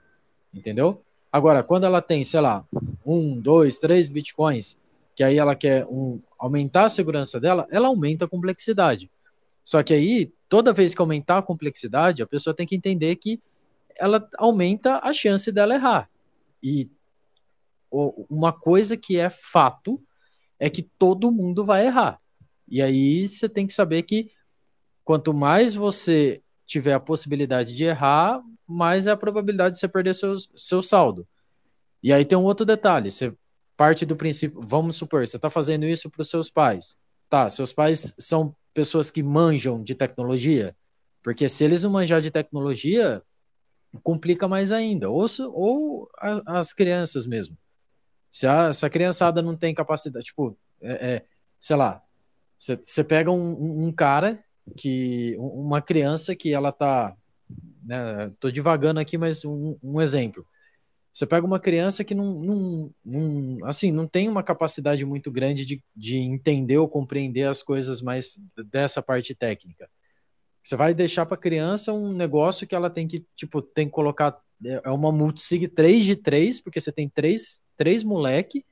[0.54, 1.02] entendeu?
[1.32, 2.66] Agora, quando ela tem, sei lá,
[3.06, 4.78] um, dois, três bitcoins,
[5.16, 9.10] que aí ela quer um, aumentar a segurança dela, ela aumenta a complexidade.
[9.64, 13.42] Só que aí, toda vez que aumentar a complexidade, a pessoa tem que entender que
[13.96, 16.10] ela aumenta a chance dela errar.
[16.62, 16.90] E
[18.30, 20.02] uma coisa que é fato
[20.60, 22.20] é que todo mundo vai errar.
[22.68, 24.32] E aí você tem que saber que
[25.04, 30.16] quanto mais você tiver a possibilidade de errar, mais é a probabilidade de você perder
[30.16, 31.28] seu, seu saldo.
[32.02, 33.36] E aí tem um outro detalhe: você
[33.78, 36.98] parte do princípio, vamos supor, você está fazendo isso para os seus pais.
[37.30, 40.76] Tá, seus pais são pessoas que manjam de tecnologia,
[41.22, 43.22] porque se eles não manjar de tecnologia,
[44.02, 47.58] complica mais ainda, ou, ou a, as crianças mesmo.
[48.32, 51.26] Se a, se a criançada não tem capacidade, tipo, é, é,
[51.60, 52.02] sei lá,
[52.58, 54.44] você pega um, um, cara
[54.76, 57.16] que, uma criança que ela tá,
[57.84, 60.46] né, tô divagando aqui, mas um, um exemplo.
[61.14, 65.64] Você pega uma criança que não, não, não, assim, não tem uma capacidade muito grande
[65.64, 68.36] de, de entender ou compreender as coisas mais
[68.72, 69.88] dessa parte técnica.
[70.64, 73.92] Você vai deixar para a criança um negócio que ela tem que, tipo, tem que
[73.92, 74.40] colocar.
[74.66, 78.66] É uma multisig 3 de 3, porque você tem três, três moleque,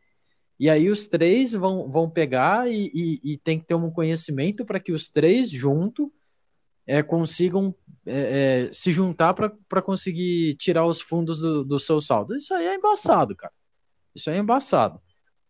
[0.59, 4.65] e aí os três vão, vão pegar e, e, e tem que ter um conhecimento
[4.65, 6.11] para que os três junto
[6.85, 7.75] é, consigam
[8.05, 12.35] é, é, se juntar para conseguir tirar os fundos do, do seu saldo.
[12.35, 13.53] Isso aí é embaçado, cara.
[14.13, 14.99] Isso aí é embaçado.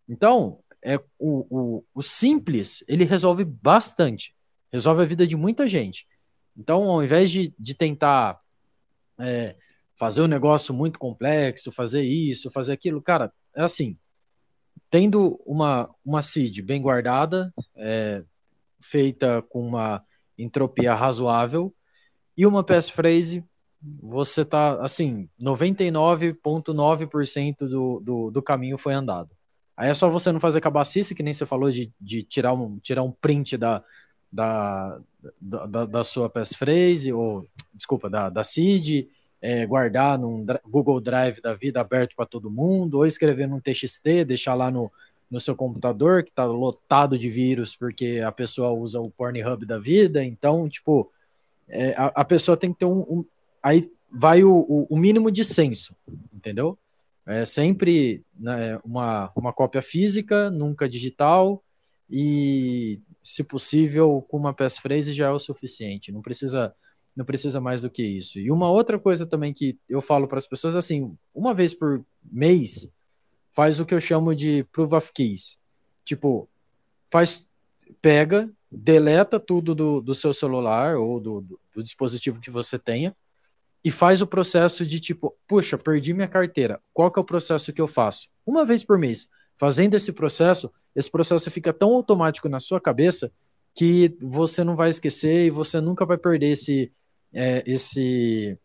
[0.07, 4.35] Então, é, o, o, o simples, ele resolve bastante.
[4.71, 6.05] Resolve a vida de muita gente.
[6.57, 8.39] Então, ao invés de, de tentar
[9.19, 9.55] é,
[9.95, 13.97] fazer um negócio muito complexo, fazer isso, fazer aquilo, cara, é assim,
[14.89, 18.23] tendo uma, uma seed bem guardada, é,
[18.81, 20.03] feita com uma
[20.41, 21.73] entropia razoável,
[22.35, 23.43] e uma passphrase,
[24.01, 29.29] você tá, assim, 99,9% do, do, do caminho foi andado.
[29.75, 32.79] Aí é só você não fazer cabacice, que nem você falou, de, de tirar, um,
[32.79, 33.83] tirar um print da,
[34.31, 34.99] da,
[35.39, 39.07] da, da sua passphrase, ou, desculpa, da, da seed,
[39.41, 44.23] é, guardar num Google Drive da vida aberto para todo mundo, ou escrever num TXT,
[44.25, 44.91] deixar lá no,
[45.31, 49.79] no seu computador, que está lotado de vírus, porque a pessoa usa o Pornhub da
[49.79, 51.09] vida, então, tipo,
[51.69, 53.25] é, a, a, pessoa tem que ter um, um
[53.63, 55.95] aí vai o, o, o, mínimo de senso,
[56.33, 56.77] entendeu?
[57.25, 61.63] É sempre né, uma, uma cópia física, nunca digital,
[62.09, 66.11] e, se possível, com uma passphrase já é o suficiente.
[66.11, 66.75] Não precisa,
[67.15, 68.37] não precisa mais do que isso.
[68.37, 72.03] E uma outra coisa também que eu falo para as pessoas, assim, uma vez por
[72.29, 72.91] mês,
[73.51, 75.57] faz o que eu chamo de proof of keys.
[76.03, 76.49] Tipo,
[77.09, 77.47] faz,
[78.01, 83.15] pega, deleta tudo do, do seu celular ou do, do, do dispositivo que você tenha
[83.83, 86.79] e faz o processo de tipo, puxa, perdi minha carteira.
[86.93, 88.27] Qual que é o processo que eu faço?
[88.45, 89.27] Uma vez por mês.
[89.57, 93.31] Fazendo esse processo, esse processo fica tão automático na sua cabeça
[93.73, 96.91] que você não vai esquecer e você nunca vai perder esse,
[97.33, 98.57] é, esse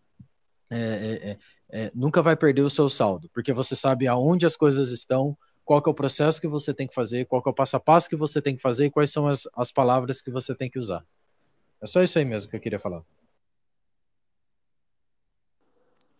[0.71, 1.39] é, é,
[1.77, 5.83] é, nunca vai perder o seu saldo, porque você sabe aonde as coisas estão, qual
[5.87, 8.17] é o processo que você tem que fazer, qual é o passo a passo que
[8.17, 11.05] você tem que fazer e quais são as, as palavras que você tem que usar.
[11.79, 13.03] É só isso aí mesmo que eu queria falar.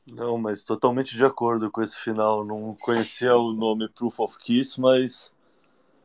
[0.07, 2.45] Não, mas totalmente de acordo com esse final.
[2.45, 5.33] Não conhecia o nome Proof of Keys, mas,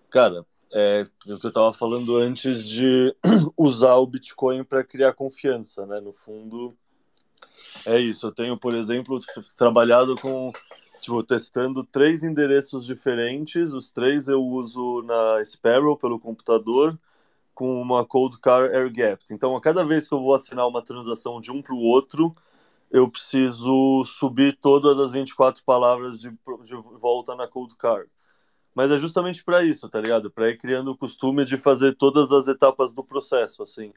[0.10, 3.14] cara, é o que eu estava falando antes de
[3.58, 5.99] usar o Bitcoin para criar confiança, né?
[5.99, 6.74] No fundo,
[7.86, 8.27] é isso.
[8.27, 9.19] Eu tenho, por exemplo,
[9.55, 10.51] trabalhado com,
[11.01, 13.73] tipo, testando três endereços diferentes.
[13.73, 16.97] Os três eu uso na Sparrow pelo computador
[17.53, 19.23] com uma Cold Car Air Gap.
[19.32, 22.34] Então, a cada vez que eu vou assinar uma transação de um para o outro,
[22.89, 28.09] eu preciso subir todas as 24 palavras de, de volta na Cold Card.
[28.73, 30.32] Mas é justamente para isso, tá ligado?
[30.32, 33.93] Para ir criando o costume de fazer todas as etapas do processo, assim.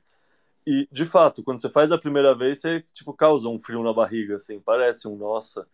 [0.66, 3.92] E, de fato, quando você faz a primeira vez, você, tipo, causa um frio na
[3.92, 4.60] barriga, assim.
[4.60, 5.66] Parece um, nossa,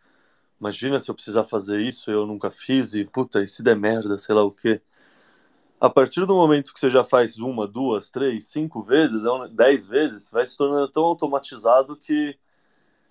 [0.61, 4.19] imagina se eu precisar fazer isso eu nunca fiz, e, puta, e se der merda,
[4.19, 4.81] sei lá o quê.
[5.81, 9.87] A partir do momento que você já faz uma, duas, três, cinco vezes, é dez
[9.87, 12.39] vezes, vai se tornando tão automatizado que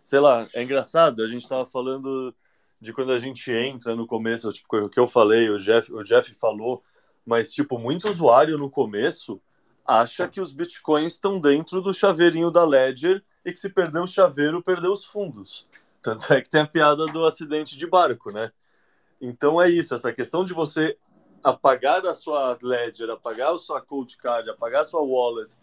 [0.04, 2.34] sei lá, é engraçado, a gente estava falando
[2.82, 6.04] de quando a gente entra no começo, tipo, o que eu falei, o Jeff, o
[6.04, 6.84] Jeff falou,
[7.26, 9.40] mas, tipo, muito usuário no começo
[9.90, 14.08] acha que os bitcoins estão dentro do chaveirinho da Ledger e que se perder o
[14.08, 15.68] chaveiro, perdeu os fundos.
[16.00, 18.52] Tanto é que tem a piada do acidente de barco, né?
[19.20, 20.96] Então é isso, essa questão de você
[21.44, 25.58] apagar a sua Ledger, apagar a sua Cold Card, apagar a sua wallet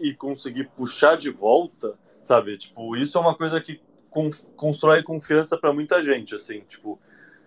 [0.00, 2.56] e conseguir puxar de volta, sabe?
[2.56, 3.80] Tipo, isso é uma coisa que
[4.56, 6.98] constrói confiança para muita gente, assim, tipo,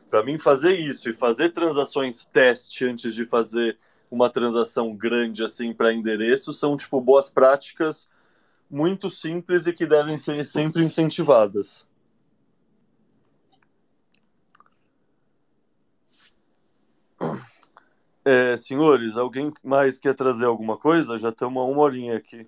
[0.10, 3.78] para mim fazer isso e fazer transações teste antes de fazer
[4.12, 8.10] uma transação grande assim para endereço são tipo boas práticas
[8.70, 11.88] muito simples e que devem ser sempre incentivadas.
[18.24, 21.18] É, senhores, alguém mais quer trazer alguma coisa?
[21.18, 22.48] Já estamos uma horinha aqui.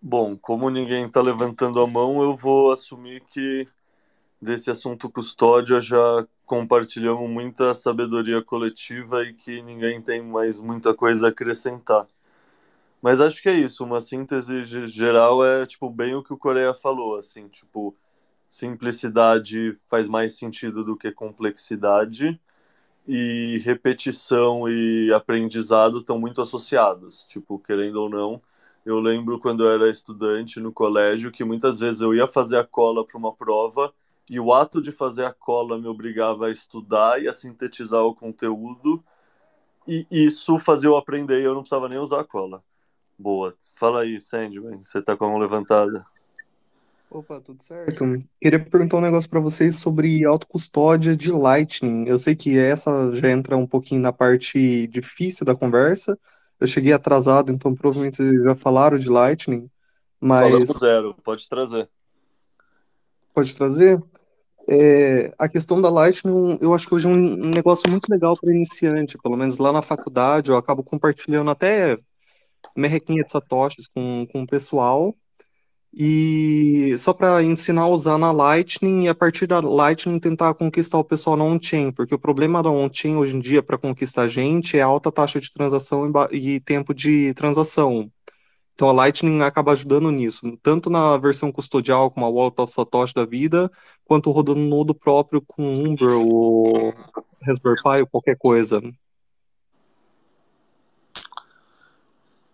[0.00, 3.66] Bom, como ninguém está levantando a mão, eu vou assumir que
[4.40, 11.26] desse assunto custódia já compartilhamos muita sabedoria coletiva e que ninguém tem mais muita coisa
[11.26, 12.06] a acrescentar.
[13.02, 16.74] Mas acho que é isso, uma síntese geral é tipo bem o que o Coreia
[16.74, 17.94] falou, assim, tipo,
[18.48, 22.40] simplicidade faz mais sentido do que complexidade
[23.06, 28.42] e repetição e aprendizado estão muito associados, tipo, querendo ou não,
[28.84, 32.64] eu lembro quando eu era estudante no colégio que muitas vezes eu ia fazer a
[32.64, 33.92] cola para uma prova
[34.30, 38.14] e o ato de fazer a cola me obrigava a estudar e a sintetizar o
[38.14, 39.02] conteúdo
[39.86, 42.62] e isso fazia eu aprender e eu não precisava nem usar a cola.
[43.18, 43.54] Boa.
[43.74, 46.04] Fala aí, Sandman, você tá com a mão levantada.
[47.10, 48.04] Opa, tudo certo?
[48.38, 52.06] Queria perguntar um negócio para vocês sobre autocustódia de Lightning.
[52.06, 56.18] Eu sei que essa já entra um pouquinho na parte difícil da conversa,
[56.60, 59.70] eu cheguei atrasado, então provavelmente vocês já falaram de Lightning,
[60.20, 60.50] mas...
[60.50, 61.88] Falamos zero, pode trazer.
[63.38, 64.00] Pode trazer?
[64.68, 68.52] É, a questão da Lightning, eu acho que hoje é um negócio muito legal para
[68.52, 71.96] iniciante, pelo menos lá na faculdade, eu acabo compartilhando até
[72.76, 75.14] merrequinha de satoshis com, com o pessoal,
[75.94, 80.98] e só para ensinar a usar na Lightning e a partir da Lightning tentar conquistar
[80.98, 84.76] o pessoal na on-chain, porque o problema da on-chain hoje em dia para conquistar gente
[84.76, 88.10] é alta taxa de transação e tempo de transação.
[88.78, 93.12] Então a Lightning acaba ajudando nisso, tanto na versão custodial como a Wallet of Satoshi
[93.12, 93.68] da vida,
[94.04, 96.94] quanto rodando nodo próprio com Umber ou
[97.42, 98.80] Raspberry Pi ou qualquer coisa.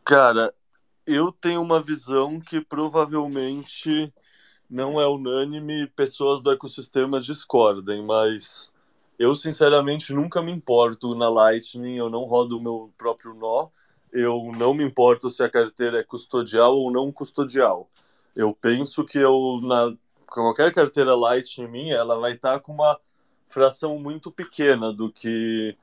[0.02, 0.54] Cara,
[1.06, 4.10] eu tenho uma visão que provavelmente
[4.70, 8.72] não é unânime, pessoas do ecossistema discordem, mas
[9.18, 13.68] eu sinceramente nunca me importo na Lightning, eu não rodo o meu próprio nó.
[14.14, 17.90] Eu não me importo se a carteira é custodial ou não custodial.
[18.34, 19.92] Eu penso que eu, na
[20.28, 22.98] qualquer carteira Lightning minha, ela vai estar tá com uma
[23.48, 25.76] fração muito pequena do que,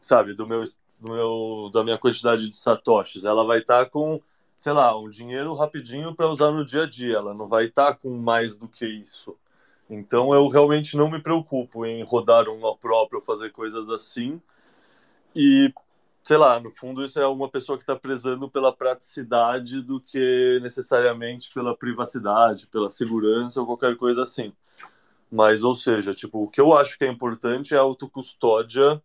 [0.00, 0.62] sabe, do meu,
[1.00, 3.24] do meu da minha quantidade de satoshis.
[3.24, 4.20] Ela vai estar tá com,
[4.56, 7.16] sei lá, um dinheiro rapidinho para usar no dia a dia.
[7.16, 9.36] Ela não vai estar tá com mais do que isso.
[9.90, 14.40] Então eu realmente não me preocupo em rodar um nó próprio, fazer coisas assim.
[15.34, 15.72] E
[16.22, 20.58] sei lá, no fundo isso é uma pessoa que está prezando pela praticidade do que
[20.62, 24.52] necessariamente pela privacidade, pela segurança ou qualquer coisa assim.
[25.30, 29.02] Mas, ou seja, tipo, o que eu acho que é importante é a autocustódia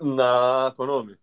[0.00, 0.72] na.
[0.76, 1.16] Qual nome?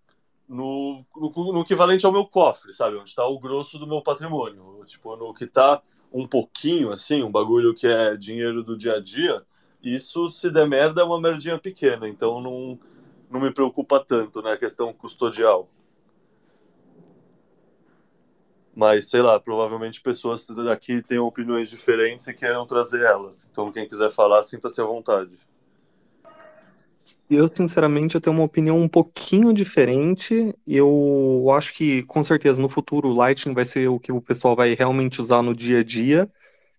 [0.47, 2.95] No, no, no, equivalente ao meu cofre, sabe?
[2.95, 4.81] Onde está o grosso do meu patrimônio.
[4.85, 5.81] Tipo, no que está
[6.13, 9.43] um pouquinho, assim, um bagulho que é dinheiro do dia a dia,
[9.83, 12.07] isso se der merda é uma merdinha pequena.
[12.07, 12.79] Então não,
[13.29, 14.53] não me preocupa tanto, né?
[14.53, 15.69] A questão custodial.
[18.75, 23.49] Mas, sei lá, provavelmente pessoas daqui têm opiniões diferentes e querem trazer elas.
[23.49, 25.31] Então, quem quiser falar, sinta-se à vontade.
[27.29, 30.55] Eu, sinceramente, eu tenho uma opinião um pouquinho diferente.
[30.65, 34.55] Eu acho que, com certeza, no futuro, o Lightning vai ser o que o pessoal
[34.55, 36.29] vai realmente usar no dia a dia.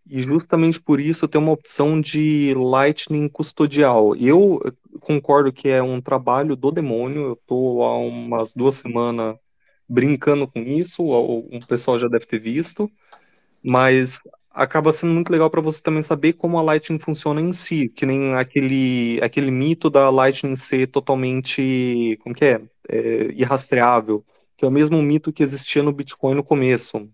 [0.09, 4.17] E justamente por isso tem uma opção de Lightning custodial.
[4.17, 4.61] Eu
[5.01, 7.23] concordo que é um trabalho do demônio.
[7.23, 9.37] Eu estou há umas duas semanas
[9.89, 12.91] brincando com isso, o pessoal já deve ter visto,
[13.63, 17.89] mas acaba sendo muito legal para você também saber como a Lightning funciona em si,
[17.89, 22.61] que nem aquele, aquele mito da Lightning ser totalmente, como que é?
[22.89, 24.25] é irrastreável,
[24.57, 27.09] que é o mesmo mito que existia no Bitcoin no começo.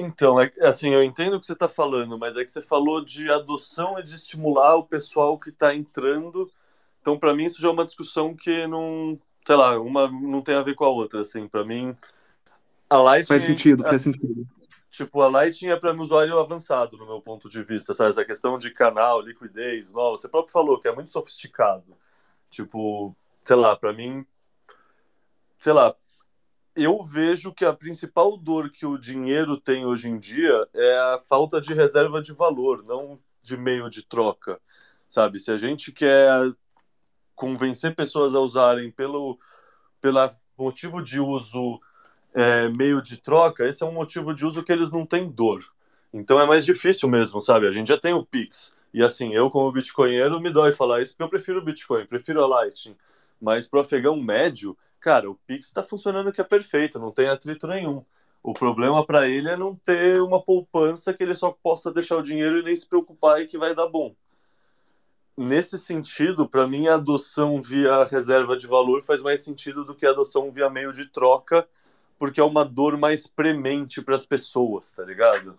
[0.00, 3.04] Então, é, assim, eu entendo o que você está falando, mas é que você falou
[3.04, 6.50] de adoção e de estimular o pessoal que está entrando.
[7.00, 10.54] Então, para mim, isso já é uma discussão que não, sei lá, uma não tem
[10.54, 11.96] a ver com a outra, assim, para mim
[12.88, 14.46] a Lightning faz sentido, faz sentido.
[14.90, 18.10] Tipo, a Lightning é para um usuário avançado, no meu ponto de vista, sabe?
[18.10, 21.96] Essa questão de canal, liquidez, nova, você próprio falou que é muito sofisticado.
[22.48, 24.24] Tipo, sei lá, para mim,
[25.58, 25.94] sei lá,
[26.82, 31.20] eu vejo que a principal dor que o dinheiro tem hoje em dia é a
[31.28, 34.60] falta de reserva de valor, não de meio de troca,
[35.08, 35.38] sabe?
[35.38, 36.30] Se a gente quer
[37.34, 39.38] convencer pessoas a usarem pelo
[40.00, 41.80] pela motivo de uso
[42.34, 45.64] é, meio de troca, esse é um motivo de uso que eles não têm dor.
[46.12, 47.66] Então é mais difícil mesmo, sabe?
[47.66, 48.76] A gente já tem o Pix.
[48.92, 52.42] E assim, eu como bitcoinheiro me dói falar isso porque eu prefiro o Bitcoin, prefiro
[52.42, 52.96] a Lightning.
[53.40, 57.28] Mas para o afegão médio, cara, o Pix está funcionando que é perfeito, não tem
[57.28, 58.04] atrito nenhum.
[58.42, 62.22] O problema para ele é não ter uma poupança que ele só possa deixar o
[62.22, 64.14] dinheiro e nem se preocupar e que vai dar bom
[65.38, 70.04] nesse sentido, para mim, a adoção via reserva de valor faz mais sentido do que
[70.04, 71.66] a adoção via meio de troca,
[72.18, 75.56] porque é uma dor mais premente para as pessoas, tá ligado?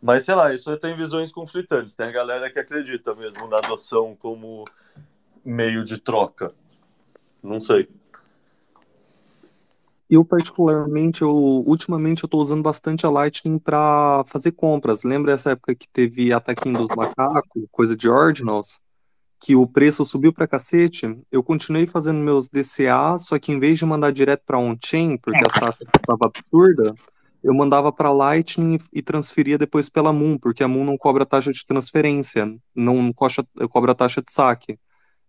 [0.00, 1.94] Mas sei lá, isso tem visões conflitantes.
[1.94, 4.62] Tem a galera que acredita mesmo na adoção como
[5.42, 6.52] meio de troca.
[7.42, 7.88] Não sei.
[10.10, 15.04] Eu, particularmente, eu, ultimamente eu estou usando bastante a Lightning para fazer compras.
[15.04, 18.80] Lembra essa época que teve ataquinho dos macacos, coisa de Ordinals?
[19.40, 23.78] que o preço subiu para cacete, eu continuei fazendo meus DCA, só que em vez
[23.78, 26.92] de mandar direto para on-chain, porque as taxas estavam absurdas,
[27.42, 31.52] eu mandava para Lightning e transferia depois pela Moon, porque a Moon não cobra taxa
[31.52, 34.78] de transferência, não cobra taxa de saque.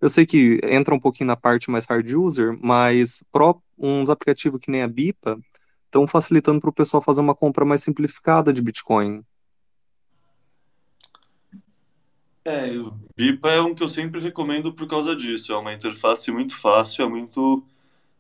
[0.02, 4.60] Eu sei que entra um pouquinho na parte mais hard user, mas pro, uns aplicativos
[4.60, 5.40] que nem a Bipa
[5.86, 9.24] estão facilitando para o pessoal fazer uma compra mais simplificada de Bitcoin.
[12.46, 15.52] É, o Bipa é um que eu sempre recomendo por causa disso.
[15.52, 17.64] É uma interface muito fácil, é muito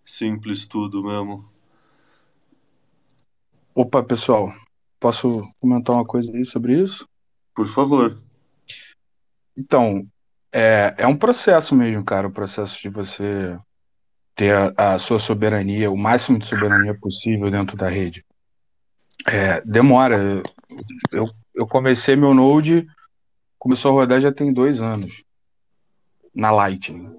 [0.03, 1.49] simples tudo mesmo.
[3.73, 4.53] Opa, pessoal,
[4.99, 7.07] posso comentar uma coisa aí sobre isso?
[7.55, 8.21] Por favor.
[9.55, 10.05] Então,
[10.51, 13.57] é, é um processo mesmo, cara, o processo de você
[14.35, 18.25] ter a, a sua soberania, o máximo de soberania possível dentro da rede.
[19.27, 20.41] É, demora.
[21.11, 22.87] Eu, eu comecei meu Node
[23.59, 25.23] começou a rodar já tem dois anos
[26.33, 27.11] na Lightning.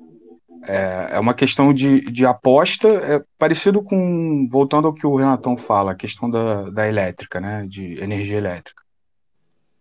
[0.67, 5.57] É, é uma questão de, de aposta, é parecido com, voltando ao que o Renatão
[5.57, 8.83] fala, a questão da, da elétrica, né, de energia elétrica.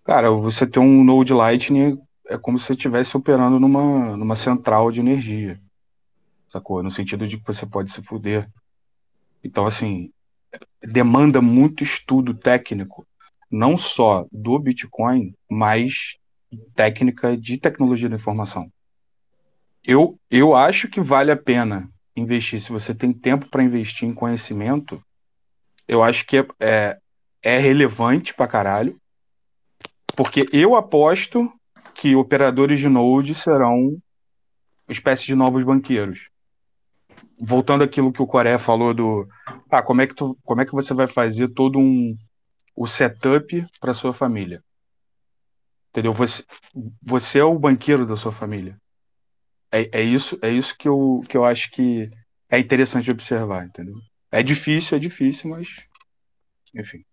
[0.03, 1.99] Cara, você ter um node Lightning
[2.29, 5.59] é como se você estivesse operando numa, numa central de energia,
[6.47, 6.83] sacou?
[6.83, 8.47] No sentido de que você pode se fuder.
[9.43, 10.11] Então, assim,
[10.81, 13.05] demanda muito estudo técnico,
[13.49, 16.17] não só do Bitcoin, mas
[16.75, 18.71] técnica de tecnologia da informação.
[19.83, 24.13] Eu, eu acho que vale a pena investir, se você tem tempo para investir em
[24.13, 25.01] conhecimento,
[25.87, 26.99] eu acho que é, é,
[27.41, 28.99] é relevante pra caralho.
[30.15, 31.51] Porque eu aposto
[31.99, 33.89] que operadores de node serão
[34.87, 36.29] uma espécie de novos banqueiros.
[37.37, 39.27] Voltando àquilo que o Coreia falou do,
[39.69, 42.17] ah, como é que tu, como é que você vai fazer todo um
[42.73, 44.63] o setup para sua família?
[45.89, 46.13] Entendeu?
[46.13, 46.41] Você,
[47.01, 48.79] você é o banqueiro da sua família.
[49.69, 52.09] É, é isso, é isso que eu, que eu acho que
[52.49, 53.95] é interessante observar, entendeu?
[54.31, 55.67] É difícil, é difícil, mas
[56.73, 57.03] enfim.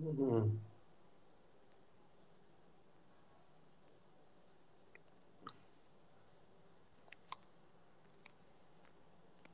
[0.00, 0.50] Uhum.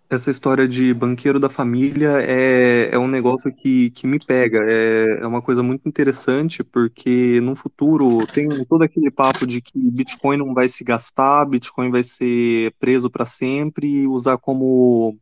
[0.08, 4.60] Essa história de banqueiro da família é, é um negócio que, que me pega.
[4.70, 9.76] É, é uma coisa muito interessante, porque no futuro tem todo aquele papo de que
[9.76, 15.18] Bitcoin não vai se gastar, Bitcoin vai ser preso para sempre e usar como,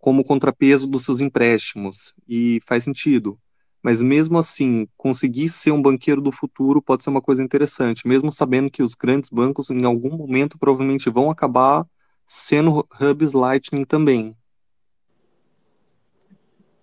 [0.00, 2.12] como contrapeso dos seus empréstimos.
[2.28, 3.38] E faz sentido.
[3.82, 8.30] Mas mesmo assim, conseguir ser um banqueiro do futuro pode ser uma coisa interessante, mesmo
[8.30, 11.84] sabendo que os grandes bancos em algum momento provavelmente vão acabar
[12.24, 14.36] sendo hubs Lightning também.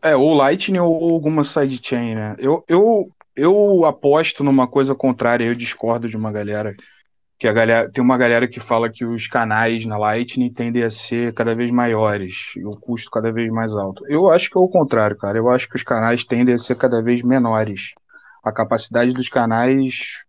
[0.02, 2.36] É, ou Lightning ou alguma sidechain, né?
[2.38, 6.76] Eu, eu, eu aposto numa coisa contrária, eu discordo de uma galera
[7.40, 10.90] que a galera tem uma galera que fala que os canais na Lightning tendem a
[10.90, 14.06] ser cada vez maiores e o custo cada vez mais alto.
[14.08, 15.38] Eu acho que é o contrário, cara.
[15.38, 17.94] Eu acho que os canais tendem a ser cada vez menores.
[18.44, 20.26] A capacidade dos canais,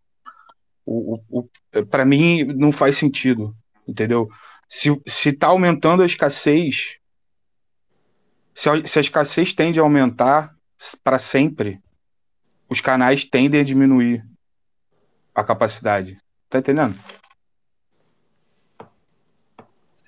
[0.86, 3.56] o, o, o para mim, não faz sentido,
[3.88, 4.28] entendeu?
[4.68, 6.98] Se, se tá aumentando a escassez,
[8.54, 10.54] se a, se a escassez tende a aumentar
[11.02, 11.80] para sempre,
[12.68, 14.24] os canais tendem a diminuir
[15.34, 16.16] a capacidade.
[16.50, 16.96] Tá entendendo?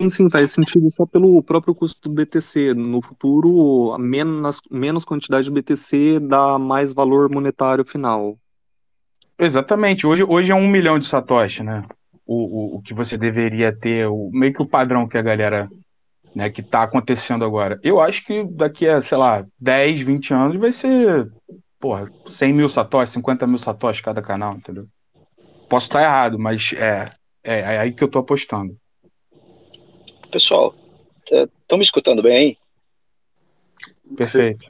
[0.00, 2.74] Sim, sim, faz sentido só pelo próprio custo do BTC.
[2.74, 8.36] No futuro, menos, menos quantidade de BTC dá mais valor monetário final.
[9.38, 10.04] Exatamente.
[10.04, 11.84] Hoje, hoje é um milhão de Satoshi, né?
[12.26, 15.68] O, o, o que você deveria ter, o, meio que o padrão que a galera,
[16.34, 17.78] né, que tá acontecendo agora.
[17.84, 21.30] Eu acho que daqui a, sei lá, 10, 20 anos vai ser,
[21.78, 24.88] porra, 100 mil Satoshi, 50 mil Satoshi cada canal, entendeu?
[25.72, 27.10] Posso estar errado, mas é,
[27.42, 28.76] é, é aí que eu estou apostando.
[30.30, 30.74] Pessoal,
[31.24, 32.56] estão me escutando bem aí?
[34.14, 34.66] Perfeito.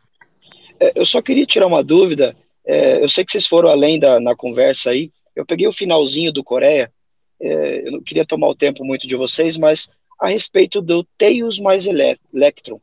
[0.79, 2.37] É, eu só queria tirar uma dúvida.
[2.65, 5.11] É, eu sei que vocês foram além da na conversa aí.
[5.35, 6.93] Eu peguei o finalzinho do Coreia.
[7.41, 9.89] É, eu não queria tomar o tempo muito de vocês, mas
[10.21, 12.81] a respeito do Tails mais Electron.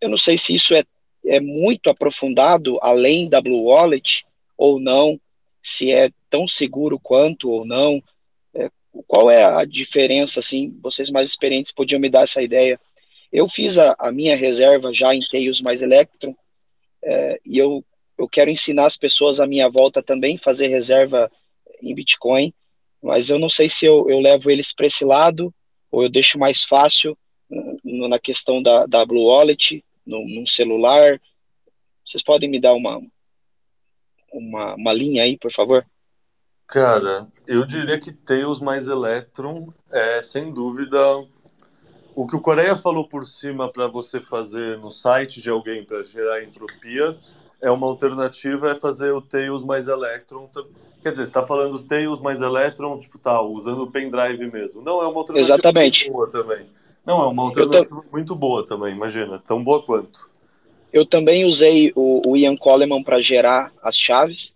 [0.00, 0.84] Eu não sei se isso é,
[1.24, 4.24] é muito aprofundado além da Blue Wallet
[4.56, 5.20] ou não
[5.66, 8.02] se é tão seguro quanto ou não.
[8.54, 8.70] É,
[9.06, 12.78] qual é a diferença, assim, vocês mais experientes podiam me dar essa ideia.
[13.32, 16.36] Eu fiz a, a minha reserva já em Tails mais Electron,
[17.02, 17.82] é, e eu,
[18.18, 21.30] eu quero ensinar as pessoas à minha volta também fazer reserva
[21.82, 22.52] em Bitcoin,
[23.02, 25.54] mas eu não sei se eu, eu levo eles para esse lado,
[25.90, 27.16] ou eu deixo mais fácil
[27.82, 31.20] na questão da, da Blue Wallet, no, num celular.
[32.04, 33.00] Vocês podem me dar uma,
[34.32, 35.86] uma, uma linha aí, por favor?
[36.66, 40.98] Cara, eu diria que Tails mais Electron é, sem dúvida,
[42.14, 46.02] o que o Coreia falou por cima para você fazer no site de alguém para
[46.02, 47.16] gerar entropia
[47.60, 50.48] é uma alternativa, é fazer o Tails mais Electron.
[51.02, 54.82] Quer dizer, você está falando Tails mais Electron, tipo, tá, usando o pendrive mesmo.
[54.82, 56.10] Não, é uma alternativa Exatamente.
[56.10, 56.66] muito boa também.
[57.04, 58.04] Não, é uma alternativa tô...
[58.10, 60.30] muito boa também, imagina, tão boa quanto.
[60.92, 64.55] Eu também usei o, o Ian Coleman para gerar as chaves,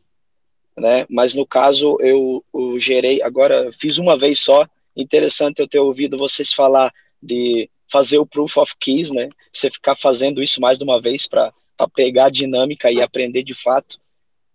[0.81, 1.07] né?
[1.09, 4.67] Mas no caso eu, eu gerei, agora fiz uma vez só.
[4.97, 6.93] Interessante eu ter ouvido vocês falar
[7.23, 9.29] de fazer o proof of keys, né?
[9.53, 11.53] Você ficar fazendo isso mais de uma vez para
[11.95, 14.01] pegar a dinâmica e aprender de fato.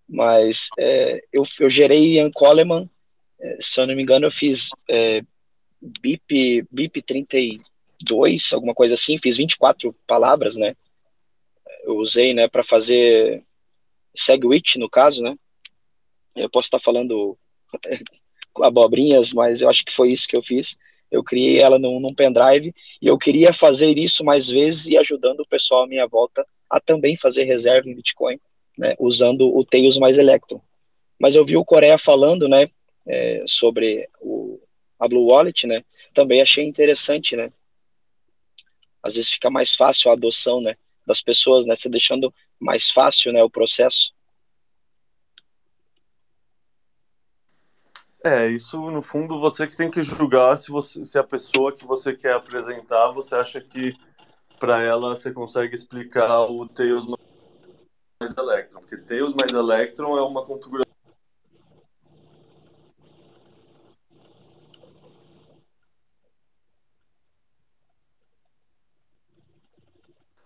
[0.07, 2.89] Mas é, eu, eu gerei Ian Coleman,
[3.39, 5.21] é, se eu não me engano, eu fiz é,
[5.81, 10.75] BIP, BIP 32, alguma coisa assim, fiz 24 palavras, né?
[11.85, 13.43] eu usei, né, para fazer
[14.15, 15.35] SegWit, no caso, né?
[16.35, 17.37] Eu posso estar falando
[18.61, 20.77] abobrinhas, mas eu acho que foi isso que eu fiz.
[21.11, 25.41] Eu criei ela num, num pendrive e eu queria fazer isso mais vezes e ajudando
[25.41, 28.39] o pessoal à minha volta a também fazer reserva em Bitcoin,
[28.77, 30.59] né, usando o Tails mais Electron.
[31.19, 32.67] Mas eu vi o Coreia falando, né,
[33.07, 34.59] é, sobre o,
[34.99, 35.83] a Blue Wallet, né,
[36.13, 37.51] também achei interessante, né.
[39.01, 40.75] Às vezes fica mais fácil a adoção, né,
[41.05, 41.75] das pessoas, né?
[41.75, 44.13] Se deixando mais fácil, né, o processo.
[48.25, 51.85] É, isso no fundo você que tem que julgar se, você, se a pessoa que
[51.85, 53.93] você quer apresentar, você acha que
[54.59, 57.05] para ela você consegue explicar o Tails
[58.19, 60.85] mais Electron, porque Tails mais Electron é uma configuração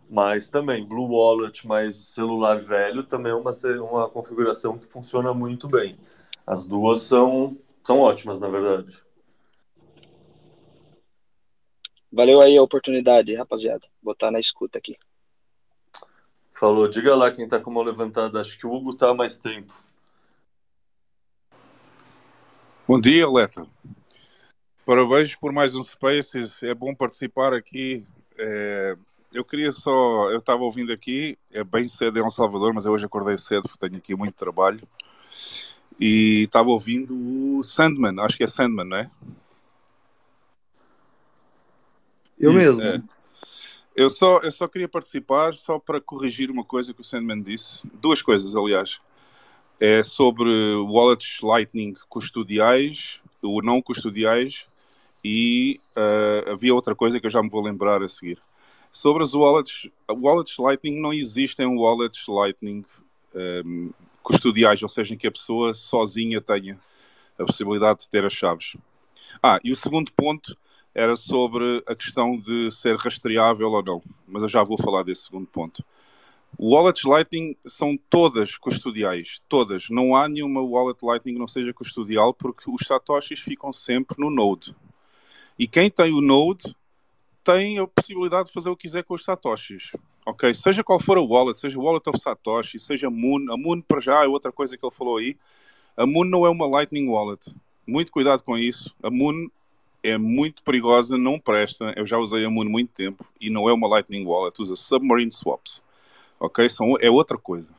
[0.10, 3.52] Mas também, Blue Wallet mais celular velho também é uma,
[3.82, 5.98] uma configuração que funciona muito bem.
[6.46, 7.56] As duas são,
[7.90, 9.02] são ótimas, na verdade.
[12.12, 13.88] Valeu aí a oportunidade, rapaziada.
[14.00, 14.96] Botar na escuta aqui.
[16.52, 18.40] Falou, diga lá quem tá com a mão levantada.
[18.40, 19.74] Acho que o Hugo tá há mais tempo.
[22.88, 23.66] Bom dia, Leta.
[24.86, 26.62] Parabéns por mais um Spaces.
[26.62, 28.06] É bom participar aqui.
[28.38, 28.96] É,
[29.34, 30.30] eu queria só.
[30.30, 33.64] Eu estava ouvindo aqui, é bem cedo em El Salvador, mas eu hoje acordei cedo
[33.64, 34.88] porque tenho aqui muito trabalho.
[36.00, 39.12] E estava ouvindo o Sandman, acho que é Sandman, não é?
[42.40, 42.82] Eu Isso, mesmo.
[42.82, 43.04] É.
[43.96, 47.86] Eu só, eu só queria participar só para corrigir uma coisa que o Sandman disse.
[47.96, 49.02] Duas coisas, aliás.
[49.78, 54.68] É sobre wallets Lightning custodiais, ou não custodiais,
[55.24, 58.42] e uh, havia outra coisa que eu já me vou lembrar a seguir.
[58.92, 62.86] Sobre as wallets, wallets Lightning não existem wallets Lightning
[63.36, 63.90] um, ehm,
[64.22, 66.80] custodiais, ou seja, em que a pessoa sozinha tenha
[67.38, 68.76] a possibilidade de ter as chaves.
[69.42, 70.58] Ah, e o segundo ponto
[70.94, 75.24] era sobre a questão de ser rastreável ou não, mas eu já vou falar desse
[75.24, 75.84] segundo ponto.
[76.58, 79.90] Wallets Lightning são todas custodiais, todas.
[79.90, 84.30] Não há nenhuma wallet Lightning que não seja custodial porque os satoshis ficam sempre no
[84.30, 84.76] Node.
[85.58, 86.76] E quem tem o Node
[87.44, 89.92] tem a possibilidade de fazer o que quiser com os satoshis.
[90.30, 90.54] Ok?
[90.54, 94.00] Seja qual for a wallet, seja o wallet of Satoshi, seja Moon, a Moon para
[94.00, 95.36] já é outra coisa que ele falou aí.
[95.98, 97.52] A Moon não é uma Lightning Wallet.
[97.86, 98.96] Muito cuidado com isso.
[99.02, 99.50] A Moon
[100.04, 101.94] é muito perigosa, não presta.
[101.98, 105.32] Eu já usei a Moon muito tempo e não é uma Lightning Wallet, usa Submarine
[105.32, 105.82] Swaps.
[106.40, 106.70] Ok?
[106.70, 107.74] São, é outra coisa.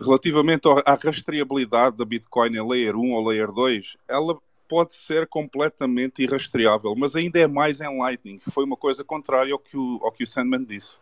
[0.00, 4.36] Relativamente à rastreabilidade da Bitcoin em Layer 1 ou Layer 2, ela
[4.68, 9.52] pode ser completamente irrastreável, mas ainda é mais em Lightning, que foi uma coisa contrária
[9.52, 10.98] ao que o, ao que o Sandman disse.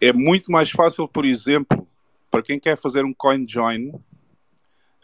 [0.00, 1.86] É muito mais fácil, por exemplo,
[2.30, 3.92] para quem quer fazer um coin join,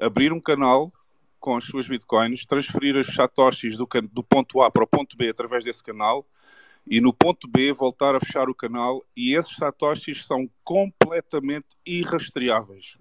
[0.01, 0.91] abrir um canal
[1.39, 5.29] com as suas bitcoins, transferir as satoshis do, do ponto A para o ponto B
[5.29, 6.27] através desse canal
[6.87, 12.97] e no ponto B voltar a fechar o canal e esses satoshis são completamente irrastreáveis.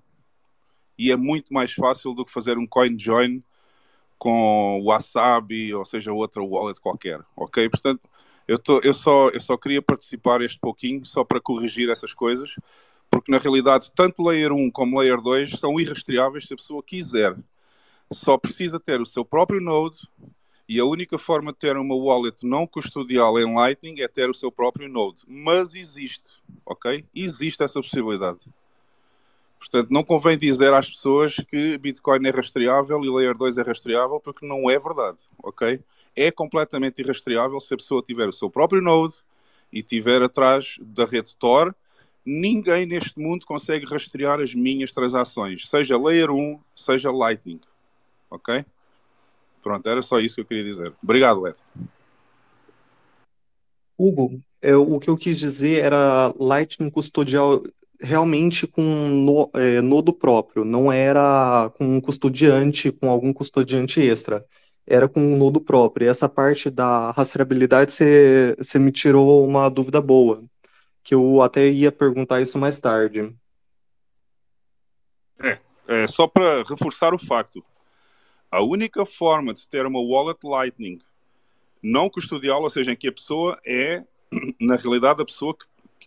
[0.98, 3.42] E é muito mais fácil do que fazer um coin join
[4.18, 7.70] com Wasabi, ou seja, outra wallet qualquer, ok?
[7.70, 8.10] Portanto,
[8.48, 12.56] eu, tô, eu, só, eu só queria participar este pouquinho, só para corrigir essas coisas,
[13.10, 17.36] porque na realidade, tanto Layer 1 como Layer 2 são irrastreáveis se a pessoa quiser.
[18.12, 20.00] Só precisa ter o seu próprio node
[20.68, 24.34] e a única forma de ter uma wallet não custodial em Lightning é ter o
[24.34, 25.22] seu próprio node.
[25.28, 27.06] Mas existe, ok?
[27.16, 28.40] Existe essa possibilidade.
[29.60, 34.20] Portanto, não convém dizer às pessoas que Bitcoin é rastreável e Layer 2 é rastreável,
[34.20, 35.80] porque não é verdade, ok?
[36.16, 39.16] É completamente irrastreável se a pessoa tiver o seu próprio node
[39.72, 41.76] e tiver atrás da rede Tor.
[42.26, 47.60] Ninguém neste mundo consegue rastrear as minhas transações, seja Layer 1, seja Lightning,
[48.32, 48.66] ok?
[49.62, 50.94] Pronto, era só isso que eu queria dizer.
[51.04, 51.62] Obrigado, Leto.
[53.98, 57.62] Hugo, é, o que eu quis dizer era Lightning custodial
[58.00, 64.46] realmente com no, é, nodo próprio, não era com um custodiante, com algum custodiante extra,
[64.88, 66.06] era com um nodo próprio.
[66.06, 70.44] E essa parte da rastreabilidade você, me tirou uma dúvida boa,
[71.04, 73.36] que eu até ia perguntar isso mais tarde.
[75.40, 77.64] É, é só para reforçar o facto.
[78.52, 81.00] A única forma de ter uma wallet Lightning
[81.82, 84.04] não custodial, ou seja, em que a pessoa é,
[84.60, 85.66] na realidade, a pessoa que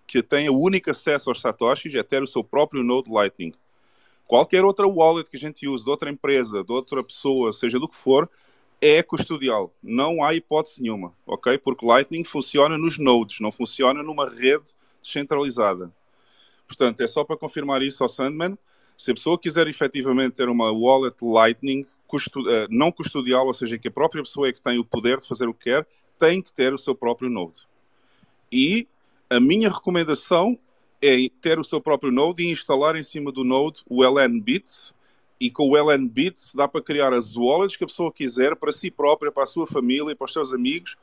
[0.08, 3.52] que tem o único acesso aos satoshis é ter o seu próprio node Lightning.
[4.26, 7.86] Qualquer outra wallet que a gente use de outra empresa, de outra pessoa, seja do
[7.86, 8.28] que for,
[8.80, 9.72] é custodial.
[9.82, 11.58] Não há hipótese nenhuma, ok?
[11.58, 15.92] Porque Lightning funciona nos nodes, não funciona numa rede descentralizada.
[16.66, 18.56] Portanto, é só para confirmar isso ao Sandman.
[18.96, 23.78] Se a pessoa quiser efetivamente ter uma wallet Lightning custo, uh, não custodial, ou seja,
[23.78, 25.86] que a própria pessoa é que tem o poder de fazer o que quer,
[26.18, 27.66] tem que ter o seu próprio node.
[28.50, 28.86] E
[29.30, 30.58] a minha recomendação
[31.02, 34.94] é ter o seu próprio Node e instalar em cima do Node o LNBit.
[35.40, 38.90] E com o LNBit dá para criar as wallets que a pessoa quiser para si
[38.90, 40.96] própria, para a sua família, para os seus amigos.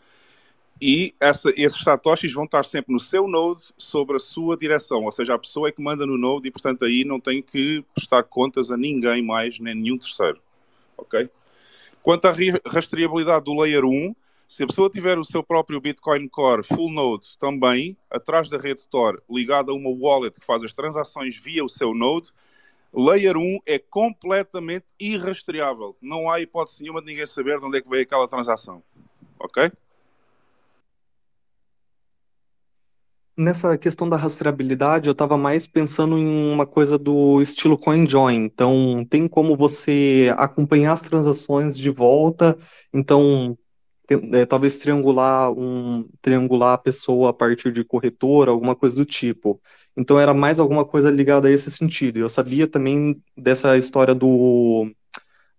[0.82, 5.06] E essa, esses satoshis vão estar sempre no seu Node sobre a sua direção.
[5.06, 7.84] Ou seja, a pessoa é que manda no Node e, portanto, aí não tem que
[7.94, 10.42] prestar contas a ninguém mais, nem nenhum terceiro.
[10.98, 11.30] ok?
[12.04, 12.36] Quanto à
[12.68, 14.14] rastreabilidade do Layer 1,
[14.48, 18.88] se a pessoa tiver o seu próprio Bitcoin Core Full Node também, atrás da rede
[18.88, 22.32] Tor, ligada a uma wallet que faz as transações via o seu Node,
[22.96, 25.98] Layer 1 é completamente irrastreável.
[26.02, 28.82] Não há hipótese nenhuma de ninguém saber de onde é que veio aquela transação.
[29.38, 29.70] Ok?
[33.38, 38.46] Nessa questão da rastreabilidade, eu estava mais pensando em uma coisa do estilo CoinJoin.
[38.46, 42.58] Então, tem como você acompanhar as transações de volta.
[42.94, 43.58] Então,
[44.34, 49.62] é, talvez triangular um triangular a pessoa a partir de corretora, alguma coisa do tipo.
[49.98, 52.18] Então era mais alguma coisa ligada a esse sentido.
[52.20, 54.92] Eu sabia também dessa história do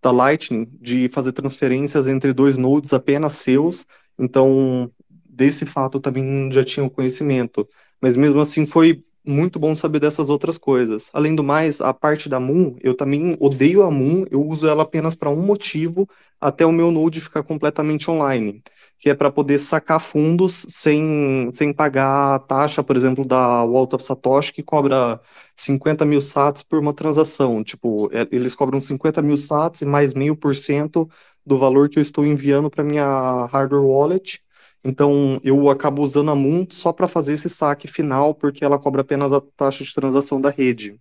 [0.03, 3.87] da Lightning de fazer transferências entre dois nodes apenas seus.
[4.19, 4.91] Então
[5.25, 7.69] desse fato também já tinha o conhecimento.
[8.01, 11.11] Mas mesmo assim foi muito bom saber dessas outras coisas.
[11.13, 14.83] Além do mais, a parte da Moon, eu também odeio a Moon, eu uso ela
[14.85, 16.09] apenas para um motivo,
[16.41, 18.63] até o meu Node ficar completamente online,
[18.99, 23.93] que é para poder sacar fundos sem, sem pagar a taxa, por exemplo, da Walt
[23.95, 25.21] of Satoshi, que cobra
[25.55, 27.63] 50 mil sats por uma transação.
[27.65, 31.09] Tipo, é, eles cobram 50 mil sats e mais meio por cento
[31.45, 34.41] do valor que eu estou enviando para minha hardware wallet,
[34.87, 39.01] então, eu acabo usando a Moon só para fazer esse saque final, porque ela cobra
[39.01, 41.01] apenas a taxa de transação da rede.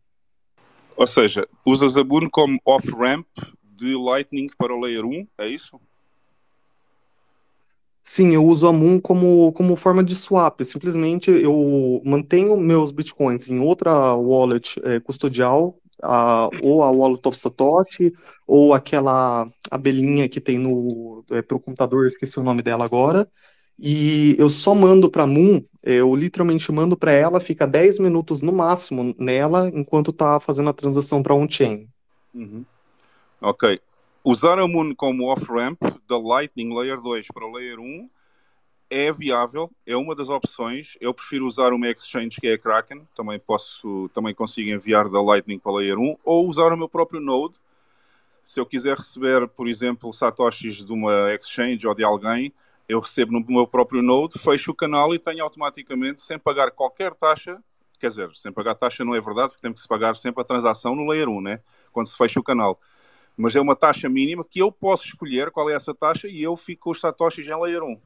[0.97, 3.27] Ou seja, usas a Moon como off-ramp
[3.63, 5.79] de Lightning para o Layer 1, é isso?
[8.01, 10.61] Sim, eu uso a Moon como, como forma de swap.
[10.61, 17.37] Simplesmente eu mantenho meus bitcoins em outra wallet é, custodial, a, ou a Wallet of
[17.37, 18.13] Satoshi,
[18.47, 23.27] ou aquela abelhinha que tem no é, pro computador, esqueci o nome dela agora,
[23.77, 28.52] e eu só mando para Moon, eu literalmente mando para ela, fica 10 minutos no
[28.52, 31.88] máximo nela, enquanto tá fazendo a transação para on-chain.
[32.34, 32.65] Uhum.
[33.41, 33.80] Ok.
[34.23, 38.10] Usar a Moon como off-ramp da Lightning Layer 2 para Layer 1
[38.89, 40.97] é viável, é uma das opções.
[41.02, 45.22] Eu prefiro usar uma exchange que é a Kraken, também posso, também consigo enviar da
[45.22, 47.56] Lightning para Layer 1, ou usar o meu próprio Node.
[48.43, 52.53] Se eu quiser receber, por exemplo, satoshis de uma exchange ou de alguém,
[52.87, 57.13] eu recebo no meu próprio Node, fecho o canal e tenho automaticamente, sem pagar qualquer
[57.13, 57.61] taxa,
[57.99, 60.45] quer dizer, sem pagar taxa não é verdade, porque tem que se pagar sempre a
[60.45, 61.61] transação no Layer 1, né?
[61.91, 62.79] quando se fecha o canal.
[63.37, 66.55] Mas é uma taxa mínima que eu posso escolher qual é essa taxa e eu
[66.55, 67.99] fico com os satoshis em Layer 1.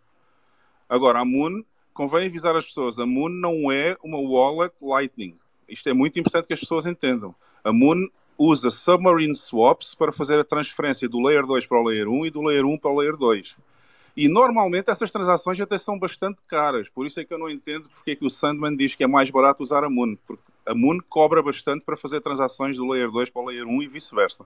[0.87, 5.37] Agora, a Moon, convém avisar as pessoas, a Moon não é uma wallet Lightning.
[5.67, 7.35] Isto é muito importante que as pessoas entendam.
[7.63, 8.07] A Moon
[8.37, 12.29] usa Submarine Swaps para fazer a transferência do Layer 2 para o Layer 1 e
[12.31, 13.57] do Layer 1 para o Layer 2.
[14.19, 17.87] E normalmente essas transações até são bastante caras, por isso é que eu não entendo
[17.87, 20.75] porque é que o Sandman diz que é mais barato usar a Moon, porque a
[20.75, 24.45] Moon cobra bastante para fazer transações do Layer 2 para o Layer 1 e vice-versa.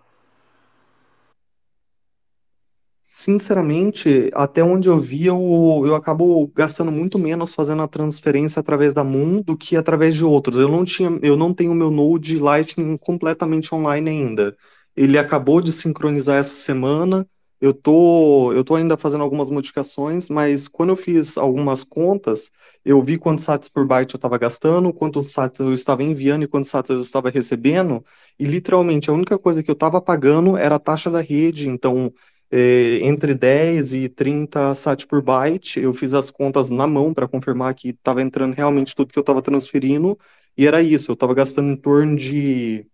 [3.02, 8.94] Sinceramente, até onde eu vi, eu, eu acabo gastando muito menos fazendo a transferência através
[8.94, 10.60] da Moon do que através de outros.
[10.60, 14.56] Eu não tinha, eu não tenho meu Node Lightning completamente online ainda.
[14.96, 17.28] Ele acabou de sincronizar essa semana.
[17.64, 22.52] Eu tô, eu tô ainda fazendo algumas modificações, mas quando eu fiz algumas contas,
[22.84, 26.48] eu vi quantos sats por byte eu estava gastando, quantos sats eu estava enviando e
[26.48, 28.04] quantos sats eu estava recebendo,
[28.38, 32.14] e literalmente a única coisa que eu estava pagando era a taxa da rede, então
[32.52, 37.30] é, entre 10 e 30 sats por byte, eu fiz as contas na mão para
[37.30, 40.18] confirmar que estava entrando realmente tudo que eu estava transferindo,
[40.58, 42.86] e era isso, eu estava gastando em torno de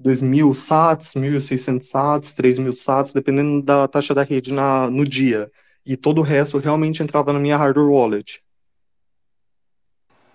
[0.00, 5.50] 2.000 sats, 1.600 sats, 3.000 sats, dependendo da taxa da rede na, no dia.
[5.84, 8.42] E todo o resto realmente entrava na minha hardware wallet.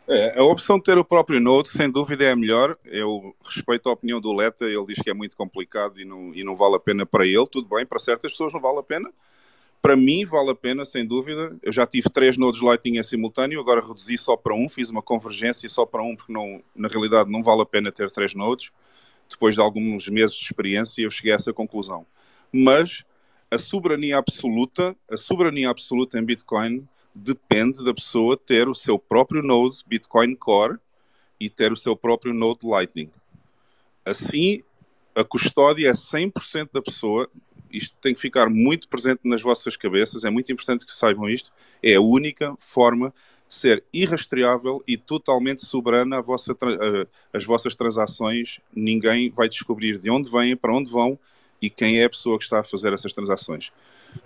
[0.05, 2.77] É, a opção de ter o próprio Node, sem dúvida, é a melhor.
[2.83, 6.43] Eu respeito a opinião do Leta, ele diz que é muito complicado e não, e
[6.43, 7.47] não vale a pena para ele.
[7.47, 9.09] Tudo bem, para certas pessoas não vale a pena.
[9.81, 11.57] Para mim, vale a pena, sem dúvida.
[11.61, 15.01] Eu já tive três nodes Lightning em simultâneo, agora reduzi só para um, fiz uma
[15.01, 18.71] convergência só para um, porque não, na realidade não vale a pena ter três nodes
[19.33, 22.05] depois de alguns meses de experiência, eu cheguei a essa conclusão.
[22.51, 23.03] Mas
[23.51, 29.43] a soberania absoluta, a soberania absoluta em Bitcoin depende da pessoa ter o seu próprio
[29.43, 30.77] node Bitcoin Core
[31.39, 33.11] e ter o seu próprio node Lightning.
[34.05, 34.63] Assim,
[35.15, 37.29] a custódia é 100% da pessoa.
[37.71, 40.25] Isto tem que ficar muito presente nas vossas cabeças.
[40.25, 41.51] É muito importante que saibam isto.
[41.81, 43.13] É a única forma
[43.53, 46.55] ser irrastreável e totalmente soberana vossa,
[47.31, 48.59] as vossas transações.
[48.75, 51.17] Ninguém vai descobrir de onde vêm, para onde vão
[51.61, 53.71] e quem é a pessoa que está a fazer essas transações.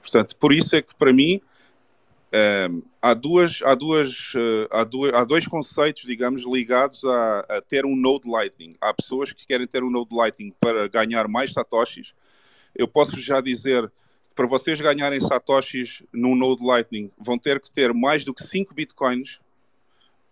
[0.01, 1.41] Portanto, por isso é que para mim
[2.31, 2.67] é,
[3.01, 7.85] há, duas, há, duas, uh, há, duas, há dois conceitos, digamos, ligados a, a, ter
[7.85, 8.75] um Node Lightning.
[8.81, 12.13] Há pessoas que querem ter um Node Lightning para ganhar mais satoshis.
[12.75, 13.91] eu posso já dizer
[14.37, 18.71] para vocês ganharem satoshis no Node Lightning, vão ter que ter mais do que 5
[18.71, 19.39] bitcoins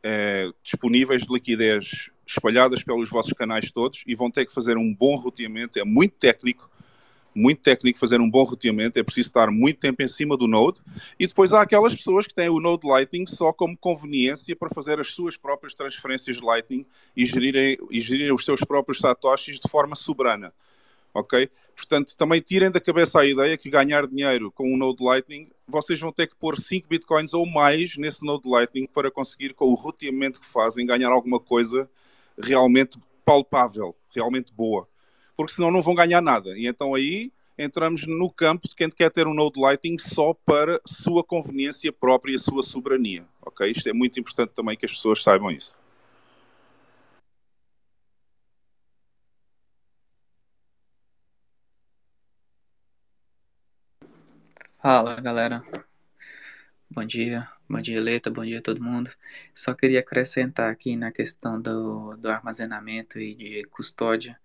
[0.03, 4.93] eh, disponíveis de liquidez espalhadas pelos vossos canais todos e vão ter que fazer um
[4.93, 5.79] bom roteamento.
[5.79, 6.69] É muito técnico,
[7.33, 8.99] muito técnico fazer um bom roteamento.
[8.99, 10.79] É preciso estar muito tempo em cima do Node.
[11.19, 14.99] E depois há aquelas pessoas que têm o Node Lightning só como conveniência para fazer
[14.99, 16.85] as suas próprias transferências Lightning
[17.17, 20.53] e gerirem, e gerirem os seus próprios satoshis de forma soberana
[21.15, 21.49] ok?
[21.73, 25.99] Portanto, também tirem da cabeça a ideia que ganhar dinheiro com um Node Lightning, vocês
[25.99, 29.75] vão ter que pôr 5 bitcoins ou mais nesse Node Lightning para conseguir, com o
[29.75, 31.89] roteamento que fazem, ganhar alguma coisa
[32.37, 34.87] realmente palpável, realmente boa.
[35.37, 36.57] Porque senão não vão ganhar nada.
[36.57, 40.81] E então aí entramos no campo de quem quer ter um Node Lightning só para
[40.85, 43.71] sua conveniência própria e sua soberania, ok?
[43.71, 45.73] Isto é muito importante também que as pessoas saibam isso.
[54.85, 55.63] Fala, galera.
[56.87, 59.09] Bom dia, bom dia, Leta, bom dia a todo mundo.
[59.51, 64.39] Só queria acrescentar aqui na questão do, do armazenamento e de custódia,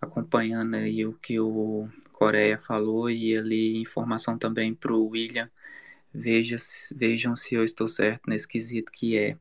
[0.00, 5.50] acompanhando aí o que o Coreia falou e ali informação também para o William.
[6.14, 6.54] Veja,
[6.94, 9.36] vejam se eu estou certo nesse quesito que é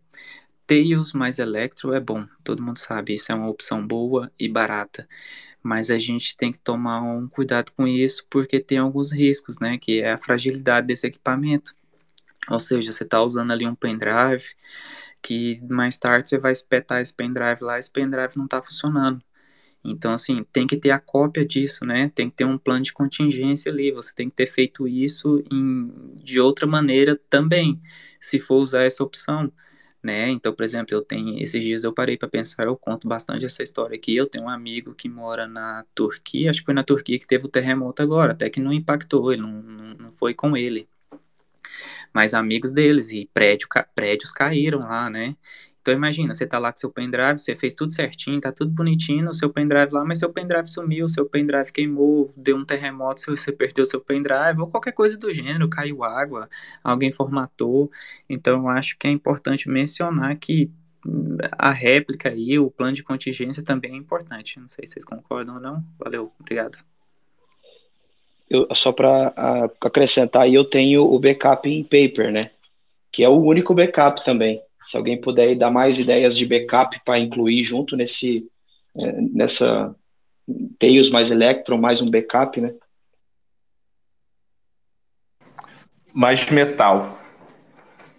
[0.66, 5.08] Tails mais Electro é bom, todo mundo sabe, isso é uma opção boa e barata
[5.62, 9.78] mas a gente tem que tomar um cuidado com isso porque tem alguns riscos, né?
[9.78, 11.76] Que é a fragilidade desse equipamento.
[12.50, 14.56] Ou seja, você está usando ali um pendrive
[15.22, 19.22] que mais tarde você vai espetar esse pendrive lá, esse pendrive não está funcionando.
[19.84, 22.10] Então, assim, tem que ter a cópia disso, né?
[22.14, 23.92] Tem que ter um plano de contingência ali.
[23.92, 27.80] Você tem que ter feito isso em, de outra maneira também,
[28.20, 29.52] se for usar essa opção
[30.04, 30.30] né?
[30.30, 33.64] Então, por exemplo, eu tenho esses dias eu parei para pensar, eu conto bastante essa
[33.64, 34.16] história aqui.
[34.16, 37.46] Eu tenho um amigo que mora na Turquia, acho que foi na Turquia que teve
[37.46, 40.88] o terremoto agora, até que não impactou, ele não, não, não foi com ele.
[42.14, 45.36] Mas amigos deles e prédio, prédios caíram lá, né?
[45.82, 49.24] Então imagina, você tá lá com seu pendrive, você fez tudo certinho, tá tudo bonitinho
[49.26, 53.52] no seu pendrive lá, mas seu pendrive sumiu, seu pendrive queimou, deu um terremoto, você
[53.52, 56.50] perdeu seu pendrive, ou qualquer coisa do gênero, caiu água,
[56.84, 57.90] alguém formatou.
[58.30, 60.70] Então eu acho que é importante mencionar que
[61.06, 64.60] hum, a réplica aí, o plano de contingência também é importante.
[64.60, 65.84] Não sei se vocês concordam ou não.
[65.98, 66.78] Valeu, obrigado.
[68.50, 69.34] Eu, só para
[69.80, 72.52] acrescentar eu tenho o backup em paper, né?
[73.12, 74.62] Que é o único backup também.
[74.90, 78.50] Se alguém puder dar mais ideias de backup para incluir junto nesse
[78.98, 79.96] é, nessa
[80.80, 82.74] Tails mais Electron, mais um backup, né?
[86.12, 87.20] Mais metal.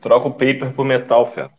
[0.01, 1.51] Troca o paper por metal, Fé.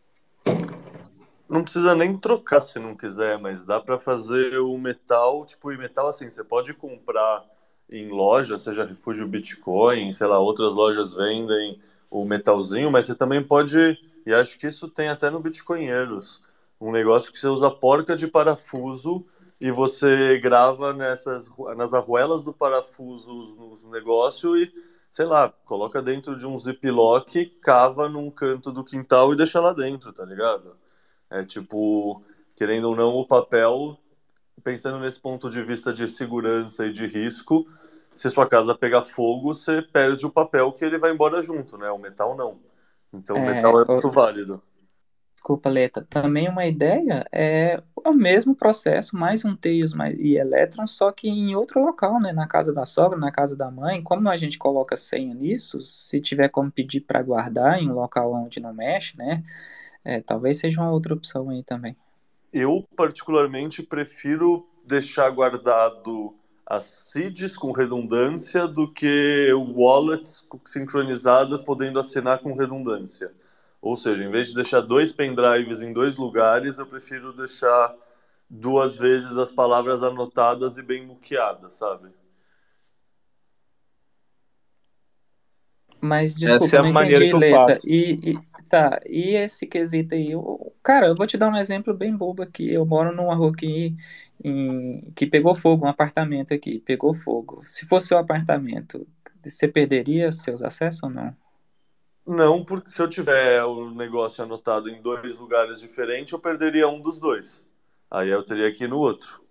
[1.50, 5.78] Não precisa nem trocar se não quiser, mas dá para fazer o metal, tipo, e
[5.78, 7.44] metal assim, você pode comprar
[7.92, 13.44] em loja, seja Refúgio Bitcoin, sei lá, outras lojas vendem o metalzinho, mas você também
[13.44, 16.42] pode e acho que isso tem até no Bitcoinheiros.
[16.80, 19.26] Um negócio que você usa porca de parafuso
[19.60, 24.74] e você grava nessas nas arruelas do parafuso no negócio e,
[25.12, 29.74] sei lá, coloca dentro de um ziplock, cava num canto do quintal e deixa lá
[29.74, 30.76] dentro, tá ligado?
[31.30, 32.24] É tipo,
[32.56, 33.98] querendo ou não, o papel,
[34.64, 37.68] pensando nesse ponto de vista de segurança e de risco,
[38.16, 41.90] se sua casa pegar fogo, você perde o papel que ele vai embora junto, né?
[41.92, 42.60] O metal não.
[43.14, 44.62] Então o metal é, é muito válido.
[45.34, 46.06] Desculpa, Leta.
[46.08, 51.56] Também uma ideia é o mesmo processo, mais um Tails e elétron, só que em
[51.56, 52.32] outro local, né?
[52.32, 54.04] Na casa da sogra, na casa da mãe.
[54.04, 58.34] Como a gente coloca senha nisso, se tiver como pedir para guardar em um local
[58.34, 59.44] onde não mexe, né?
[60.06, 61.96] É, talvez seja uma outra opção aí também.
[62.54, 66.36] Eu, particularmente, prefiro deixar guardado
[66.72, 73.34] as seeds com redundância do que wallets sincronizadas podendo assinar com redundância.
[73.82, 77.94] Ou seja, em vez de deixar dois pendrives em dois lugares, eu prefiro deixar
[78.50, 82.10] duas vezes as palavras anotadas e bem muqueadas, sabe?
[86.00, 87.78] Mas desculpa, Essa é a não entendi, Leta.
[87.86, 88.40] E, e,
[88.72, 92.42] Tá, e esse quesito aí, eu, cara, eu vou te dar um exemplo bem bobo
[92.42, 92.74] aqui.
[92.74, 93.98] Eu moro numa rua aqui
[94.42, 97.62] em, que pegou fogo, um apartamento aqui, pegou fogo.
[97.64, 99.06] Se fosse seu apartamento,
[99.44, 101.36] você perderia seus acessos ou não?
[102.26, 107.02] Não, porque se eu tiver o negócio anotado em dois lugares diferentes, eu perderia um
[107.02, 107.66] dos dois.
[108.10, 109.42] Aí eu teria que ir no outro.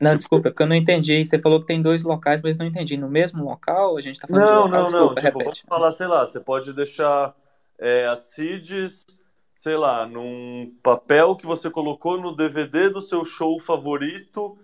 [0.00, 1.22] Não, desculpa, porque eu não entendi.
[1.22, 2.96] Você falou que tem dois locais, mas não entendi.
[2.96, 4.78] No mesmo local, a gente tá falando não, de local?
[4.78, 7.36] Não, desculpa, não, tipo, vamos falar, sei lá, você pode deixar
[7.78, 9.06] é, as CIDs,
[9.54, 14.56] sei lá, num papel que você colocou no DVD do seu show favorito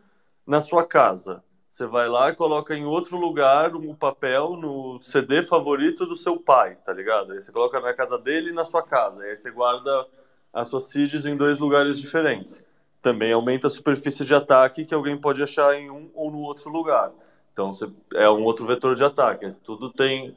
[0.47, 1.45] na sua casa.
[1.69, 6.39] Você vai lá e coloca em outro lugar um papel no CD favorito do seu
[6.41, 7.33] pai, tá ligado?
[7.33, 9.21] Aí você coloca na casa dele e na sua casa.
[9.21, 10.07] Aí você guarda
[10.51, 12.65] as suas seeds em dois lugares diferentes.
[13.07, 16.69] Também aumenta a superfície de ataque que alguém pode achar em um ou no outro
[16.69, 17.13] lugar.
[17.53, 19.49] Então você, é um outro vetor de ataque.
[19.63, 20.37] Tudo tem.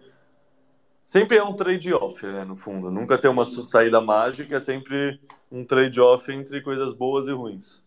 [1.04, 2.92] Sempre é um trade-off, né, no fundo.
[2.92, 5.20] Nunca tem uma saída mágica, é sempre
[5.52, 7.84] um trade-off entre coisas boas e ruins.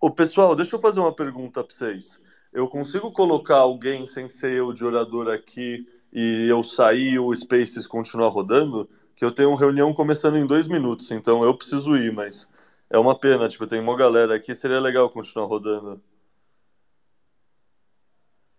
[0.00, 2.18] Ô, pessoal, deixa eu fazer uma pergunta para vocês.
[2.50, 7.86] Eu consigo colocar alguém sem ser eu de orador aqui e eu sair o Spaces
[7.86, 8.88] continuar rodando?
[9.14, 12.50] Que eu tenho uma reunião começando em dois minutos, então eu preciso ir, mas
[12.88, 16.00] é uma pena, tipo, tem uma galera aqui, seria legal continuar rodando.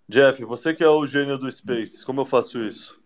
[0.07, 3.01] Jeff, você que é o gênio do Spaces, como eu faço isso?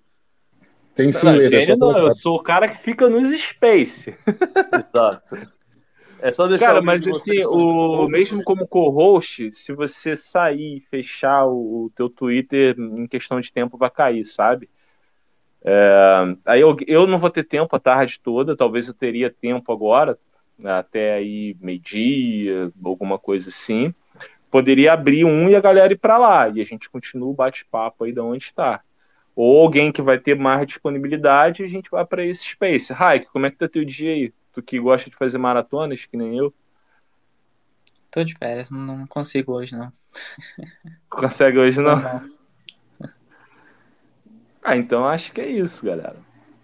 [0.96, 4.18] Tem sim, não, gênio, não, eu sou o cara que fica nos Space.
[4.74, 5.38] Exato.
[6.20, 11.46] É só deixar Cara, mas assim, o, mesmo como co-host, se você sair e fechar
[11.46, 14.70] o, o teu Twitter em questão de tempo, vai cair, sabe?
[15.70, 19.70] É, aí eu, eu não vou ter tempo a tarde toda, talvez eu teria tempo
[19.74, 20.18] agora,
[20.64, 23.94] até aí meio-dia, alguma coisa assim.
[24.50, 28.06] Poderia abrir um e a galera ir para lá, e a gente continua o bate-papo
[28.06, 28.80] aí de onde está.
[29.36, 32.94] Ou alguém que vai ter mais disponibilidade, a gente vai para esse space.
[32.94, 34.34] Raik, como é que tá teu dia aí?
[34.54, 36.54] Tu que gosta de fazer maratonas, que nem eu.
[38.10, 39.92] Tô de férias, não consigo hoje, não.
[41.10, 41.98] Consegue hoje, não?
[41.98, 42.37] não.
[44.68, 46.18] Ah, então acho que é isso, galera.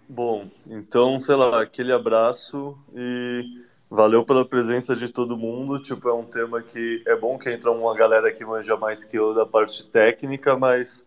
[0.06, 3.42] Bom, então, sei lá, aquele abraço e
[3.88, 5.80] valeu pela presença de todo mundo.
[5.80, 9.18] Tipo, é um tema que é bom que entra uma galera que manja mais que
[9.18, 11.06] eu da parte técnica, mas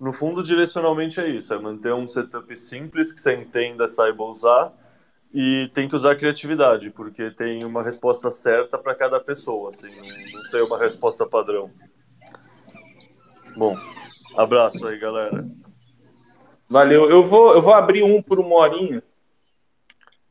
[0.00, 4.72] no fundo, direcionalmente é isso: é manter um setup simples que você entenda, saiba usar
[5.32, 9.94] e tem que usar a criatividade, porque tem uma resposta certa para cada pessoa, assim,
[10.32, 11.70] não tem uma resposta padrão.
[13.56, 13.76] Bom,
[14.36, 15.46] abraço aí, galera.
[16.68, 17.10] Valeu.
[17.10, 19.02] Eu vou, eu vou abrir um por uma horinha.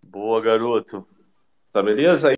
[0.07, 1.07] Boa, garoto.
[1.71, 2.33] Tá beleza?